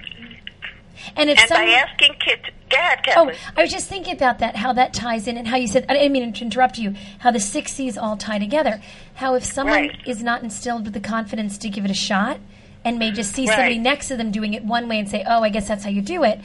And 1.17 1.29
if 1.29 1.39
And 1.39 1.49
someone, 1.49 1.67
by 1.67 1.73
asking 1.73 2.13
kids, 2.25 2.43
Dad, 2.71 2.99
Oh, 3.15 3.25
Kevin. 3.25 3.35
I 3.57 3.61
was 3.61 3.71
just 3.71 3.87
thinking 3.87 4.13
about 4.15 4.39
that, 4.39 4.55
how 4.55 4.73
that 4.73 4.93
ties 4.93 5.27
in, 5.27 5.37
and 5.37 5.47
how 5.47 5.57
you 5.57 5.67
said, 5.67 5.85
I 5.89 5.93
didn't 5.93 6.11
mean 6.11 6.33
to 6.33 6.43
interrupt 6.43 6.77
you, 6.77 6.95
how 7.19 7.31
the 7.31 7.39
six 7.39 7.73
C's 7.73 7.97
all 7.97 8.17
tie 8.17 8.39
together. 8.39 8.81
How 9.15 9.35
if 9.35 9.43
someone 9.43 9.81
Right. 9.81 9.95
is 10.05 10.23
not 10.23 10.43
instilled 10.43 10.85
with 10.85 10.93
the 10.93 10.99
confidence 10.99 11.57
to 11.59 11.69
give 11.69 11.85
it 11.85 11.91
a 11.91 11.95
shot 11.95 12.39
and 12.83 12.97
may 12.97 13.11
just 13.11 13.33
see 13.35 13.45
somebody 13.45 13.77
next 13.77 14.07
to 14.07 14.17
them 14.17 14.31
doing 14.31 14.53
it 14.53 14.63
one 14.63 14.87
way 14.87 14.97
and 14.99 15.07
say, 15.09 15.23
oh, 15.27 15.43
I 15.43 15.49
guess 15.49 15.67
that's 15.67 15.83
how 15.83 15.89
you 15.89 16.01
do 16.01 16.23
it, 16.23 16.39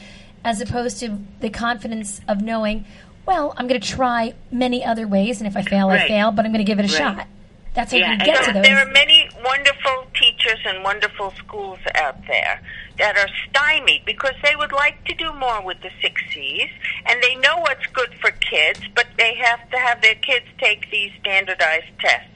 as 0.45 0.61
opposed 0.61 0.99
to 1.01 1.19
the 1.41 1.49
confidence 1.49 2.21
of 2.29 2.43
knowing, 2.43 2.85
well, 3.25 3.55
I'm 3.57 3.67
going 3.67 3.81
to 3.81 3.87
try 3.89 4.35
many 4.53 4.85
other 4.85 5.07
ways, 5.07 5.41
and 5.41 5.47
if 5.49 5.57
I 5.57 5.63
fail, 5.63 5.89
I 5.89 6.07
fail, 6.07 6.31
but 6.31 6.45
I'm 6.45 6.53
going 6.53 6.65
to 6.65 6.71
give 6.71 6.79
it 6.79 6.85
a 6.91 6.93
Right. 7.03 7.17
shot. 7.17 7.27
That's 7.75 7.93
how 7.93 7.99
Yeah, 7.99 8.13
you 8.13 8.19
get 8.19 8.39
so 8.39 8.47
to 8.47 8.53
those. 8.55 8.63
There 8.63 8.79
are 8.79 8.91
many 8.93 9.29
wonderful 9.45 10.07
teachers 10.15 10.59
and 10.65 10.83
wonderful 10.83 11.33
schools 11.33 11.79
out 11.95 12.27
there 12.27 12.61
that 12.99 13.17
are 13.17 13.29
stymied 13.51 14.05
because 14.05 14.35
they 14.43 14.57
would 14.57 14.73
like 14.73 15.05
to 15.05 15.15
do 15.15 15.33
more 15.35 15.63
with 15.63 15.81
the 15.83 15.91
six 16.01 16.21
C's 16.33 16.71
and 17.07 17.23
they 17.23 17.35
know 17.37 17.59
what's 17.59 17.87
good 17.93 18.15
for 18.21 18.31
kids, 18.31 18.81
but 18.95 19.07
they 19.19 19.35
have 19.35 19.69
to 19.71 19.79
have 19.79 20.03
their 20.03 20.15
kids 20.17 20.47
take 20.59 20.91
these 20.91 21.11
standardized 21.21 21.93
tests. 22.01 22.31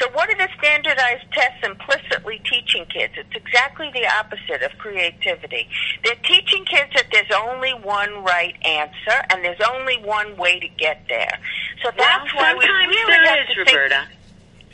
So 0.00 0.08
what 0.12 0.30
are 0.30 0.34
the 0.34 0.48
standardized 0.58 1.30
tests 1.32 1.60
implicitly 1.62 2.40
teaching 2.50 2.86
kids? 2.86 3.12
It's 3.18 3.34
exactly 3.36 3.90
the 3.92 4.06
opposite 4.08 4.62
of 4.62 4.72
creativity. 4.78 5.68
They're 6.02 6.14
teaching 6.24 6.64
kids 6.64 6.90
that 6.94 7.06
there's 7.12 7.30
only 7.36 7.72
one 7.72 8.24
right 8.24 8.54
answer 8.64 9.20
and 9.28 9.44
there's 9.44 9.60
only 9.60 9.98
one 9.98 10.36
way 10.38 10.58
to 10.58 10.68
get 10.68 11.04
there. 11.08 11.38
So 11.82 11.90
that's 11.98 12.34
well, 12.34 12.56
why 12.56 12.86
we 12.86 12.94
really 12.94 13.10
there 13.10 13.24
have 13.24 13.38
is, 13.50 13.56
to 13.56 13.64
think- 13.64 13.76
Roberta. 13.76 14.08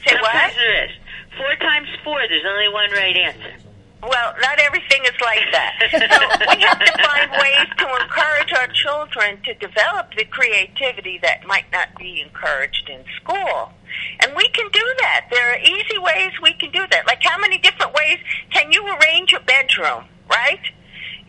Say 0.07 0.14
what? 0.14 0.30
Sometimes 0.30 0.55
there 0.55 0.84
is. 0.84 0.91
Four 1.37 1.55
times 1.57 1.89
four, 2.05 2.20
there's 2.28 2.47
only 2.47 2.72
one 2.72 2.91
right 2.93 3.16
answer. 3.16 3.65
Well, 4.03 4.34
not 4.40 4.61
everything 4.61 5.03
is 5.05 5.18
like 5.20 5.40
that. 5.53 5.74
so 5.90 6.55
we 6.55 6.62
have 6.62 6.78
to 6.78 6.92
find 7.03 7.30
ways 7.32 7.68
to 7.78 7.86
encourage 8.03 8.53
our 8.53 8.68
children 8.68 9.40
to 9.44 9.55
develop 9.55 10.14
the 10.16 10.24
creativity 10.26 11.18
that 11.22 11.47
might 11.47 11.64
not 11.72 11.88
be 11.99 12.20
encouraged 12.20 12.88
in 12.88 13.03
school. 13.16 13.72
And 14.20 14.36
we 14.36 14.49
can 14.51 14.68
do 14.72 14.84
that. 15.01 15.26
There 15.30 15.53
are 15.55 15.59
easy 15.59 15.99
ways 15.99 16.30
we 16.42 16.53
can 16.55 16.70
do 16.70 16.84
that. 16.90 17.07
Like 17.07 17.22
how 17.22 17.38
many 17.38 17.59
different 17.59 17.94
ways 17.94 18.18
can 18.53 18.70
you 18.70 18.86
arrange 18.86 19.32
your 19.32 19.40
bedroom, 19.40 20.05
right? 20.30 20.61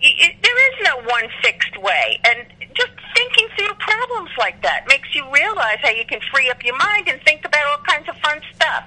Y- 0.04 0.38
There 0.44 0.72
is 0.74 0.76
no 0.86 0.98
one 1.10 1.26
fixed 1.42 1.78
way. 1.82 2.20
And 2.28 2.46
just 2.76 2.92
thinking 3.16 3.48
through 3.58 3.74
problems 3.80 4.30
like 4.38 4.62
that 4.62 4.86
makes 4.88 5.16
you 5.16 5.24
realize 5.34 5.78
how 5.82 5.90
you 5.90 6.06
can 6.06 6.20
free 6.32 6.50
up 6.52 6.64
your 6.64 6.78
mind 6.78 7.08
and 7.08 7.20
think 7.24 7.46
about 7.46 7.66
all 7.66 7.84
kinds 7.88 8.08
of 8.10 8.16
fun 8.18 8.40
stuff. 8.54 8.84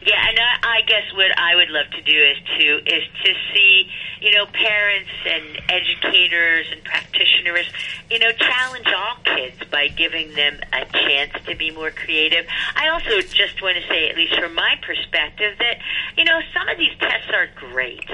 Yeah, 0.00 0.28
and 0.28 0.38
I, 0.38 0.78
I 0.78 0.80
guess 0.86 1.12
what 1.14 1.36
I 1.36 1.56
would 1.56 1.70
love 1.70 1.90
to 1.90 2.02
do 2.02 2.16
is 2.16 2.36
to 2.56 2.94
is 2.94 3.02
to 3.24 3.34
see 3.52 3.90
you 4.20 4.32
know 4.32 4.46
parents 4.46 5.10
and 5.26 5.60
educators 5.68 6.66
and 6.70 6.84
practitioners 6.84 7.66
you 8.08 8.20
know 8.20 8.30
challenge 8.32 8.86
all 8.86 9.16
kids 9.24 9.56
by 9.70 9.88
giving 9.88 10.32
them 10.34 10.60
a 10.72 10.84
chance 10.86 11.32
to 11.46 11.56
be 11.56 11.72
more 11.72 11.90
creative. 11.90 12.46
I 12.76 12.88
also 12.90 13.20
just 13.20 13.60
want 13.60 13.76
to 13.76 13.88
say, 13.88 14.08
at 14.08 14.16
least 14.16 14.38
from 14.38 14.54
my 14.54 14.76
perspective, 14.82 15.58
that 15.58 15.78
you 16.16 16.24
know 16.24 16.40
some 16.54 16.68
of 16.68 16.78
these 16.78 16.96
tests 17.00 17.30
are 17.34 17.48
great 17.56 18.08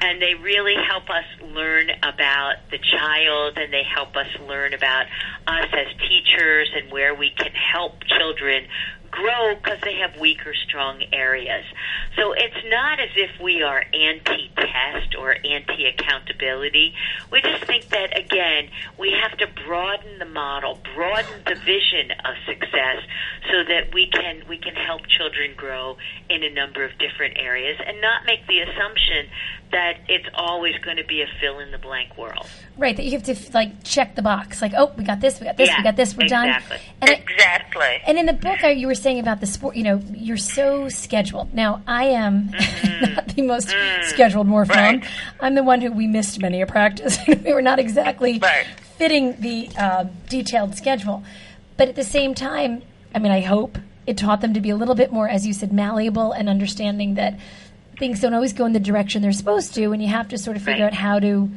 and 0.00 0.20
they 0.20 0.34
really 0.34 0.74
help 0.74 1.08
us 1.08 1.24
learn 1.54 1.90
about 2.02 2.56
the 2.70 2.78
child 2.78 3.58
and 3.58 3.72
they 3.72 3.82
help 3.84 4.16
us 4.16 4.28
learn 4.46 4.74
about 4.74 5.06
us 5.46 5.68
as 5.72 5.86
teachers 6.08 6.68
and 6.74 6.90
where 6.90 7.14
we 7.14 7.30
can 7.30 7.52
help 7.52 8.02
children 8.04 8.66
grow 9.10 9.54
because 9.56 9.78
they 9.82 9.94
have 9.94 10.18
weak 10.20 10.46
or 10.46 10.54
strong 10.54 11.02
areas. 11.12 11.64
So 12.16 12.32
it's 12.32 12.64
not 12.66 13.00
as 13.00 13.10
if 13.16 13.40
we 13.40 13.62
are 13.62 13.84
anti 13.92 14.50
test 14.56 15.14
or 15.16 15.36
anti 15.44 15.86
accountability. 15.86 16.94
We 17.30 17.40
just 17.42 17.64
think 17.64 17.88
that, 17.90 18.18
again, 18.18 18.70
we 18.98 19.12
have 19.12 19.36
to 19.38 19.46
broaden 19.66 20.18
the 20.18 20.24
model, 20.26 20.78
broaden 20.94 21.42
the 21.46 21.54
vision 21.54 22.10
of 22.24 22.34
success 22.46 23.02
so 23.50 23.64
that 23.64 23.94
we 23.94 24.08
can, 24.08 24.42
we 24.48 24.58
can 24.58 24.74
help 24.74 25.02
children 25.06 25.52
grow 25.56 25.96
in 26.28 26.42
a 26.42 26.50
number 26.50 26.84
of 26.84 26.96
different 26.98 27.38
areas 27.38 27.78
and 27.86 28.00
not 28.00 28.24
make 28.26 28.46
the 28.46 28.60
assumption 28.60 29.26
that 29.70 29.98
it's 30.08 30.28
always 30.34 30.76
going 30.78 30.96
to 30.96 31.04
be 31.04 31.20
a 31.22 31.26
fill 31.40 31.58
in 31.58 31.70
the 31.70 31.78
blank 31.78 32.16
world. 32.16 32.48
right, 32.76 32.96
that 32.96 33.04
you 33.04 33.12
have 33.12 33.22
to 33.24 33.36
like 33.52 33.82
check 33.84 34.14
the 34.14 34.22
box, 34.22 34.62
like, 34.62 34.72
oh, 34.76 34.92
we 34.96 35.04
got 35.04 35.20
this, 35.20 35.40
we 35.40 35.46
got 35.46 35.56
this, 35.56 35.68
Yeah, 35.68 35.78
we 35.78 35.82
got 35.84 35.96
this, 35.96 36.16
we're 36.16 36.24
exactly. 36.24 36.78
done. 36.78 36.86
And 37.02 37.10
I, 37.10 37.14
Exactly. 37.80 38.02
And 38.06 38.18
in 38.18 38.26
the 38.26 38.32
book, 38.32 38.58
you 38.76 38.86
were 38.86 38.94
saying 38.94 39.18
about 39.18 39.40
the 39.40 39.46
sport, 39.46 39.76
you 39.76 39.82
know, 39.84 40.02
you're 40.12 40.36
so 40.36 40.88
scheduled. 40.88 41.52
Now, 41.54 41.82
I 41.86 42.04
am 42.06 42.50
not 43.00 43.28
the 43.28 43.42
most 43.42 43.68
scheduled 44.02 44.46
morph 44.46 44.68
mom. 44.68 44.76
Right. 44.76 45.04
I'm 45.40 45.54
the 45.54 45.62
one 45.62 45.80
who 45.80 45.92
we 45.92 46.06
missed 46.06 46.40
many 46.40 46.60
a 46.60 46.66
practice. 46.66 47.18
we 47.28 47.52
were 47.52 47.62
not 47.62 47.78
exactly 47.78 48.38
Right. 48.38 48.66
fitting 48.96 49.40
the 49.40 49.68
uh, 49.78 50.04
detailed 50.28 50.74
schedule. 50.76 51.22
But 51.76 51.88
at 51.88 51.94
the 51.96 52.04
same 52.04 52.34
time, 52.34 52.82
I 53.14 53.18
mean, 53.20 53.32
I 53.32 53.40
hope 53.40 53.78
it 54.06 54.16
taught 54.18 54.40
them 54.40 54.54
to 54.54 54.60
be 54.60 54.70
a 54.70 54.76
little 54.76 54.94
bit 54.94 55.12
more, 55.12 55.28
as 55.28 55.46
you 55.46 55.52
said, 55.52 55.72
malleable 55.72 56.32
and 56.32 56.48
understanding 56.48 57.14
that 57.14 57.38
things 57.98 58.20
don't 58.20 58.34
always 58.34 58.52
go 58.52 58.64
in 58.64 58.72
the 58.72 58.80
direction 58.80 59.22
they're 59.22 59.32
supposed 59.32 59.74
to, 59.74 59.92
and 59.92 60.00
you 60.02 60.08
have 60.08 60.28
to 60.28 60.38
sort 60.38 60.56
of 60.56 60.62
figure 60.62 60.84
Right. 60.84 60.92
out 60.92 60.94
how 60.98 61.18
to 61.18 61.50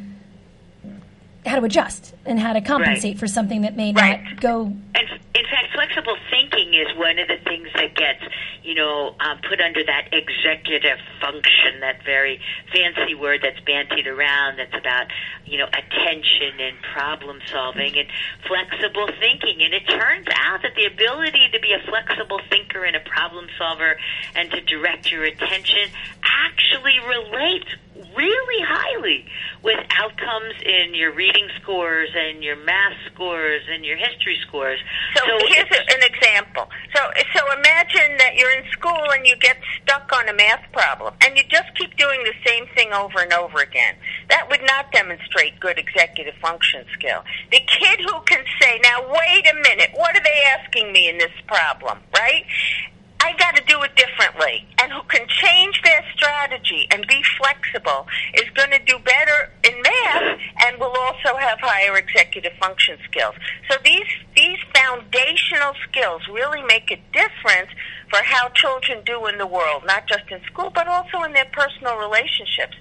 how 1.46 1.60
to 1.60 1.66
adjust 1.66 2.14
and 2.26 2.40
how 2.40 2.54
to 2.54 2.62
compensate 2.62 3.18
for 3.18 3.28
something 3.28 3.62
that 3.62 3.76
may 3.76 3.94
Right. 3.94 4.24
not 4.24 4.40
go. 4.40 4.62
And 4.94 5.08
in 5.34 5.46
fact, 5.46 5.74
flexible 5.74 6.18
thinking 6.30 6.74
is 6.74 6.94
one 6.98 7.18
of 7.18 7.28
the 7.28 7.38
things 7.38 7.68
that 7.76 7.96
gets, 7.96 8.22
you 8.64 8.76
know, 8.76 9.16
um, 9.20 9.40
put 9.48 9.60
under 9.60 9.84
that 9.84 10.10
executive 10.12 11.00
function, 11.20 11.80
that 11.80 12.04
very 12.04 12.40
fancy 12.72 13.16
word 13.16 13.42
that's 13.42 13.60
bantied 13.62 14.08
around 14.08 14.58
that's 14.58 14.76
about, 14.76 15.08
you 15.46 15.58
know, 15.58 15.68
attention 15.68 16.60
and 16.60 16.78
problem 16.94 17.40
solving 17.48 17.98
and 17.98 18.08
flexible 18.48 19.08
thinking. 19.20 19.64
And 19.64 19.74
it 19.74 19.88
turns 19.88 20.28
out 20.36 20.62
that 20.62 20.76
the 20.76 20.86
ability 20.86 21.50
to 21.54 21.60
be 21.60 21.74
a 21.74 21.80
flexible 21.90 22.40
thinker 22.50 22.86
and 22.86 22.96
a 22.96 23.02
problem 23.02 23.48
solver 23.58 23.98
and 24.36 24.52
to 24.52 24.62
direct 24.62 25.12
your 25.12 25.24
attention 25.24 25.90
actually 26.24 27.00
relates 27.00 27.72
really 27.96 28.66
highly 28.66 29.26
with 29.64 29.80
outcomes 29.98 30.56
in 30.66 30.96
your 30.96 31.14
reading 31.14 31.48
scores 31.62 32.10
and 32.16 32.44
your 32.44 32.56
math 32.56 32.94
scores 33.14 33.62
and 33.72 33.86
your 33.86 33.98
history 33.98 34.38
scores. 34.48 34.80
So, 35.16 35.24
here's 35.48 35.70
a, 35.70 35.82
an 35.94 36.04
example. 36.04 36.70
So, 36.96 37.02
so 37.36 37.42
imagine 37.60 38.18
that 38.18 38.36
you're 38.36 38.52
in 38.52 38.70
school 38.72 39.12
and 39.12 39.26
you 39.26 39.36
get 39.38 39.58
stuck 39.82 40.12
on 40.14 40.30
a 40.30 40.34
math 40.34 40.64
problem, 40.72 41.14
and 41.22 41.38
you 41.38 41.44
just 41.50 41.76
keep 41.76 41.96
doing 41.98 42.24
the 42.24 42.34
same 42.46 42.66
thing 42.76 42.92
over 42.94 43.20
and 43.20 43.34
over 43.34 43.60
again. 43.60 43.96
That 44.30 44.50
would 44.50 44.62
not 44.66 44.92
demonstrate 44.92 45.60
good 45.60 45.78
executive 45.78 46.36
function 46.42 46.86
skill. 46.94 47.24
The 47.52 47.60
kid 47.68 48.00
who 48.00 48.20
can 48.26 48.44
say, 48.62 48.80
"Now, 48.84 49.02
wait 49.02 49.48
a 49.48 49.56
minute, 49.56 49.92
what 49.96 50.16
are 50.16 50.24
they 50.24 50.44
asking 50.58 50.92
me 50.92 51.10
in 51.10 51.18
this 51.18 51.32
problem?" 51.48 52.00
Right? 52.14 52.46
I 53.22 53.34
got 53.38 53.56
to 53.56 53.64
do 53.66 53.82
it 53.84 53.96
differently, 53.96 54.66
and 54.82 54.92
who 54.92 55.04
can 55.04 55.28
change 55.28 55.80
their 55.84 56.04
strategy 56.16 56.88
and 56.90 57.06
be 57.08 57.22
flexible 57.38 58.08
is 58.34 58.50
going 58.56 58.72
to 58.72 58.80
do 58.80 58.98
better 59.00 59.52
in 59.64 59.80
math 59.82 60.40
and 60.66 60.80
will 60.80 60.96
also 60.98 61.38
have 61.38 61.60
higher 61.60 61.98
executive 61.98 62.54
function 62.60 62.98
skills. 63.10 63.36
So 63.70 63.78
these 63.86 64.10
these 64.36 64.58
foundational 64.74 65.74
skills 65.88 66.22
really 66.32 66.64
make 66.64 66.90
a 66.90 67.00
difference 67.14 67.70
for 68.10 68.20
how 68.24 68.50
children 68.50 69.04
do 69.06 69.28
in 69.28 69.38
the 69.38 69.48
world, 69.48 69.84
not 69.86 70.08
just 70.08 70.30
in 70.32 70.42
school, 70.46 70.72
but 70.74 70.88
also 70.88 71.22
in 71.24 71.34
their 71.34 71.48
personal 71.54 71.98
relationships. 71.98 72.76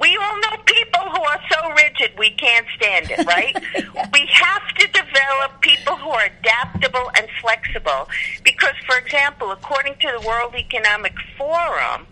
We 0.00 0.16
all 0.16 0.40
know 0.40 0.56
people 0.64 1.02
who 1.10 1.20
are 1.20 1.40
so 1.50 1.70
rigid 1.72 2.12
we 2.18 2.30
can't 2.30 2.66
stand 2.76 3.10
it, 3.10 3.26
right? 3.26 3.56
We 4.12 4.26
have 4.32 4.66
to 4.78 4.88
develop 5.14 5.60
people 5.60 5.96
who 5.96 6.10
are 6.10 6.24
adaptable 6.40 7.10
and 7.16 7.26
flexible 7.40 8.08
because, 8.44 8.74
for 8.86 8.96
example, 8.98 9.50
according 9.50 9.94
to 10.00 10.08
the 10.20 10.26
World 10.26 10.54
Economic 10.54 11.14
Forum, 11.36 12.06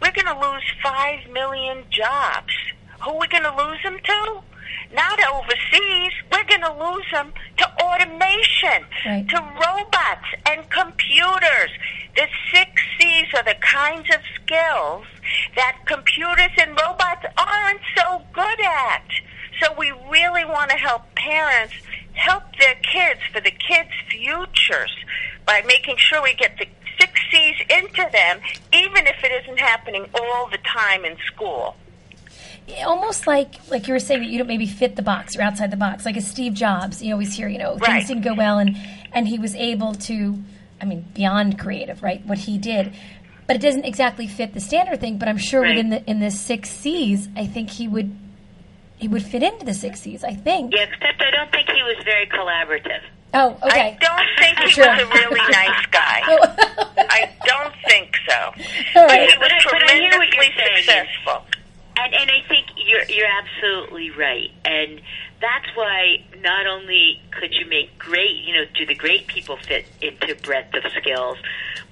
we're 0.00 0.12
going 0.12 0.26
to 0.26 0.38
lose 0.40 0.62
5 0.82 1.30
million 1.30 1.84
jobs. 1.90 2.52
Who 3.02 3.10
are 3.12 3.18
we 3.20 3.28
going 3.28 3.44
to 3.44 3.56
lose 3.56 3.78
them 3.82 3.98
to? 4.02 4.40
Not 4.94 5.18
overseas. 5.32 6.12
We're 6.30 6.44
going 6.44 6.60
to 6.62 6.74
lose 6.84 7.04
them 7.12 7.32
to 7.58 7.66
automation, 7.82 8.84
Right. 9.06 9.26
to 9.28 9.36
robots 9.36 10.28
and 10.46 10.68
computers. 10.70 11.70
The 12.14 12.26
six 12.52 12.70
C's 12.98 13.26
are 13.34 13.42
the 13.42 13.56
kinds 13.60 14.08
of 14.14 14.20
skills 14.42 15.06
that 15.56 15.78
computers 15.86 16.50
and 16.58 16.70
robots 16.72 17.24
aren't 17.38 17.80
so 17.96 18.22
good 18.32 18.60
at. 18.60 19.02
So 19.62 19.72
we 19.78 19.92
really 20.10 20.44
want 20.44 20.70
to 20.70 20.76
help 20.76 21.02
parents 21.14 21.74
help 22.14 22.42
their 22.58 22.74
kids 22.76 23.20
for 23.32 23.40
the 23.40 23.50
kids' 23.50 23.90
futures 24.10 24.94
by 25.46 25.62
making 25.66 25.96
sure 25.98 26.22
we 26.22 26.34
get 26.34 26.56
the 26.58 26.66
six 27.00 27.12
C's 27.30 27.56
into 27.70 28.06
them, 28.12 28.40
even 28.72 29.06
if 29.06 29.16
it 29.24 29.42
isn't 29.44 29.58
happening 29.58 30.06
all 30.14 30.48
the 30.50 30.58
time 30.58 31.04
in 31.04 31.16
school. 31.26 31.74
almost 32.84 33.26
like 33.26 33.54
like 33.70 33.88
you 33.88 33.94
were 33.94 33.98
saying 33.98 34.20
that 34.20 34.28
you 34.28 34.38
don't 34.38 34.46
maybe 34.46 34.66
fit 34.66 34.94
the 34.96 35.02
box 35.02 35.36
or 35.36 35.42
outside 35.42 35.70
the 35.70 35.76
box 35.76 36.04
like 36.06 36.16
a 36.16 36.20
steve 36.20 36.54
jobs 36.54 37.02
you 37.02 37.12
always 37.12 37.34
hear 37.34 37.48
you 37.48 37.58
know 37.58 37.76
Right. 37.76 37.96
things 37.96 38.08
didn't 38.08 38.22
go 38.22 38.34
well 38.34 38.58
and 38.58 38.76
and 39.12 39.26
he 39.26 39.38
was 39.38 39.54
able 39.56 39.94
to 39.94 40.38
i 40.80 40.84
mean 40.84 41.04
beyond 41.12 41.58
creative 41.58 42.02
right 42.02 42.24
what 42.24 42.38
he 42.38 42.58
did 42.58 42.92
but 43.48 43.56
it 43.56 43.62
doesn't 43.62 43.84
exactly 43.84 44.26
fit 44.28 44.54
the 44.54 44.60
standard 44.60 45.00
thing 45.00 45.18
but 45.18 45.28
i'm 45.28 45.38
sure 45.38 45.62
Right. 45.62 45.70
within 45.76 45.90
the 45.90 46.04
in 46.10 46.20
the 46.20 46.30
six 46.30 46.70
c's 46.70 47.28
i 47.36 47.46
think 47.46 47.68
he 47.68 47.88
would 47.88 48.16
he 49.02 49.08
would 49.08 49.22
fit 49.24 49.42
into 49.42 49.64
the 49.66 49.72
60s, 49.72 50.22
i 50.24 50.32
think 50.46 50.72
Yeah, 50.72 50.82
except 50.84 51.20
I 51.20 51.30
don't 51.32 51.50
think 51.50 51.68
he 51.70 51.82
was 51.82 51.96
very 52.04 52.26
collaborative. 52.26 53.02
oh 53.34 53.48
okay 53.64 53.98
I 53.98 53.98
don't 54.00 54.30
think 54.38 54.58
he 54.60 54.68
Sure. 54.70 54.86
was 54.88 55.02
a 55.02 55.06
really 55.18 55.40
nice 55.60 55.86
guy. 55.90 56.18
Oh. 56.28 56.38
I 57.18 57.20
don't 57.50 57.74
think 57.88 58.08
so. 58.28 58.38
All 59.00 59.08
But 59.08 59.18
he 59.20 59.26
was 59.26 59.34
But 59.42 59.52
I- 59.52 59.70
but 59.72 59.82
I 59.90 59.94
hear 59.94 60.10
tremendously 60.12 60.82
saying. 60.86 61.06
Successful. 61.96 62.04
And 62.04 62.14
and 62.14 62.30
I 62.30 62.48
think 62.48 62.66
you're 62.76 63.04
you're 63.04 63.26
absolutely 63.26 64.10
right. 64.10 64.50
And 64.64 65.00
that's 65.40 65.68
why 65.74 66.24
not 66.40 66.66
only 66.66 67.20
could 67.32 67.52
you 67.54 67.66
make 67.66 67.98
great, 67.98 68.36
you 68.44 68.54
know, 68.54 68.64
do 68.74 68.86
the 68.86 68.94
great 68.94 69.26
people 69.26 69.56
fit 69.56 69.86
into 70.00 70.34
breadth 70.36 70.74
of 70.74 70.84
skills, 70.92 71.36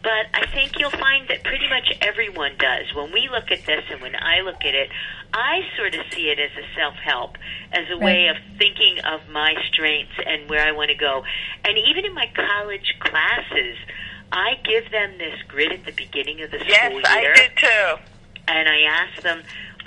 but 0.03 0.27
I 0.33 0.47
think 0.47 0.79
you'll 0.79 0.91
find 0.91 1.29
that 1.29 1.43
pretty 1.43 1.69
much 1.69 1.93
everyone 2.01 2.53
does. 2.59 2.95
When 2.95 3.13
we 3.13 3.29
look 3.29 3.51
at 3.51 3.67
this 3.67 3.85
and 3.91 4.01
when 4.01 4.15
I 4.15 4.41
look 4.43 4.65
at 4.65 4.75
it, 4.75 4.91
I 5.35 5.63
sort 5.77 5.95
of 5.95 6.01
see 6.13 6.31
it 6.31 6.39
as 6.39 6.51
a 6.57 6.65
self-help, 6.77 7.37
as 7.73 7.91
a 7.91 7.99
way 7.99 8.29
of 8.29 8.37
thinking 8.57 9.01
of 9.01 9.29
my 9.31 9.55
strengths 9.69 10.15
and 10.25 10.49
where 10.49 10.67
I 10.67 10.73
want 10.73 10.91
to 10.91 10.97
go. 10.97 11.25
And 11.65 11.77
even 11.77 12.05
in 12.05 12.15
my 12.15 12.31
college 12.35 12.95
classes, 13.01 13.77
I 14.33 14.55
give 14.65 14.91
them 14.93 15.19
this 15.19 15.43
grid 15.49 15.73
at 15.73 15.85
the 15.85 15.93
beginning 15.93 16.41
of 16.43 16.51
the 16.53 16.59
school 16.59 16.69
year. 16.69 17.01
Yes, 17.01 17.07
I 17.07 17.21
year 17.21 17.35
do 17.35 17.43
too. 17.57 18.03
and 18.49 18.69
I 18.69 18.83
ask 18.83 19.23
them, 19.23 19.43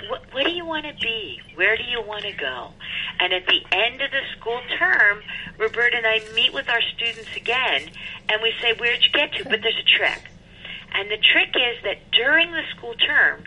what, 0.08 0.44
do 0.44 0.50
you 0.50 0.64
want 0.64 0.86
to 0.86 0.94
be? 1.00 1.40
Where 1.54 1.76
do 1.76 1.84
you 1.84 2.02
want 2.02 2.22
to 2.22 2.32
go? 2.32 2.70
And 3.20 3.32
at 3.32 3.46
the 3.46 3.62
end 3.72 4.00
of 4.02 4.10
the 4.10 4.20
school 4.38 4.60
term, 4.78 5.22
Roberta 5.58 5.96
and 5.96 6.06
I 6.06 6.20
meet 6.34 6.52
with 6.52 6.68
our 6.68 6.82
students 6.82 7.34
again, 7.36 7.90
and 8.28 8.42
we 8.42 8.52
say, 8.60 8.72
where'd 8.74 9.02
you 9.02 9.10
get 9.10 9.32
to? 9.34 9.44
But 9.44 9.60
there's 9.62 9.78
a 9.78 9.96
trick. 9.96 10.22
And 10.92 11.10
the 11.10 11.16
trick 11.16 11.54
is 11.54 11.82
that 11.84 12.10
during 12.12 12.52
the 12.52 12.62
school 12.76 12.94
term, 12.94 13.44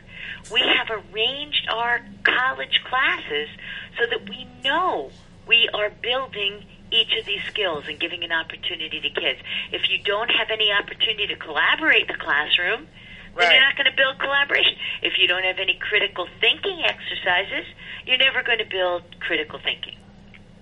we 0.52 0.62
have 0.62 0.90
arranged 0.90 1.68
our 1.70 2.02
college 2.24 2.82
classes 2.86 3.50
so 3.98 4.06
that 4.10 4.30
we 4.30 4.48
know 4.64 5.12
we 5.48 5.70
are 5.74 5.90
building 5.90 6.66
each 6.92 7.18
of 7.20 7.26
these 7.26 7.42
skills 7.48 7.86
and 7.88 8.00
giving 8.00 8.24
an 8.24 8.32
opportunity 8.32 9.00
to 9.02 9.10
kids. 9.10 9.40
If 9.72 9.90
you 9.90 9.98
don't 10.04 10.30
have 10.30 10.50
any 10.52 10.72
opportunity 10.72 11.28
to 11.28 11.36
collaborate 11.36 12.04
in 12.04 12.08
the 12.08 12.24
classroom, 12.24 12.88
then 13.38 13.48
Right. 13.48 13.56
you're 13.56 13.64
not 13.64 13.76
going 13.76 13.90
to 13.90 13.96
build 13.96 14.20
collaboration. 14.20 14.76
If 15.02 15.18
you 15.18 15.28
don't 15.28 15.44
have 15.44 15.60
any 15.60 15.76
critical 15.76 16.28
thinking 16.40 16.84
exercises, 16.84 17.66
you're 18.06 18.18
never 18.18 18.42
going 18.44 18.60
to 18.60 18.66
build 18.66 19.04
critical 19.20 19.60
thinking. 19.64 19.96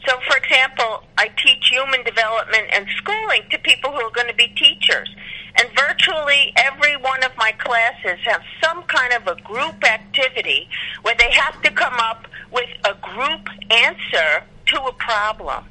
So, 0.07 0.19
for 0.27 0.37
example, 0.37 1.03
I 1.17 1.29
teach 1.29 1.69
human 1.69 2.03
development 2.03 2.67
and 2.71 2.85
schooling 2.97 3.41
to 3.49 3.57
people 3.59 3.91
who 3.91 4.01
are 4.01 4.11
going 4.11 4.27
to 4.27 4.35
be 4.35 4.47
teachers. 4.49 5.09
And 5.57 5.69
virtually 5.75 6.53
every 6.57 6.95
one 6.97 7.23
of 7.23 7.31
my 7.37 7.53
classes 7.53 8.19
have 8.25 8.41
some 8.61 8.83
kind 8.83 9.13
of 9.13 9.25
a 9.27 9.41
group 9.41 9.83
activity 9.83 10.69
where 11.01 11.15
they 11.17 11.31
have 11.31 11.61
to 11.63 11.71
come 11.71 11.95
up 11.95 12.27
with 12.51 12.69
a 12.83 12.93
group 13.01 13.47
answer 13.71 14.43
to 14.67 14.81
a 14.83 14.93
problem. 14.93 15.63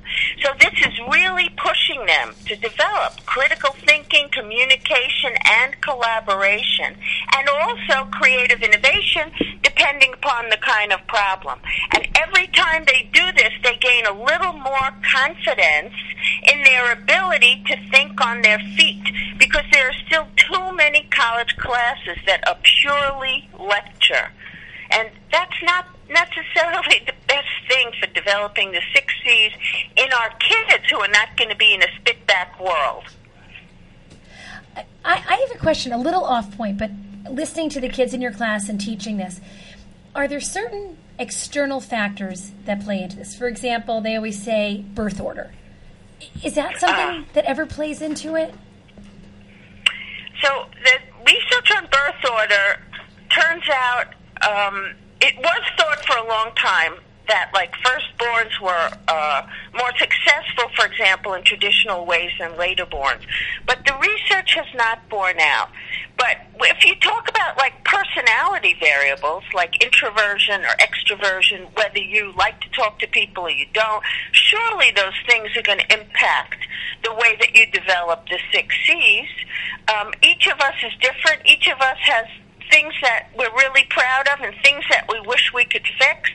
So 0.43 0.51
this 0.61 0.75
is 0.87 0.99
really 1.11 1.51
pushing 1.57 2.07
them 2.07 2.35
to 2.47 2.57
develop 2.57 3.25
critical 3.27 3.71
thinking, 3.87 4.29
communication, 4.33 5.33
and 5.45 5.81
collaboration, 5.81 6.97
and 7.37 7.49
also 7.49 8.09
creative 8.11 8.63
innovation 8.63 9.31
depending 9.63 10.13
upon 10.13 10.49
the 10.51 10.57
kind 10.59 10.93
of 10.93 11.07
problem. 11.07 11.59
And 11.93 12.07
every 12.17 12.47
time 12.49 12.85
they 12.87 13.09
do 13.13 13.33
this, 13.33 13.53
they 13.63 13.77
gain 13.77 14.07
a 14.07 14.25
little 14.25 14.53
more 14.53 14.91
confidence 15.13 15.95
in 16.53 16.63
their 16.63 16.93
ability 16.93 17.63
to 17.67 17.77
think 17.91 18.21
on 18.25 18.43
their 18.43 18.59
feet 18.77 19.05
because 19.39 19.65
there 19.73 19.89
are 19.89 19.95
still 20.07 20.27
too 20.37 20.77
many 20.77 21.07
college 21.11 21.57
classes 21.57 22.19
that 22.27 22.47
are 22.47 22.57
purely 22.63 23.49
lecture. 23.59 24.31
And 24.91 25.11
that's 25.33 25.63
not 25.63 25.87
necessarily 26.09 27.03
the 27.07 27.15
best 27.27 27.49
thing 27.69 27.91
for 28.01 28.07
developing 28.09 28.73
the 28.73 28.83
six 28.95 29.13
C's 29.25 29.53
in 29.97 30.13
our 30.13 30.31
kids 30.39 30.85
who 30.91 30.99
are 30.99 31.09
not 31.09 31.37
going 31.37 31.51
to 31.51 31.57
be 31.57 31.75
in 31.75 31.83
a 31.83 31.89
spit 32.01 32.27
back 32.27 32.59
world. 32.61 33.05
I, 34.77 34.85
I 35.05 35.47
have 35.47 35.57
a 35.57 35.59
question, 35.59 35.93
a 35.93 35.99
little 35.99 36.25
off 36.25 36.57
point, 36.57 36.79
but 36.79 36.91
listening 37.31 37.69
to 37.71 37.81
the 37.81 37.89
kids 37.89 38.15
in 38.15 38.21
your 38.21 38.33
class 38.33 38.69
and 38.69 38.81
teaching 38.81 39.17
this, 39.17 39.41
are 40.15 40.29
there 40.29 40.41
certain 40.41 40.97
external 41.19 41.81
factors 41.81 42.53
that 42.65 42.83
play 42.83 43.03
into 43.03 43.17
this? 43.17 43.37
For 43.37 43.49
example, 43.49 44.01
they 44.01 44.17
always 44.17 44.43
say 44.43 44.85
birth 44.95 45.21
order. 45.21 45.53
Is 46.43 46.55
that 46.55 46.77
uh-huh. 46.77 46.79
something 46.79 47.27
that 47.35 47.45
ever 47.45 47.67
plays 47.67 48.01
into 48.01 48.35
it? 48.37 48.55
So 50.43 50.67
the 50.85 50.99
research 51.27 51.71
on 51.77 51.89
birth 51.91 52.31
order 52.31 52.81
turns 53.31 53.65
out 53.73 54.15
um, 54.49 54.95
it 55.21 55.37
was 55.39 55.63
thought 55.77 56.05
for 56.05 56.17
a 56.17 56.29
long 56.29 56.51
time 56.57 56.95
that 57.29 57.51
like 57.55 57.73
firstborns 57.77 58.61
were 58.61 58.91
uh, 59.09 59.47
more 59.79 59.91
successful, 59.99 60.69
for 60.77 60.87
example, 60.87 61.35
in 61.35 61.43
traditional 61.43 62.05
ways 62.05 62.31
than 62.39 62.51
laterborns. 62.53 63.21
But 63.67 63.85
the 63.87 63.95
research 63.95 64.55
has 64.55 64.67
not 64.75 65.09
borne 65.09 65.41
out. 65.41 65.71
But 66.17 66.37
if 66.61 66.85
you 66.85 66.95
talk 66.97 67.29
about 67.29 67.57
like 67.57 67.73
personality 67.85 68.77
variables, 68.79 69.43
like 69.53 69.83
introversion 69.83 70.63
or 70.63 70.75
extroversion, 70.77 71.75
whether 71.77 71.99
you 71.99 72.33
like 72.37 72.61
to 72.61 72.69
talk 72.71 72.99
to 73.01 73.09
people 73.09 73.45
or 73.45 73.51
you 73.51 73.67
don't, 73.73 74.03
surely 74.33 74.93
those 74.95 75.15
things 75.27 75.49
are 75.57 75.63
going 75.63 75.79
to 75.79 75.99
impact 75.99 76.57
the 77.03 77.13
way 77.15 77.37
that 77.41 77.57
you 77.57 77.67
develop 77.67 78.29
the 78.29 78.39
six 78.53 78.75
C's. 78.87 79.29
Um, 79.89 80.13
each 80.23 80.47
of 80.47 80.61
us 80.61 80.75
is 80.85 80.93
different. 81.01 81.43
Each 81.47 81.69
of 81.69 81.81
us 81.81 81.99
has 82.01 82.27
things 82.71 82.95
that 83.03 83.29
we're 83.37 83.53
really 83.55 83.85
proud 83.91 84.29
of 84.29 84.41
and 84.41 84.55
things 84.63 84.85
that 84.91 85.07
we 85.11 85.21
wish 85.27 85.53
we 85.55 85.65
could 85.65 85.87
fix. 85.99 86.31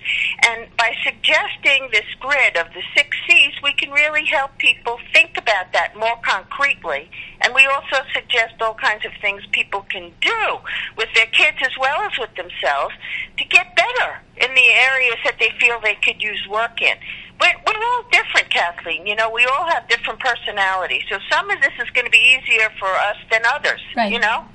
And 0.47 0.67
by 0.77 0.95
suggesting 1.03 1.89
this 1.91 2.05
grid 2.19 2.57
of 2.57 2.67
the 2.73 2.81
six 2.95 3.17
C's, 3.27 3.53
we 3.63 3.73
can 3.73 3.91
really 3.91 4.25
help 4.25 4.57
people 4.57 4.99
think 5.13 5.37
about 5.37 5.71
that 5.73 5.95
more 5.97 6.17
concretely. 6.23 7.09
And 7.41 7.53
we 7.53 7.65
also 7.65 8.03
suggest 8.13 8.61
all 8.61 8.73
kinds 8.75 9.05
of 9.05 9.11
things 9.21 9.43
people 9.51 9.85
can 9.89 10.11
do 10.21 10.57
with 10.97 11.09
their 11.15 11.27
kids 11.27 11.57
as 11.61 11.77
well 11.79 12.01
as 12.01 12.17
with 12.17 12.33
themselves 12.35 12.95
to 13.37 13.45
get 13.45 13.75
better 13.75 14.19
in 14.37 14.53
the 14.53 14.69
areas 14.73 15.17
that 15.23 15.37
they 15.39 15.51
feel 15.59 15.79
they 15.81 15.97
could 16.03 16.21
use 16.21 16.45
work 16.49 16.81
in. 16.81 16.95
We're, 17.39 17.55
we're 17.65 17.83
all 17.83 18.03
different, 18.11 18.49
Kathleen. 18.49 19.07
You 19.07 19.15
know, 19.15 19.29
we 19.29 19.45
all 19.45 19.67
have 19.69 19.87
different 19.87 20.19
personalities. 20.19 21.03
So 21.09 21.19
some 21.31 21.49
of 21.49 21.61
this 21.61 21.71
is 21.81 21.89
going 21.91 22.05
to 22.05 22.11
be 22.11 22.37
easier 22.37 22.69
for 22.77 22.89
us 22.89 23.15
than 23.31 23.41
others. 23.45 23.81
Right. 23.95 24.11
You 24.11 24.19
know? 24.19 24.45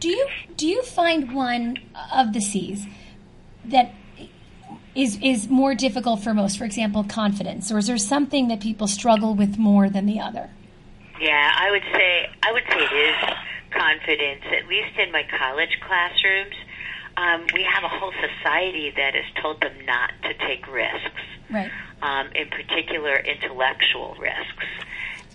Do 0.00 0.08
you 0.08 0.28
do 0.56 0.66
you 0.66 0.82
find 0.82 1.32
one 1.34 1.76
of 2.12 2.32
the 2.32 2.40
C's 2.40 2.86
that 3.64 3.92
is 4.94 5.18
is 5.22 5.48
more 5.48 5.74
difficult 5.74 6.20
for 6.22 6.34
most? 6.34 6.58
For 6.58 6.64
example, 6.64 7.04
confidence, 7.04 7.70
or 7.70 7.78
is 7.78 7.86
there 7.86 7.98
something 7.98 8.48
that 8.48 8.60
people 8.60 8.86
struggle 8.86 9.34
with 9.34 9.58
more 9.58 9.88
than 9.88 10.06
the 10.06 10.20
other? 10.20 10.50
Yeah, 11.20 11.52
I 11.56 11.70
would 11.70 11.82
say 11.92 12.28
I 12.42 12.52
would 12.52 12.64
say 12.68 12.78
it 12.78 12.92
is 12.92 13.34
confidence. 13.70 14.42
At 14.56 14.68
least 14.68 14.98
in 14.98 15.12
my 15.12 15.24
college 15.38 15.78
classrooms, 15.86 16.54
um, 17.16 17.46
we 17.54 17.62
have 17.64 17.84
a 17.84 17.88
whole 17.88 18.12
society 18.12 18.92
that 18.96 19.14
has 19.14 19.24
told 19.42 19.60
them 19.60 19.74
not 19.84 20.10
to 20.22 20.34
take 20.46 20.66
risks, 20.72 21.22
Right. 21.50 21.70
um, 22.02 22.28
in 22.34 22.48
particular 22.48 23.16
intellectual 23.16 24.16
risks. 24.18 24.64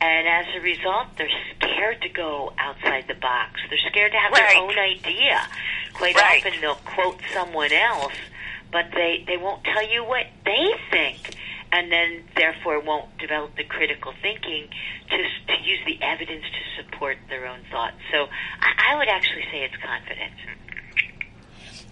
And 0.01 0.27
as 0.27 0.45
a 0.55 0.61
result, 0.61 1.07
they're 1.17 1.29
scared 1.55 2.01
to 2.01 2.09
go 2.09 2.53
outside 2.59 3.05
the 3.07 3.15
box. 3.15 3.61
They're 3.69 3.79
scared 3.89 4.11
to 4.11 4.17
have 4.19 4.31
Right. 4.33 4.49
their 4.53 4.57
own 4.61 4.77
idea. 4.77 5.47
Quite 5.93 6.15
Right. 6.15 6.45
often, 6.45 6.59
they'll 6.61 6.75
quote 6.75 7.21
someone 7.33 7.71
else, 7.71 8.13
but 8.71 8.91
they 8.91 9.23
they 9.27 9.37
won't 9.37 9.63
tell 9.63 9.87
you 9.87 10.03
what 10.03 10.27
they 10.45 10.73
think, 10.91 11.35
and 11.71 11.91
then 11.91 12.23
therefore 12.35 12.79
won't 12.79 13.17
develop 13.17 13.55
the 13.55 13.63
critical 13.63 14.13
thinking 14.21 14.67
to 15.09 15.17
to 15.47 15.61
use 15.63 15.79
the 15.85 16.01
evidence 16.01 16.43
to 16.49 16.83
support 16.83 17.17
their 17.29 17.45
own 17.47 17.63
thoughts. 17.71 17.95
So 18.11 18.27
I, 18.59 18.91
I 18.91 18.95
would 18.95 19.07
actually 19.07 19.43
say 19.51 19.63
it's 19.63 19.77
confidence. 19.77 20.35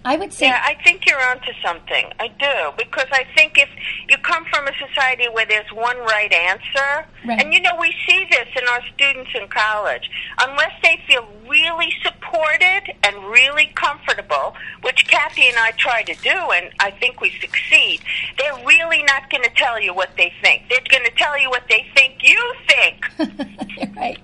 I 0.04 0.18
would 0.18 0.34
say 0.34 0.48
Yeah, 0.48 0.60
I 0.64 0.76
think 0.84 1.06
you're 1.08 1.22
onto 1.22 1.52
something. 1.64 2.12
I 2.20 2.28
do 2.30 2.76
because 2.78 3.06
I 3.12 3.24
think 3.36 3.58
if 3.58 3.70
you 4.10 4.18
come 4.18 4.44
from 4.46 4.68
a 4.68 4.72
society 4.88 5.28
where 5.32 5.46
there's 5.46 5.72
one 5.74 5.98
right 6.00 6.32
answer, 6.34 7.06
Right. 7.26 7.40
and 7.40 7.54
you 7.54 7.62
know 7.62 7.76
we 7.80 7.94
see 8.08 8.26
this 8.32 8.48
in 8.60 8.68
our 8.68 8.82
students 8.96 9.30
in 9.40 9.48
college, 9.48 10.10
unless 10.42 10.72
they 10.84 11.00
feel 11.08 11.28
really 11.48 11.94
supported 12.04 12.94
and 13.04 13.16
really 13.30 13.72
comfortable, 13.76 14.56
which 14.82 15.08
Kathy 15.08 15.48
and 15.50 15.58
I 15.60 15.72
try 15.78 16.02
to 16.04 16.16
do, 16.16 16.30
and 16.52 16.72
I 16.80 16.90
think 16.92 17.22
we 17.22 17.30
succeed. 17.40 18.02
They're 18.40 18.66
really 18.66 19.04
not 19.04 19.30
going 19.30 19.44
to 19.44 19.52
tell 19.56 19.80
you 19.80 19.94
what 19.94 20.10
they 20.18 20.34
think. 20.42 20.64
They're 20.70 20.80
going 20.90 21.06
to 21.06 21.12
tell 21.16 21.40
you 21.40 21.50
what 21.50 21.64
they 21.70 21.86
think 21.96 22.16
you 22.24 22.54
think. 22.68 23.06
Right. 23.96 24.20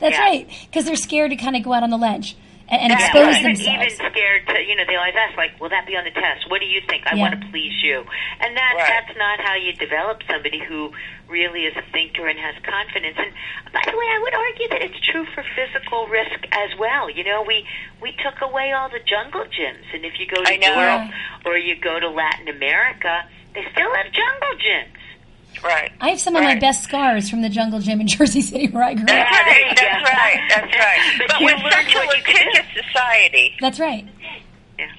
That's 0.00 0.14
Yeah. 0.16 0.20
right, 0.22 0.48
because 0.70 0.84
they're 0.84 0.96
scared 0.96 1.30
to 1.30 1.36
kind 1.36 1.56
of 1.56 1.62
go 1.62 1.72
out 1.72 1.82
on 1.82 1.90
the 1.90 1.96
ledge 1.98 2.36
and, 2.72 2.88
and 2.88 2.90
Yeah, 2.96 3.04
expose 3.04 3.28
right. 3.28 3.40
even, 3.44 3.52
themselves. 3.52 3.92
even 3.92 4.10
scared 4.10 4.42
to, 4.48 4.56
you 4.64 4.74
know, 4.74 4.84
they 4.88 4.96
always 4.96 5.14
ask, 5.14 5.36
like, 5.36 5.60
will 5.60 5.68
that 5.68 5.84
be 5.86 5.92
on 5.94 6.04
the 6.08 6.10
test? 6.16 6.48
What 6.48 6.60
do 6.64 6.66
you 6.66 6.80
think? 6.88 7.04
I 7.06 7.14
Yeah. 7.14 7.20
want 7.28 7.36
to 7.38 7.46
please 7.52 7.76
you. 7.84 8.00
And 8.40 8.56
that, 8.56 8.74
Right. 8.80 8.88
that's 8.88 9.12
not 9.18 9.40
how 9.44 9.54
you 9.54 9.72
develop 9.76 10.22
somebody 10.24 10.58
who 10.58 10.92
really 11.28 11.66
is 11.68 11.76
a 11.76 11.82
thinker 11.92 12.26
and 12.26 12.38
has 12.40 12.56
confidence. 12.64 13.16
And 13.20 13.30
by 13.72 13.84
the 13.84 13.96
way, 13.96 14.08
I 14.08 14.18
would 14.24 14.34
argue 14.34 14.68
that 14.68 14.82
it's 14.82 15.00
true 15.04 15.26
for 15.36 15.44
physical 15.54 16.06
risk 16.08 16.40
as 16.52 16.74
well. 16.78 17.10
You 17.10 17.24
know, 17.24 17.42
we, 17.42 17.66
we 18.00 18.12
took 18.24 18.40
away 18.40 18.72
all 18.72 18.88
the 18.88 19.00
jungle 19.04 19.44
gyms. 19.44 19.84
And 19.92 20.04
if 20.04 20.18
you 20.18 20.26
go 20.26 20.42
to 20.42 20.56
Europe 20.56 21.12
or 21.44 21.58
you 21.58 21.76
go 21.76 22.00
to 22.00 22.08
Latin 22.08 22.48
America, 22.48 23.22
they 23.54 23.64
still 23.72 23.92
have 23.94 24.06
jungle 24.12 24.56
gyms. 24.56 24.96
Right. 25.62 25.92
I 26.00 26.10
have 26.10 26.20
some 26.20 26.34
of 26.36 26.42
my 26.42 26.58
best 26.58 26.82
scars 26.84 27.30
from 27.30 27.42
the 27.42 27.48
jungle 27.48 27.78
gym 27.80 28.00
in 28.00 28.06
Jersey 28.08 28.40
City 28.40 28.68
where 28.68 28.82
I 28.84 28.94
grew 28.94 29.02
up. 29.02 29.08
there 29.08 29.24
right. 29.24 29.72
That's 29.76 30.10
right. 30.10 30.40
That's 30.48 30.76
right. 30.76 31.18
But 31.18 31.28
But 31.28 31.42
we're 31.42 31.70
such 31.70 31.94
a 31.94 31.98
what 32.06 32.16
you 32.18 32.22
can 32.24 32.34
do. 32.34 32.50
litigious 32.50 32.84
society. 32.86 33.54
That's 33.60 33.78
right. 33.80 34.06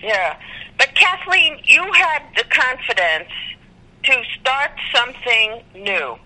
Yeah. 0.02 0.38
But 0.78 0.94
Kathleen, 0.96 1.60
you 1.66 1.84
had 1.94 2.24
the 2.36 2.44
confidence 2.46 3.30
to 4.04 4.24
start 4.40 4.72
something 4.94 5.62
new. 5.76 6.18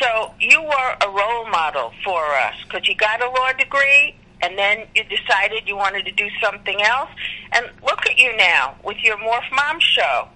So 0.00 0.32
you 0.40 0.62
were 0.62 0.96
a 1.02 1.08
role 1.10 1.46
model 1.50 1.92
for 2.04 2.24
us 2.34 2.54
because 2.64 2.86
you 2.88 2.94
got 2.94 3.20
a 3.22 3.28
law 3.28 3.52
degree 3.52 4.14
and 4.42 4.56
then 4.56 4.86
you 4.94 5.02
decided 5.04 5.66
you 5.66 5.76
wanted 5.76 6.04
to 6.06 6.12
do 6.12 6.28
something 6.42 6.80
else. 6.82 7.10
And 7.52 7.66
look 7.82 8.06
at 8.06 8.18
you 8.18 8.34
now 8.36 8.76
with 8.84 8.96
your 9.02 9.16
Morph 9.18 9.50
Mom 9.52 9.78
show. 9.80 10.28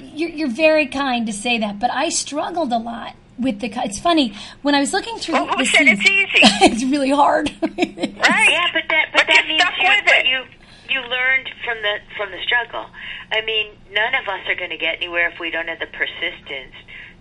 You're, 0.00 0.30
you're 0.30 0.48
very 0.50 0.86
kind 0.86 1.26
to 1.26 1.32
say 1.32 1.58
that, 1.58 1.78
but 1.78 1.90
I 1.90 2.08
struggled 2.08 2.72
a 2.72 2.78
lot 2.78 3.14
with 3.38 3.60
the. 3.60 3.70
It's 3.84 3.98
funny 4.00 4.34
when 4.62 4.74
I 4.74 4.80
was 4.80 4.92
looking 4.92 5.18
through 5.18 5.34
Well, 5.34 5.46
the, 5.46 5.52
who 5.52 5.58
the 5.64 5.66
said 5.66 5.86
it's 5.86 6.00
easy? 6.02 6.40
it's 6.64 6.84
really 6.84 7.10
hard. 7.10 7.50
Right? 7.62 7.78
Yeah, 7.78 8.66
but 8.72 8.84
that 8.88 9.06
but, 9.12 9.26
But 9.26 9.26
that 9.28 9.42
you 9.44 9.48
means 9.48 9.62
stuck 9.62 9.74
you, 9.78 9.88
with 9.88 10.04
but 10.04 10.14
it. 10.16 10.26
you 10.26 10.44
you 10.90 11.00
learned 11.08 11.48
from 11.64 11.78
the 11.82 11.98
from 12.16 12.30
the 12.30 12.38
struggle. 12.44 12.86
I 13.32 13.40
mean, 13.44 13.68
none 13.92 14.14
of 14.14 14.28
us 14.28 14.40
are 14.48 14.54
going 14.54 14.70
to 14.70 14.76
get 14.76 14.96
anywhere 14.96 15.28
if 15.30 15.38
we 15.40 15.50
don't 15.50 15.68
have 15.68 15.78
the 15.80 15.86
persistence 15.86 16.74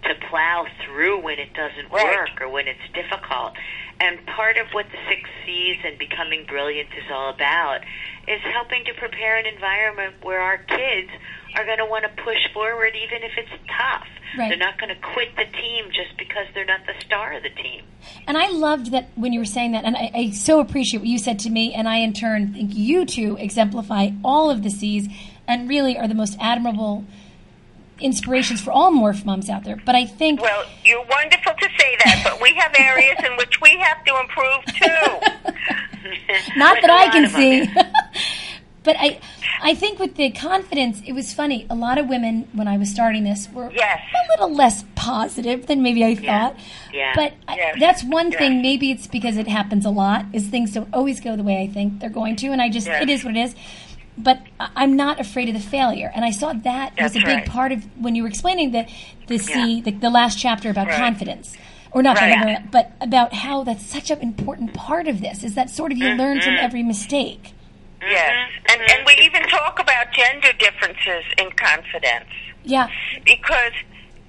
to 0.04 0.16
plow 0.30 0.66
through 0.86 1.22
when 1.22 1.40
it 1.40 1.54
doesn't 1.54 1.90
Right. 1.92 2.04
work 2.18 2.42
or 2.42 2.50
when 2.50 2.68
it's 2.68 2.82
difficult. 2.94 3.54
And 4.02 4.24
part 4.28 4.58
of 4.58 4.68
what 4.74 4.88
the 4.92 4.98
six 5.08 5.30
C's 5.46 5.78
and 5.86 5.98
becoming 5.98 6.46
brilliant 6.46 6.90
is 6.98 7.10
all 7.12 7.30
about 7.30 7.82
is 8.28 8.42
helping 8.42 8.84
to 8.86 8.94
prepare 8.96 9.38
an 9.38 9.46
environment 9.46 10.16
where 10.22 10.42
our 10.42 10.58
kids 10.58 11.10
are 11.56 11.66
going 11.66 11.78
to 11.78 11.86
want 11.86 12.04
to 12.04 12.24
push 12.24 12.40
forward 12.54 12.94
even 12.96 13.24
if 13.24 13.32
it's 13.38 13.64
tough. 13.68 14.08
Right. 14.38 14.50
They're 14.50 14.58
not 14.58 14.80
going 14.80 14.90
to 14.90 15.00
quit 15.14 15.36
the 15.36 15.46
team 15.46 15.86
just 15.92 16.18
because 16.18 16.48
they're 16.54 16.66
not 16.66 16.82
the 16.88 16.94
star 17.06 17.34
of 17.34 17.44
the 17.44 17.50
team. 17.50 17.84
And 18.28 18.38
I 18.38 18.50
loved 18.50 18.92
that 18.92 19.10
when 19.16 19.32
you 19.32 19.40
were 19.40 19.46
saying 19.46 19.74
that, 19.74 19.86
and 19.86 19.96
I, 19.96 20.12
I 20.14 20.30
so 20.32 20.60
appreciate 20.60 21.00
what 21.00 21.08
you 21.08 21.20
said 21.20 21.40
to 21.40 21.50
me, 21.50 21.74
and 21.74 21.88
I 21.88 21.98
in 21.98 22.14
turn 22.14 22.54
think 22.54 22.72
you 22.74 23.06
two 23.06 23.38
exemplify 23.40 24.10
all 24.24 24.50
of 24.50 24.64
the 24.64 24.72
C's 24.72 25.08
and 25.48 25.70
really 25.70 25.98
are 25.98 26.08
the 26.08 26.16
most 26.16 26.38
admirable 26.40 27.06
inspirations 28.00 28.62
for 28.62 28.72
all 28.72 28.92
morph 28.92 29.24
moms 29.26 29.50
out 29.50 29.64
there. 29.64 29.78
But 29.86 29.96
I 29.96 30.06
think 30.06 30.42
Well, 30.42 30.66
you're 30.84 31.06
wonderful 31.06 31.54
to 31.54 31.70
say 31.80 31.98
that, 32.06 32.22
but 32.24 32.42
we 32.42 32.54
have 32.56 32.74
areas 32.78 33.18
in 33.24 33.38
which 33.38 33.62
we 33.62 33.78
have 33.78 34.04
to 34.06 34.20
improve 34.20 34.66
too. 34.66 35.50
not 36.58 36.82
that 36.82 36.90
I 36.90 37.10
can 37.12 37.30
see. 37.30 37.68
but 38.84 38.96
I, 39.00 39.20
I 39.62 39.76
think 39.76 40.00
with 40.00 40.16
the 40.16 40.30
confidence, 40.32 41.02
it 41.06 41.14
was 41.14 41.34
funny. 41.34 41.66
A 41.70 41.76
lot 41.76 41.98
of 41.98 42.08
women 42.08 42.48
when 42.54 42.68
I 42.68 42.78
was 42.78 42.90
starting 42.90 43.24
this 43.24 43.48
were 43.54 43.72
Yes. 43.72 44.00
a 44.14 44.32
little 44.34 44.54
less 44.56 44.84
positive 44.96 45.68
than 45.68 45.82
maybe 45.82 46.04
I 46.04 46.16
thought. 46.16 46.56
Yeah. 46.94 47.14
But 47.16 47.34
I- 47.48 47.56
Yes. 47.56 47.76
that's 47.80 48.04
one 48.04 48.32
Yes. 48.32 48.40
thing. 48.40 48.62
Maybe 48.62 48.92
it's 48.92 49.08
because 49.08 49.38
it 49.38 49.48
happens 49.48 49.86
a 49.86 49.90
lot. 49.90 50.26
Is 50.34 50.48
things 50.48 50.72
don't 50.74 50.94
always 50.94 51.20
go 51.22 51.36
the 51.36 51.44
way 51.44 51.62
I 51.62 51.68
think 51.68 52.00
they're 52.00 52.10
going 52.10 52.36
to, 52.38 52.48
and 52.50 52.62
I 52.62 52.70
just 52.70 52.88
it 52.88 53.10
is 53.10 53.24
what 53.24 53.36
it 53.36 53.40
is. 53.40 53.56
But 54.18 54.42
I- 54.60 54.70
I'm 54.76 54.96
not 54.96 55.20
afraid 55.20 55.48
of 55.50 55.56
the 55.56 55.60
failure, 55.62 56.12
and 56.14 56.24
I 56.24 56.30
saw 56.32 56.54
that 56.54 56.92
was 56.92 57.14
That's 57.14 57.16
a 57.16 57.20
big 57.20 57.28
right. 57.38 57.46
part 57.46 57.72
of 57.72 57.84
when 58.00 58.14
you 58.16 58.24
were 58.24 58.30
explaining 58.30 58.72
the 58.72 58.86
the 59.28 59.38
C, 59.40 59.76
Yeah. 59.76 59.82
the, 59.86 59.92
the 59.92 60.10
last 60.10 60.38
chapter 60.38 60.70
about 60.70 60.88
Right. 60.88 60.98
confidence, 60.98 61.56
or 61.92 62.04
not 62.04 62.20
Right. 62.20 62.60
but 62.70 62.92
about 63.02 63.34
how 63.34 63.64
that's 63.64 63.86
such 63.86 64.12
an 64.12 64.20
important 64.20 64.74
part 64.74 65.08
of 65.08 65.22
this. 65.22 65.44
Is 65.44 65.56
that 65.56 65.70
sort 65.70 65.92
of 65.94 65.98
you 65.98 66.10
learn 66.10 66.42
from 66.42 66.54
Mm-hmm. 66.56 66.66
every 66.66 66.84
mistake. 66.84 67.53
Yes. 68.10 68.52
And, 68.70 68.82
and 68.82 69.06
we 69.06 69.14
even 69.24 69.44
talk 69.44 69.80
about 69.80 70.12
gender 70.14 70.52
differences 70.60 71.24
in 71.38 71.52
confidence. 71.52 72.30
Yeah, 72.64 72.90
because 73.26 73.74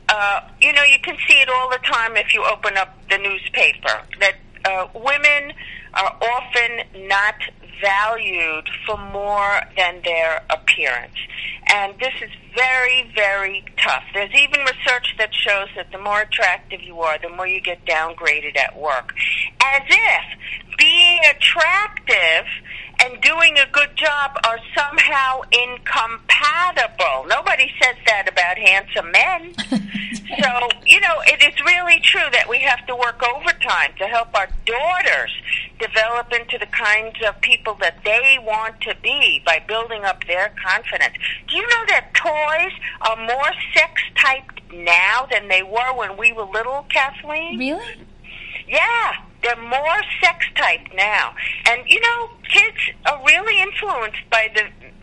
uh, 0.08 0.40
you 0.60 0.72
know 0.72 0.82
you 0.82 0.98
can 1.02 1.16
see 1.28 1.40
it 1.40 1.48
all 1.48 1.70
the 1.70 1.78
time 1.78 2.16
if 2.16 2.34
you 2.34 2.44
open 2.44 2.76
up 2.76 2.96
the 3.08 3.18
newspaper 3.18 4.02
that 4.20 4.34
uh, 4.64 4.88
women 4.94 5.52
are 5.94 6.16
often 6.20 7.08
not 7.08 7.36
valued 7.80 8.68
for 8.86 8.96
more 8.96 9.60
than 9.76 10.00
their 10.04 10.42
appearance. 10.50 11.16
And 11.72 11.94
this 11.98 12.12
is 12.22 12.30
very, 12.54 13.10
very 13.14 13.64
tough. 13.76 14.04
There's 14.12 14.34
even 14.34 14.60
research 14.60 15.14
that 15.18 15.34
shows 15.34 15.68
that 15.76 15.90
the 15.92 15.98
more 15.98 16.20
attractive 16.20 16.80
you 16.82 17.00
are, 17.00 17.18
the 17.18 17.30
more 17.30 17.46
you 17.46 17.60
get 17.60 17.84
downgraded 17.84 18.56
at 18.56 18.78
work. 18.78 19.14
As 19.60 19.82
if 19.88 20.78
being 20.78 21.20
attractive 21.30 22.46
and 23.04 23.20
doing 23.20 23.58
a 23.58 23.66
good 23.72 23.94
job 23.96 24.38
are 24.44 24.58
somehow 24.76 25.42
incompatible. 25.52 27.26
Nobody 27.28 27.70
says 27.82 27.96
that 28.06 28.28
about 28.28 28.56
handsome 28.56 29.10
men. 29.10 29.54
so, 30.40 30.68
you 30.86 31.00
know, 31.00 31.20
it 31.26 31.42
is 31.42 31.60
really 31.64 32.00
true 32.00 32.28
that 32.32 32.46
we 32.48 32.58
have 32.60 32.86
to 32.86 32.96
work 32.96 33.22
overtime 33.22 33.92
to 33.98 34.06
help 34.06 34.34
our 34.34 34.48
daughters 34.64 35.30
develop 35.78 36.32
into 36.32 36.56
the 36.58 36.66
kinds 36.66 37.16
of 37.26 37.38
people 37.42 37.76
that 37.80 37.98
they 38.04 38.38
want 38.40 38.80
to 38.80 38.94
be 39.02 39.42
by 39.44 39.62
building 39.68 40.04
up 40.04 40.24
their 40.26 40.54
confidence. 40.64 41.14
Do 41.48 41.56
you 41.56 41.62
know 41.62 41.84
that 41.88 42.14
toys 42.14 42.72
are 43.02 43.16
more 43.16 43.52
sex 43.74 44.00
typed 44.16 44.62
now 44.72 45.26
than 45.30 45.48
they 45.48 45.62
were 45.62 45.94
when 45.94 46.16
we 46.16 46.32
were 46.32 46.44
little, 46.44 46.86
Kathleen? 46.88 47.58
Really? 47.58 48.06
Yeah, 48.66 49.12
they're 49.44 49.62
more 49.62 50.00
sex 50.22 50.46
typed 50.56 50.92
now, 50.94 51.34
and 51.66 51.82
you 51.86 52.00
know, 52.00 52.30
kids 52.50 52.78
are 53.06 53.22
really 53.24 53.60
influenced 53.62 54.28
by 54.30 54.48
the 54.54 54.62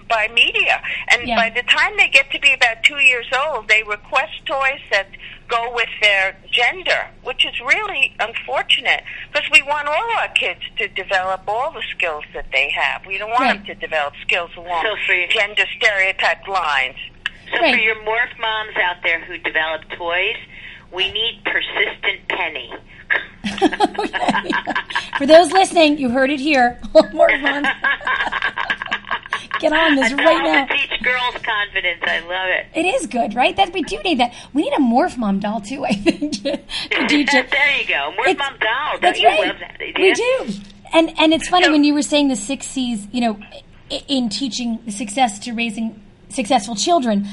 by 0.09 0.27
media, 0.33 0.81
and 1.09 1.25
Yeah. 1.25 1.37
by 1.37 1.49
the 1.49 1.63
time 1.63 1.95
they 1.95 2.09
get 2.09 2.29
to 2.31 2.39
be 2.39 2.51
about 2.51 2.83
two 2.83 2.97
years 2.99 3.27
old, 3.31 3.69
they 3.69 3.81
request 3.83 4.45
toys 4.45 4.81
that 4.91 5.07
go 5.47 5.71
with 5.73 5.87
their 6.01 6.35
gender, 6.51 7.07
which 7.23 7.45
is 7.45 7.57
really 7.61 8.13
unfortunate 8.19 9.03
because 9.31 9.49
we 9.51 9.61
want 9.61 9.87
all 9.87 10.11
our 10.19 10.27
kids 10.29 10.59
to 10.77 10.89
develop 10.89 11.41
all 11.47 11.71
the 11.71 11.83
skills 11.95 12.25
that 12.33 12.45
they 12.51 12.69
have. 12.71 13.05
We 13.05 13.17
don't 13.19 13.29
want 13.29 13.41
Right. 13.41 13.55
them 13.57 13.65
to 13.67 13.75
develop 13.75 14.13
skills 14.21 14.51
along 14.57 14.83
So 14.83 14.95
for 15.05 15.27
gender 15.27 15.65
stereotyped 15.77 16.47
lines. 16.47 16.97
So 17.53 17.59
Right. 17.61 17.75
for 17.75 17.79
your 17.81 17.95
morph 18.03 18.37
moms 18.37 18.75
out 18.77 19.01
there 19.03 19.19
who 19.19 19.37
develop 19.37 19.89
toys, 19.91 20.37
we 20.91 21.09
need 21.11 21.41
persistent 21.45 22.27
penny. 22.27 22.73
For 25.18 25.26
those 25.26 25.51
listening, 25.51 25.97
you 25.97 26.09
heard 26.09 26.30
it 26.32 26.39
here. 26.39 26.80
More 27.14 27.30
fun. 27.39 27.66
Get 29.59 29.74
on 29.74 29.95
this 29.95 30.12
right 30.14 30.43
now. 30.43 30.66
teach 30.66 30.89
girls 31.03 31.36
confidence. 31.43 32.01
I 32.01 32.20
love 32.22 32.49
it. 32.49 32.66
It 32.74 32.86
is 32.88 33.05
good, 33.05 33.36
right? 33.36 33.55
That 33.55 33.72
we 33.74 33.84
do 33.84 33.99
need 33.99 34.20
that. 34.20 34.34
We 34.53 34.64
need 34.64 34.74
a 34.74 34.78
morph 34.80 35.18
mom 35.18 35.39
doll 35.39 35.62
too. 35.62 35.86
I 35.86 35.93
think 35.93 36.34
to 36.43 36.57
teach 37.07 37.32
it. 37.34 37.51
there 37.51 37.78
you 37.78 37.88
go. 37.88 38.12
Morph 38.18 38.28
It's- 38.30 38.38
mom 38.38 38.57
doll. 38.59 38.91
Don't 38.93 39.01
That's 39.01 39.20
you 39.20 39.28
right. 39.28 39.59
that? 39.59 39.78
We 39.99 40.14
do. 40.14 40.47
And 40.93 41.14
and 41.20 41.32
it's 41.34 41.47
funny 41.47 41.66
So- 41.66 41.72
when 41.72 41.84
you 41.84 41.93
were 41.93 42.01
saying 42.01 42.30
the 42.30 42.36
six 42.36 42.66
C's, 42.68 43.05
you 43.12 43.22
know, 43.22 43.39
in 44.07 44.30
teaching 44.30 44.80
success 44.89 45.38
to 45.39 45.53
raising 45.53 46.01
successful 46.30 46.76
children. 46.76 47.28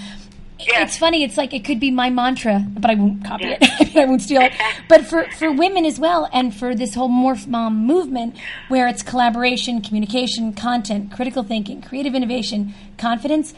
Yeah. 0.61 0.83
It's 0.83 0.99
funny. 0.99 1.23
It's 1.23 1.37
like 1.37 1.55
it 1.55 1.65
could 1.65 1.79
be 1.79 1.91
my 1.91 2.11
mantra, 2.11 2.65
but 2.69 2.91
I 2.91 2.95
won't 2.95 3.25
copy 3.25 3.47
it. 3.47 3.63
I 3.97 4.05
won't 4.07 4.23
steal 4.23 4.43
it. 4.43 4.53
But 4.89 5.05
for 5.07 5.25
for 5.39 5.53
women 5.53 5.85
as 5.85 5.99
well, 6.01 6.29
and 6.33 6.55
for 6.55 6.75
this 6.75 6.95
whole 6.95 7.09
morph 7.11 7.47
mom 7.47 7.87
movement, 7.87 8.37
where 8.69 8.89
it's 8.89 9.03
collaboration, 9.03 9.81
communication, 9.83 10.53
content, 10.53 11.13
critical 11.13 11.43
thinking, 11.43 11.81
creative 11.83 12.15
innovation, 12.15 12.75
confidence. 12.97 13.55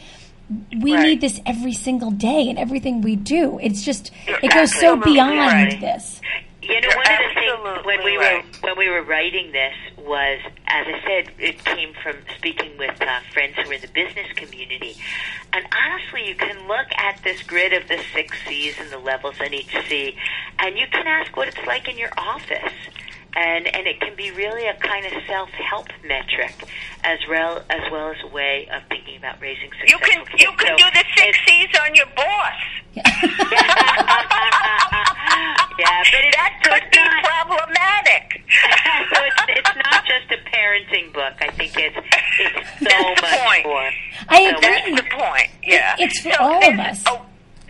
We 0.81 0.93
Right. 0.93 1.03
need 1.07 1.21
this 1.21 1.39
every 1.45 1.71
single 1.73 2.11
day 2.11 2.49
in 2.49 2.57
everything 2.57 3.01
we 3.01 3.15
do. 3.15 3.57
It's 3.63 3.83
just 3.83 4.11
it 4.27 4.51
goes 4.53 4.75
so 4.75 4.97
beyond 4.97 5.37
right. 5.39 5.79
this. 5.79 6.19
You 6.71 6.79
know, 6.79 6.87
You're 6.87 6.97
one 6.97 7.11
of 7.11 7.19
the 7.19 7.33
things 7.35 7.85
when 7.85 8.03
we 8.05 8.15
right. 8.15 8.45
were 8.45 8.59
when 8.61 8.77
we 8.77 8.89
were 8.89 9.03
writing 9.03 9.51
this 9.51 9.73
was, 9.97 10.39
as 10.67 10.87
I 10.87 11.01
said, 11.05 11.33
it 11.37 11.61
came 11.65 11.93
from 12.01 12.15
speaking 12.37 12.77
with 12.77 12.95
uh, 13.01 13.19
friends 13.33 13.55
who 13.57 13.69
are 13.69 13.73
in 13.73 13.81
the 13.81 13.89
business 13.89 14.31
community. 14.35 14.95
And 15.51 15.65
honestly, 15.75 16.29
you 16.29 16.35
can 16.35 16.69
look 16.69 16.87
at 16.95 17.21
this 17.25 17.43
grid 17.43 17.73
of 17.73 17.89
the 17.89 18.01
six 18.13 18.37
C's 18.47 18.79
and 18.79 18.89
the 18.89 18.99
levels 18.99 19.35
on 19.41 19.53
each 19.53 19.75
C, 19.89 20.15
and 20.59 20.77
you 20.77 20.87
can 20.87 21.07
ask 21.07 21.35
what 21.35 21.49
it's 21.49 21.67
like 21.67 21.89
in 21.89 21.97
your 21.97 22.11
office. 22.17 22.73
And, 23.33 23.65
and 23.73 23.87
it 23.87 23.99
can 24.01 24.13
be 24.17 24.29
really 24.31 24.67
a 24.67 24.73
kind 24.75 25.05
of 25.05 25.13
self-help 25.25 25.87
metric 26.03 26.53
as 27.05 27.17
well 27.29 27.63
as 27.69 27.79
well 27.91 28.09
as 28.11 28.17
a 28.23 28.27
way 28.27 28.67
of 28.73 28.83
thinking 28.89 29.15
about 29.17 29.39
raising 29.41 29.71
You 29.87 29.97
successful 29.97 30.25
can 30.27 30.39
you 30.39 30.51
can 30.57 30.77
So 30.77 30.83
do 30.83 30.91
the 30.93 31.03
six 31.15 31.37
C's 31.47 31.79
on 31.81 31.95
your 31.95 32.07
boss. 32.07 32.59
yeah, 35.79 36.03
but 36.11 36.21
it's, 36.23 36.35
that 36.35 36.59
so 36.63 36.69
could 36.71 36.83
it's 36.83 36.91
be 36.91 37.03
not, 37.03 37.23
problematic. 37.23 38.43
so 39.15 39.19
it's, 39.23 39.41
it's 39.47 39.75
not 39.89 40.03
just 40.05 40.27
a 40.31 40.37
parenting 40.49 41.13
book. 41.13 41.33
I 41.39 41.49
think 41.51 41.71
it's 41.77 41.95
it's 42.39 42.55
so 42.79 42.85
That's 42.85 43.21
the 43.21 43.27
much 43.27 43.39
point. 43.47 43.65
more. 43.65 43.89
I 44.29 44.51
So 44.51 44.57
agree. 44.57 44.61
That's 44.61 45.01
the 45.01 45.07
point. 45.17 45.49
Yeah, 45.63 45.95
It's 45.99 46.19
for 46.19 46.31
So 46.31 46.37
all 46.43 46.69
of 46.73 46.79
us. 46.79 47.03
A, 47.07 47.21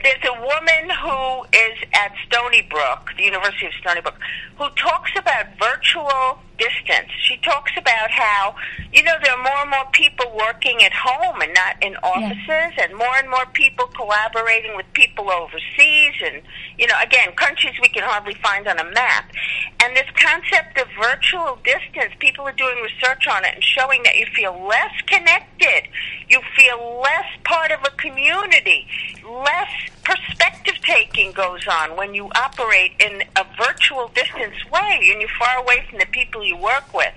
there's 0.03 0.23
a 0.25 0.41
woman 0.41 0.89
who 1.01 1.43
is 1.57 1.77
at 1.93 2.13
Stony 2.27 2.61
Brook, 2.69 3.11
the 3.17 3.23
University 3.23 3.67
of 3.67 3.73
Stony 3.79 4.01
Brook, 4.01 4.19
who 4.57 4.69
talks 4.71 5.11
about 5.15 5.45
virtual 5.59 6.39
distance. 6.61 7.09
She 7.25 7.37
talks 7.37 7.71
about 7.75 8.11
how, 8.11 8.53
you 8.93 9.01
know, 9.01 9.17
there 9.23 9.33
are 9.33 9.43
more 9.43 9.61
and 9.61 9.71
more 9.71 9.89
people 9.93 10.31
working 10.37 10.83
at 10.83 10.93
home 10.93 11.41
and 11.41 11.53
not 11.55 11.81
in 11.81 11.95
offices, 12.03 12.77
and 12.77 12.95
more 12.95 13.15
and 13.17 13.29
more 13.29 13.47
people 13.53 13.87
collaborating 13.87 14.75
with 14.77 14.85
people 14.93 15.31
overseas, 15.31 16.15
and, 16.23 16.41
you 16.77 16.85
know, 16.85 16.93
again, 17.01 17.33
countries 17.33 17.73
we 17.81 17.89
can 17.89 18.03
hardly 18.03 18.35
find 18.35 18.67
on 18.67 18.77
a 18.77 18.85
map. 18.91 19.31
And 19.83 19.95
this 19.95 20.09
concept 20.13 20.77
of 20.77 20.87
virtual 21.01 21.57
distance, 21.63 22.13
people 22.19 22.45
are 22.45 22.53
doing 22.53 22.77
research 22.83 23.25
on 23.27 23.43
it 23.43 23.55
and 23.55 23.63
showing 23.63 24.03
that 24.03 24.15
you 24.15 24.27
feel 24.35 24.53
less 24.67 24.93
connected, 25.07 25.89
you 26.29 26.39
feel 26.55 27.01
less 27.01 27.25
part 27.43 27.71
of 27.71 27.79
a 27.81 27.91
community, 27.97 28.85
less 29.25 29.73
perspective 30.03 30.75
taking 30.83 31.31
goes 31.31 31.67
on 31.67 31.95
when 31.95 32.13
you 32.13 32.29
operate 32.35 32.91
in 32.99 33.23
a 33.35 33.45
virtual 33.57 34.07
distance 34.09 34.55
way 34.71 35.09
and 35.11 35.21
you're 35.21 35.29
far 35.39 35.57
away 35.57 35.85
from 35.89 35.99
the 35.99 36.05
people 36.07 36.43
you 36.43 36.57
work 36.57 36.93
with. 36.93 37.13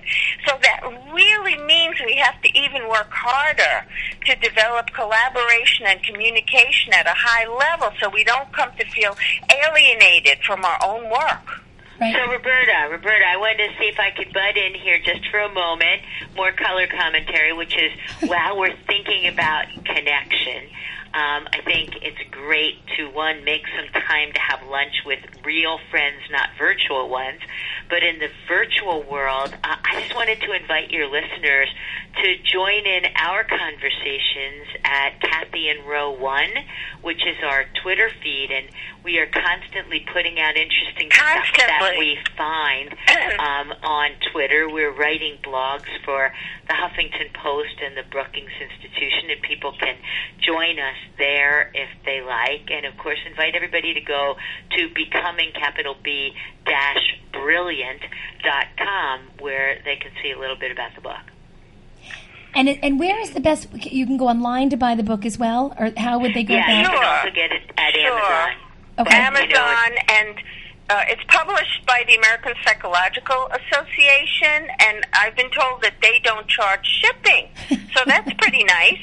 So 0.47 0.57
that 0.61 0.81
really 1.13 1.57
means 1.65 1.95
we 2.05 2.15
have 2.17 2.41
to 2.41 2.57
even 2.57 2.87
work 2.87 3.09
harder 3.11 3.85
to 4.25 4.35
develop 4.35 4.87
collaboration 4.93 5.85
and 5.87 6.01
communication 6.03 6.93
at 6.93 7.07
a 7.07 7.15
high 7.15 7.47
level 7.47 7.89
so 7.99 8.09
we 8.09 8.23
don't 8.23 8.51
come 8.53 8.71
to 8.77 8.85
feel 8.85 9.15
alienated 9.49 10.39
from 10.45 10.63
our 10.63 10.77
own 10.83 11.09
work. 11.09 11.61
Right. 11.99 12.13
So 12.13 12.29
Roberta, 12.29 12.89
Roberta, 12.91 13.25
I 13.25 13.37
wanted 13.37 13.69
to 13.69 13.79
see 13.79 13.85
if 13.85 13.99
I 13.99 14.11
could 14.11 14.33
butt 14.33 14.57
in 14.57 14.73
here 14.73 14.99
just 14.99 15.25
for 15.31 15.39
a 15.39 15.51
moment, 15.51 16.01
more 16.35 16.51
color 16.51 16.87
commentary, 16.87 17.53
which 17.53 17.73
is 17.77 17.91
while 18.29 18.57
we're 18.57 18.75
thinking 18.85 19.27
about 19.27 19.67
connection. 19.85 20.67
Um, 21.15 21.47
I 21.53 21.61
think 21.63 21.91
it's 22.01 22.19
great 22.29 22.75
to 22.97 23.09
one 23.09 23.45
make 23.45 23.63
some 23.73 23.87
time 24.03 24.33
to 24.33 24.39
have 24.39 24.67
lunch 24.69 24.91
with 25.05 25.19
real 25.45 25.79
friends, 25.89 26.19
not 26.29 26.49
virtual 26.59 27.07
ones. 27.07 27.39
But 27.89 28.03
in 28.03 28.19
the 28.19 28.27
virtual 28.49 29.01
world, 29.01 29.55
uh, 29.63 29.75
I 29.81 30.01
just 30.01 30.13
wanted 30.13 30.41
to 30.41 30.51
invite 30.51 30.91
your 30.91 31.07
listeners 31.07 31.69
to 32.21 32.35
join 32.43 32.85
in 32.85 33.05
our 33.15 33.45
conversations 33.45 34.67
at 34.83 35.21
Kathy 35.21 35.69
and 35.69 35.87
Row 35.87 36.11
One, 36.11 36.51
which 37.01 37.25
is 37.25 37.37
our 37.45 37.63
Twitter 37.81 38.11
feed, 38.21 38.51
and 38.51 38.67
we 39.05 39.19
are 39.19 39.27
constantly 39.27 40.03
putting 40.11 40.39
out 40.39 40.57
interesting 40.57 41.09
stuff 41.13 41.45
that 41.57 41.95
we 41.99 42.17
find 42.35 42.89
um, 43.39 43.71
on 43.83 44.09
Twitter. 44.31 44.67
We're 44.67 44.91
writing 44.91 45.37
blogs 45.43 45.85
for 46.03 46.33
the 46.67 46.73
Huffington 46.73 47.31
Post 47.35 47.75
and 47.85 47.95
the 47.95 48.01
Brookings 48.11 48.49
Institution, 48.59 49.29
and 49.29 49.39
people 49.43 49.73
can 49.79 49.95
join 50.41 50.79
us 50.79 50.97
there 51.19 51.69
if 51.75 51.87
they 52.03 52.21
like. 52.21 52.71
And 52.71 52.87
of 52.87 52.97
course, 52.97 53.19
invite 53.29 53.53
everybody 53.55 53.93
to 53.93 54.01
go 54.01 54.37
to 54.71 54.89
becoming 54.95 55.51
capital 55.53 55.95
B 56.03 56.33
dash 56.65 57.19
brilliant 57.31 58.01
dot 58.43 58.65
com, 58.77 59.21
where 59.39 59.77
they 59.85 59.97
can 59.97 60.11
see 60.23 60.31
a 60.31 60.39
little 60.39 60.55
bit 60.57 60.71
about 60.71 60.95
the 60.95 61.01
book. 61.01 61.21
And 62.55 62.69
and 62.69 62.99
where 62.99 63.19
is 63.21 63.31
the 63.31 63.39
best? 63.41 63.67
You 63.85 64.07
can 64.07 64.17
go 64.17 64.27
online 64.29 64.71
to 64.71 64.77
buy 64.77 64.95
the 64.95 65.03
book 65.03 65.25
as 65.27 65.37
well, 65.37 65.75
or 65.77 65.91
how 65.95 66.17
would 66.19 66.33
they 66.33 66.43
go 66.43 66.55
Yeah, 66.55 66.79
you 66.81 66.87
about? 66.87 66.95
can 67.01 67.19
also 67.19 67.35
get 67.35 67.51
it 67.51 67.61
at 67.77 67.93
Sure. 67.93 68.11
Amazon. 68.11 68.64
Okay. 68.97 69.15
Amazon 69.17 69.91
and 70.07 70.37
uh, 70.89 71.03
it's 71.07 71.23
published 71.27 71.85
by 71.87 72.03
the 72.07 72.15
American 72.15 72.53
Psychological 72.63 73.49
Association, 73.49 74.69
and 74.79 75.05
I've 75.13 75.35
been 75.35 75.49
told 75.49 75.81
that 75.81 75.95
they 76.01 76.19
don't 76.23 76.47
charge 76.47 76.85
shipping, 76.85 77.49
so 77.95 78.03
that's 78.05 78.31
pretty 78.37 78.63
nice. 78.63 78.99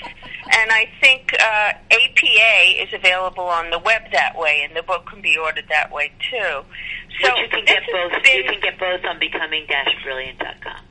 And 0.55 0.71
I 0.71 0.89
think 1.01 1.33
uh, 1.35 1.73
APA 1.91 2.83
is 2.83 2.93
available 2.93 3.45
on 3.45 3.71
the 3.71 3.81
web 3.81 4.03
that 4.13 4.39
way, 4.39 4.63
and 4.65 4.77
the 4.77 4.83
book 4.85 5.07
can 5.07 5.21
be 5.23 5.37
ordered 5.37 5.65
that 5.71 5.91
way 5.93 6.13
too. 6.31 6.63
So 7.21 7.35
which 7.35 7.43
you 7.43 7.49
can 7.49 7.65
this 7.65 7.75
get 7.75 7.83
both. 7.91 8.23
been- 8.23 8.37
You 8.37 8.45
can 8.45 8.61
get 8.61 8.79
both 8.79 9.05
on 9.05 9.19
becoming-brilliant.com. 9.19 10.85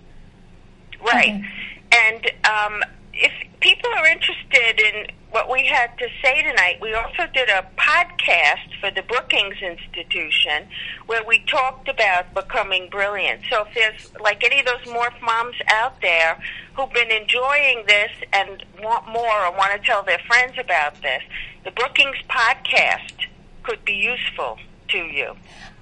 Right. 1.02 1.36
Okay. 1.36 1.46
And 1.94 2.26
um, 2.46 2.84
if 3.14 3.32
people 3.62 3.90
are 3.98 4.08
interested 4.08 4.80
in 4.80 5.08
what 5.32 5.50
we 5.50 5.66
had 5.66 5.98
to 5.98 6.08
say 6.24 6.44
tonight, 6.44 6.78
we 6.82 6.94
also 6.94 7.26
did 7.34 7.50
a 7.50 7.66
podcast 7.78 8.80
for 8.80 8.92
the 8.92 9.02
Brookings 9.02 9.56
Institution 9.62 10.68
where 11.06 11.26
we 11.26 11.40
talked 11.46 11.88
about 11.88 12.34
becoming 12.34 12.90
brilliant. 12.90 13.42
So 13.50 13.66
if 13.66 13.74
there's 13.74 14.22
like 14.22 14.44
any 14.44 14.60
of 14.60 14.66
those 14.66 14.94
morph 14.94 15.20
moms 15.22 15.56
out 15.70 16.02
there 16.02 16.38
who've 16.76 16.92
been 16.92 17.12
enjoying 17.12 17.86
this 17.88 18.12
and 18.34 18.64
want 18.82 19.08
more 19.08 19.46
or 19.46 19.52
want 19.58 19.72
to 19.72 19.86
tell 19.86 20.04
their 20.04 20.20
friends 20.28 20.54
about 20.60 21.02
this, 21.02 21.24
the 21.64 21.72
Brookings 21.72 22.18
podcast 22.30 23.28
could 23.64 23.84
be 23.86 23.94
useful 23.94 24.58
to 24.90 24.98
you. 24.98 25.34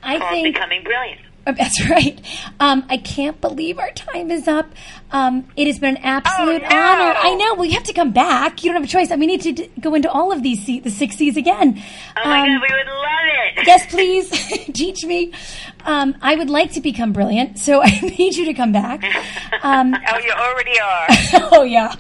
I 0.04 0.20
think 0.20 0.54
Becoming 0.54 0.84
Brilliant. 0.84 1.22
That's 1.58 1.90
right. 1.90 2.20
Um, 2.60 2.86
I 2.90 2.98
can't 2.98 3.40
believe 3.42 3.80
our 3.80 3.92
time 3.92 4.32
is 4.32 4.48
up. 4.48 4.68
Um, 5.12 5.48
it 5.56 5.68
has 5.68 5.80
been 5.80 5.98
an 5.98 6.04
absolute 6.04 6.64
Oh, 6.64 6.70
no. 6.70 6.76
honor. 6.76 7.16
I 7.18 7.36
know. 7.36 7.56
We 7.56 7.72
have 7.72 7.84
to 7.84 7.94
come 7.94 8.12
back. 8.12 8.64
You 8.64 8.70
don't 8.72 8.82
have 8.82 8.90
a 8.90 8.92
choice. 8.92 9.12
I 9.12 9.16
mean, 9.16 9.30
we 9.30 9.38
need 9.38 9.42
to 9.42 9.52
d- 9.54 9.72
go 9.80 9.94
into 9.96 10.10
all 10.12 10.32
of 10.32 10.44
these, 10.44 10.64
C- 10.66 10.80
the 10.80 10.92
six 10.92 11.16
C's 11.16 11.36
again. 11.38 11.82
Oh 12.18 12.30
my 12.30 12.42
Um, 12.42 12.48
God, 12.48 12.62
we 12.70 12.76
would 12.76 12.88
love 12.88 13.58
it. 13.58 13.68
yes, 13.68 13.86
please 13.90 14.30
teach 14.74 15.04
me. 15.06 15.34
Um, 15.86 16.16
I 16.22 16.36
would 16.36 16.50
like 16.50 16.74
to 16.74 16.82
become 16.82 17.12
brilliant, 17.14 17.58
so 17.60 17.82
I 17.82 18.00
need 18.02 18.36
you 18.36 18.46
to 18.46 18.54
come 18.54 18.72
back. 18.72 19.04
Um, 19.64 19.96
Oh, 19.96 20.18
you 20.20 20.32
already 20.32 20.80
are. 20.80 21.08
oh 21.54 21.64
yeah. 21.64 21.96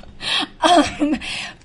Um, 0.61 1.17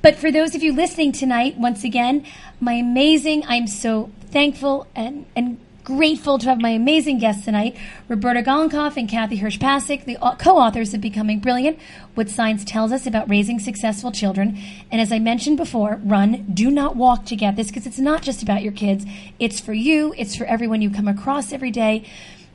but 0.03 0.16
for 0.16 0.30
those 0.30 0.55
of 0.55 0.62
you 0.62 0.72
listening 0.72 1.12
tonight, 1.12 1.57
once 1.59 1.85
again, 1.85 2.24
my 2.61 2.74
amazing, 2.74 3.45
I'm 3.49 3.66
so 3.66 4.11
thankful 4.30 4.87
and, 4.95 5.26
and 5.37 5.59
grateful 5.85 6.39
to 6.39 6.49
have 6.49 6.61
my 6.61 6.70
amazing 6.70 7.18
guests 7.18 7.45
tonight, 7.45 7.76
Roberta 8.09 8.43
Golinkoff 8.43 8.97
and 8.97 9.07
Kathy 9.07 9.39
Hirsh-Pasek, 9.39 10.07
the 10.07 10.16
co-authors 10.39 10.95
of 10.95 11.03
Becoming 11.03 11.41
Brilliant, 11.41 11.78
What 12.14 12.30
Science 12.30 12.64
Tells 12.64 12.91
Us 12.91 13.07
About 13.07 13.28
Raising 13.28 13.59
Successful 13.59 14.11
Children. 14.11 14.59
And 14.91 15.01
as 15.01 15.12
I 15.12 15.18
mentioned 15.18 15.59
before, 15.59 16.01
run, 16.03 16.47
do 16.53 16.70
not 16.70 16.97
walk 16.97 17.26
to 17.26 17.37
get 17.37 17.57
this 17.57 17.68
because 17.68 17.87
it's 17.87 17.99
not 17.99 18.22
just 18.22 18.43
about 18.43 18.62
your 18.62 18.72
kids. 18.72 19.05
It's 19.39 19.61
for 19.61 19.74
you. 19.74 20.14
It's 20.16 20.35
for 20.35 20.47
everyone 20.47 20.80
you 20.80 20.89
come 20.89 21.07
across 21.07 21.53
every 21.53 21.70
day. 21.70 22.07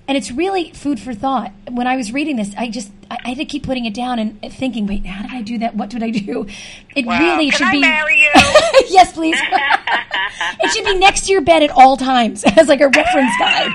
And 0.09 0.17
it's 0.17 0.31
really 0.31 0.71
food 0.71 0.99
for 0.99 1.13
thought. 1.13 1.51
When 1.69 1.85
I 1.85 1.95
was 1.95 2.11
reading 2.11 2.35
this, 2.35 2.51
I 2.57 2.67
just 2.69 2.91
I, 3.11 3.19
I 3.25 3.29
had 3.29 3.37
to 3.37 3.45
keep 3.45 3.61
putting 3.61 3.85
it 3.85 3.93
down 3.93 4.17
and 4.17 4.41
thinking, 4.53 4.87
wait, 4.87 5.05
how 5.05 5.21
did 5.21 5.31
I 5.31 5.41
do 5.43 5.59
that? 5.59 5.75
What 5.75 5.91
did 5.91 6.01
I 6.01 6.09
do? 6.09 6.47
It 6.95 7.05
Wow. 7.05 7.19
really 7.19 7.51
Can 7.51 7.57
should 7.59 7.67
I 7.67 7.71
be. 7.73 7.79
marry 7.81 8.19
you? 8.21 8.29
yes, 8.89 9.13
please. 9.13 9.37
it 10.61 10.71
should 10.73 10.85
be 10.85 10.97
next 10.97 11.25
to 11.27 11.31
your 11.31 11.41
bed 11.41 11.61
at 11.61 11.69
all 11.69 11.95
times 11.95 12.43
as 12.57 12.67
like 12.67 12.81
a 12.81 12.87
reference 12.89 13.37
guide, 13.37 13.71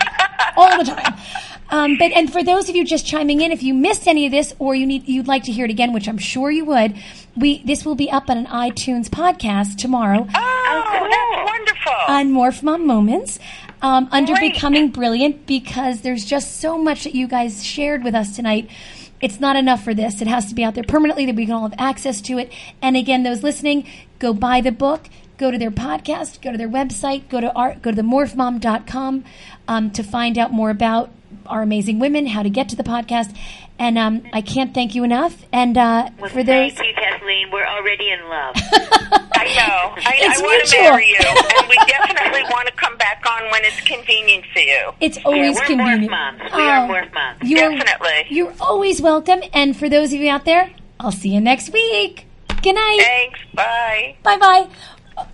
all 0.56 0.76
the 0.76 0.84
time. 0.84 1.14
Um, 1.70 1.96
but 1.98 2.12
and 2.12 2.30
for 2.32 2.42
those 2.42 2.68
of 2.68 2.76
you 2.76 2.84
just 2.84 3.06
chiming 3.06 3.40
in, 3.40 3.50
if 3.52 3.62
you 3.62 3.72
missed 3.72 4.06
any 4.06 4.26
of 4.26 4.32
this 4.32 4.54
or 4.58 4.74
you 4.74 4.86
need 4.86 5.08
you'd 5.08 5.26
like 5.28 5.44
to 5.44 5.52
hear 5.52 5.64
it 5.64 5.70
again, 5.70 5.92
which 5.92 6.08
I'm 6.08 6.18
sure 6.18 6.50
you 6.50 6.64
would, 6.66 6.94
we 7.36 7.62
this 7.64 7.84
will 7.84 7.94
be 7.94 8.10
up 8.10 8.28
on 8.28 8.38
an 8.38 8.46
iTunes 8.46 9.08
podcast 9.08 9.76
tomorrow 9.78 10.26
Oh, 10.34 10.84
cool. 10.98 11.08
that's 11.08 11.50
wonderful. 11.50 11.92
on 12.08 12.30
Morph 12.32 12.62
Mom 12.62 12.86
Moments 12.86 13.38
um, 13.84 14.08
under 14.12 14.32
Great. 14.32 14.54
Becoming 14.54 14.88
Brilliant 14.88 15.46
because 15.46 16.00
there's 16.00 16.24
just 16.24 16.58
so 16.58 16.78
much 16.78 17.04
that 17.04 17.14
you 17.14 17.28
guys 17.28 17.62
shared 17.62 18.02
with 18.02 18.14
us 18.14 18.34
tonight. 18.34 18.70
It's 19.20 19.40
not 19.40 19.56
enough 19.56 19.84
for 19.84 19.92
this. 19.92 20.22
It 20.22 20.26
has 20.26 20.46
to 20.46 20.54
be 20.54 20.64
out 20.64 20.74
there 20.74 20.84
permanently 20.84 21.26
that 21.26 21.34
we 21.34 21.44
can 21.44 21.54
all 21.54 21.68
have 21.68 21.78
access 21.78 22.22
to 22.22 22.38
it. 22.38 22.50
And 22.80 22.96
again, 22.96 23.24
those 23.24 23.42
listening, 23.42 23.86
go 24.18 24.32
buy 24.32 24.62
the 24.62 24.72
book, 24.72 25.10
go 25.36 25.50
to 25.50 25.58
their 25.58 25.70
podcast, 25.70 26.40
go 26.40 26.50
to 26.50 26.56
their 26.56 26.68
website, 26.68 27.28
go 27.28 27.42
to 27.42 27.52
our, 27.52 27.74
go 27.74 27.90
to 27.90 27.96
the 27.96 28.02
morphmom.com 28.02 29.22
um, 29.68 29.90
to 29.90 30.02
find 30.02 30.38
out 30.38 30.50
more 30.50 30.70
about 30.70 31.10
our 31.44 31.60
amazing 31.60 31.98
women, 31.98 32.28
how 32.28 32.42
to 32.42 32.50
get 32.50 32.70
to 32.70 32.76
the 32.76 32.82
podcast. 32.82 33.36
And 33.78 33.98
um, 33.98 34.22
I 34.32 34.40
can't 34.40 34.72
thank 34.72 34.94
you 34.94 35.02
enough. 35.04 35.44
And 35.52 35.76
uh, 35.76 36.08
Well, 36.20 36.30
for 36.30 36.44
those, 36.44 36.72
thank 36.74 36.78
you, 36.88 36.94
Kathleen. 36.94 37.50
We're 37.52 37.66
already 37.66 38.10
in 38.10 38.20
love. 38.28 38.54
I 39.36 39.46
know. 39.56 40.02
I, 40.02 40.14
It's 40.16 40.38
I 40.40 40.42
want 40.42 40.66
to 40.68 40.76
marry 40.78 41.08
you, 41.08 41.16
and 41.18 41.68
we 41.68 41.76
definitely 41.88 42.42
want 42.52 42.68
to 42.68 42.74
come 42.74 42.96
back 42.98 43.24
on 43.28 43.50
when 43.50 43.64
it's 43.64 43.80
convenient 43.80 44.44
for 44.52 44.60
you. 44.60 44.92
it's 45.00 45.16
yeah, 45.18 45.22
always 45.24 45.56
we're 45.58 45.66
convenient. 45.66 46.10
Morph 46.10 46.38
moms. 46.38 46.52
We 46.54 46.62
are 46.62 46.84
Oh, 46.84 46.88
Morph 46.88 47.12
moms. 47.14 47.42
You 47.50 47.58
are- 47.58 47.70
Definitely. 47.76 48.26
You're 48.36 48.54
always 48.60 49.02
welcome. 49.02 49.40
And 49.52 49.76
for 49.76 49.88
those 49.88 50.12
of 50.12 50.20
you 50.20 50.30
out 50.30 50.44
there, 50.44 50.70
I'll 51.00 51.10
see 51.12 51.30
you 51.34 51.40
next 51.40 51.72
week. 51.72 52.26
Good 52.62 52.76
night. 52.76 52.98
Thanks. 53.00 53.40
Bye. 53.54 54.16
Bye 54.22 54.38
bye. 54.38 55.26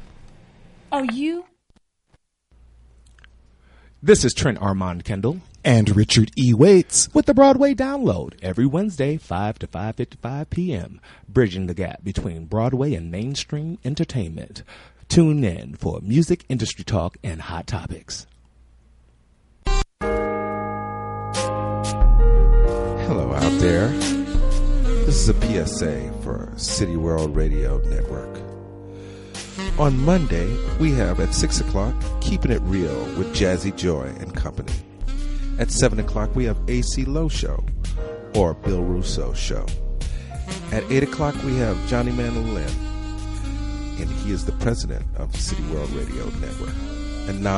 Oh, 0.90 1.02
you. 1.12 1.44
This 4.02 4.24
is 4.24 4.32
Trent 4.32 4.58
Armand 4.62 5.04
Kendall 5.04 5.40
and 5.64 5.94
Richard 5.96 6.30
E. 6.36 6.54
Waits. 6.54 7.08
with 7.12 7.26
the 7.26 7.34
Broadway 7.34 7.74
Download 7.74 8.34
every 8.42 8.66
Wednesday, 8.66 9.16
5 9.16 9.58
to 9.60 9.66
5.55 9.66 10.50
p.m., 10.50 11.00
bridging 11.28 11.66
the 11.66 11.74
gap 11.74 12.02
between 12.02 12.46
Broadway 12.46 12.94
and 12.94 13.10
mainstream 13.10 13.78
entertainment. 13.84 14.62
Tune 15.08 15.44
in 15.44 15.74
for 15.74 16.00
music 16.02 16.44
industry 16.48 16.84
talk 16.84 17.16
and 17.22 17.42
hot 17.42 17.66
topics. 17.66 18.26
Hello 23.10 23.32
out 23.34 23.60
there. 23.60 23.88
This 25.04 25.28
is 25.28 25.28
a 25.28 25.34
PSA 25.66 26.12
for 26.22 26.52
City 26.56 26.96
World 26.96 27.34
Radio 27.34 27.78
Network. 27.88 28.40
On 29.78 29.98
Monday, 30.04 30.56
we 30.78 30.92
have 30.92 31.20
at 31.20 31.34
6 31.34 31.60
o'clock 31.60 31.94
Keeping 32.20 32.52
It 32.52 32.62
Real 32.62 33.04
with 33.16 33.34
Jazzy 33.34 33.76
Joy 33.76 34.12
and 34.20 34.34
Company. 34.34 34.72
At 35.60 35.70
7 35.70 36.00
o'clock, 36.00 36.34
we 36.34 36.46
have 36.46 36.58
AC 36.68 37.04
Low 37.04 37.28
Show 37.28 37.62
or 38.34 38.54
Bill 38.54 38.82
Russo 38.82 39.34
Show. 39.34 39.66
At 40.72 40.82
8 40.90 41.02
o'clock, 41.02 41.34
we 41.44 41.54
have 41.56 41.76
Johnny 41.86 42.12
Mandolin, 42.12 42.66
and 44.00 44.10
he 44.10 44.32
is 44.32 44.46
the 44.46 44.52
president 44.52 45.04
of 45.16 45.36
City 45.36 45.62
World 45.64 45.90
Radio 45.90 46.24
Network. 46.40 46.74
And 47.28 47.42
9 47.42 47.46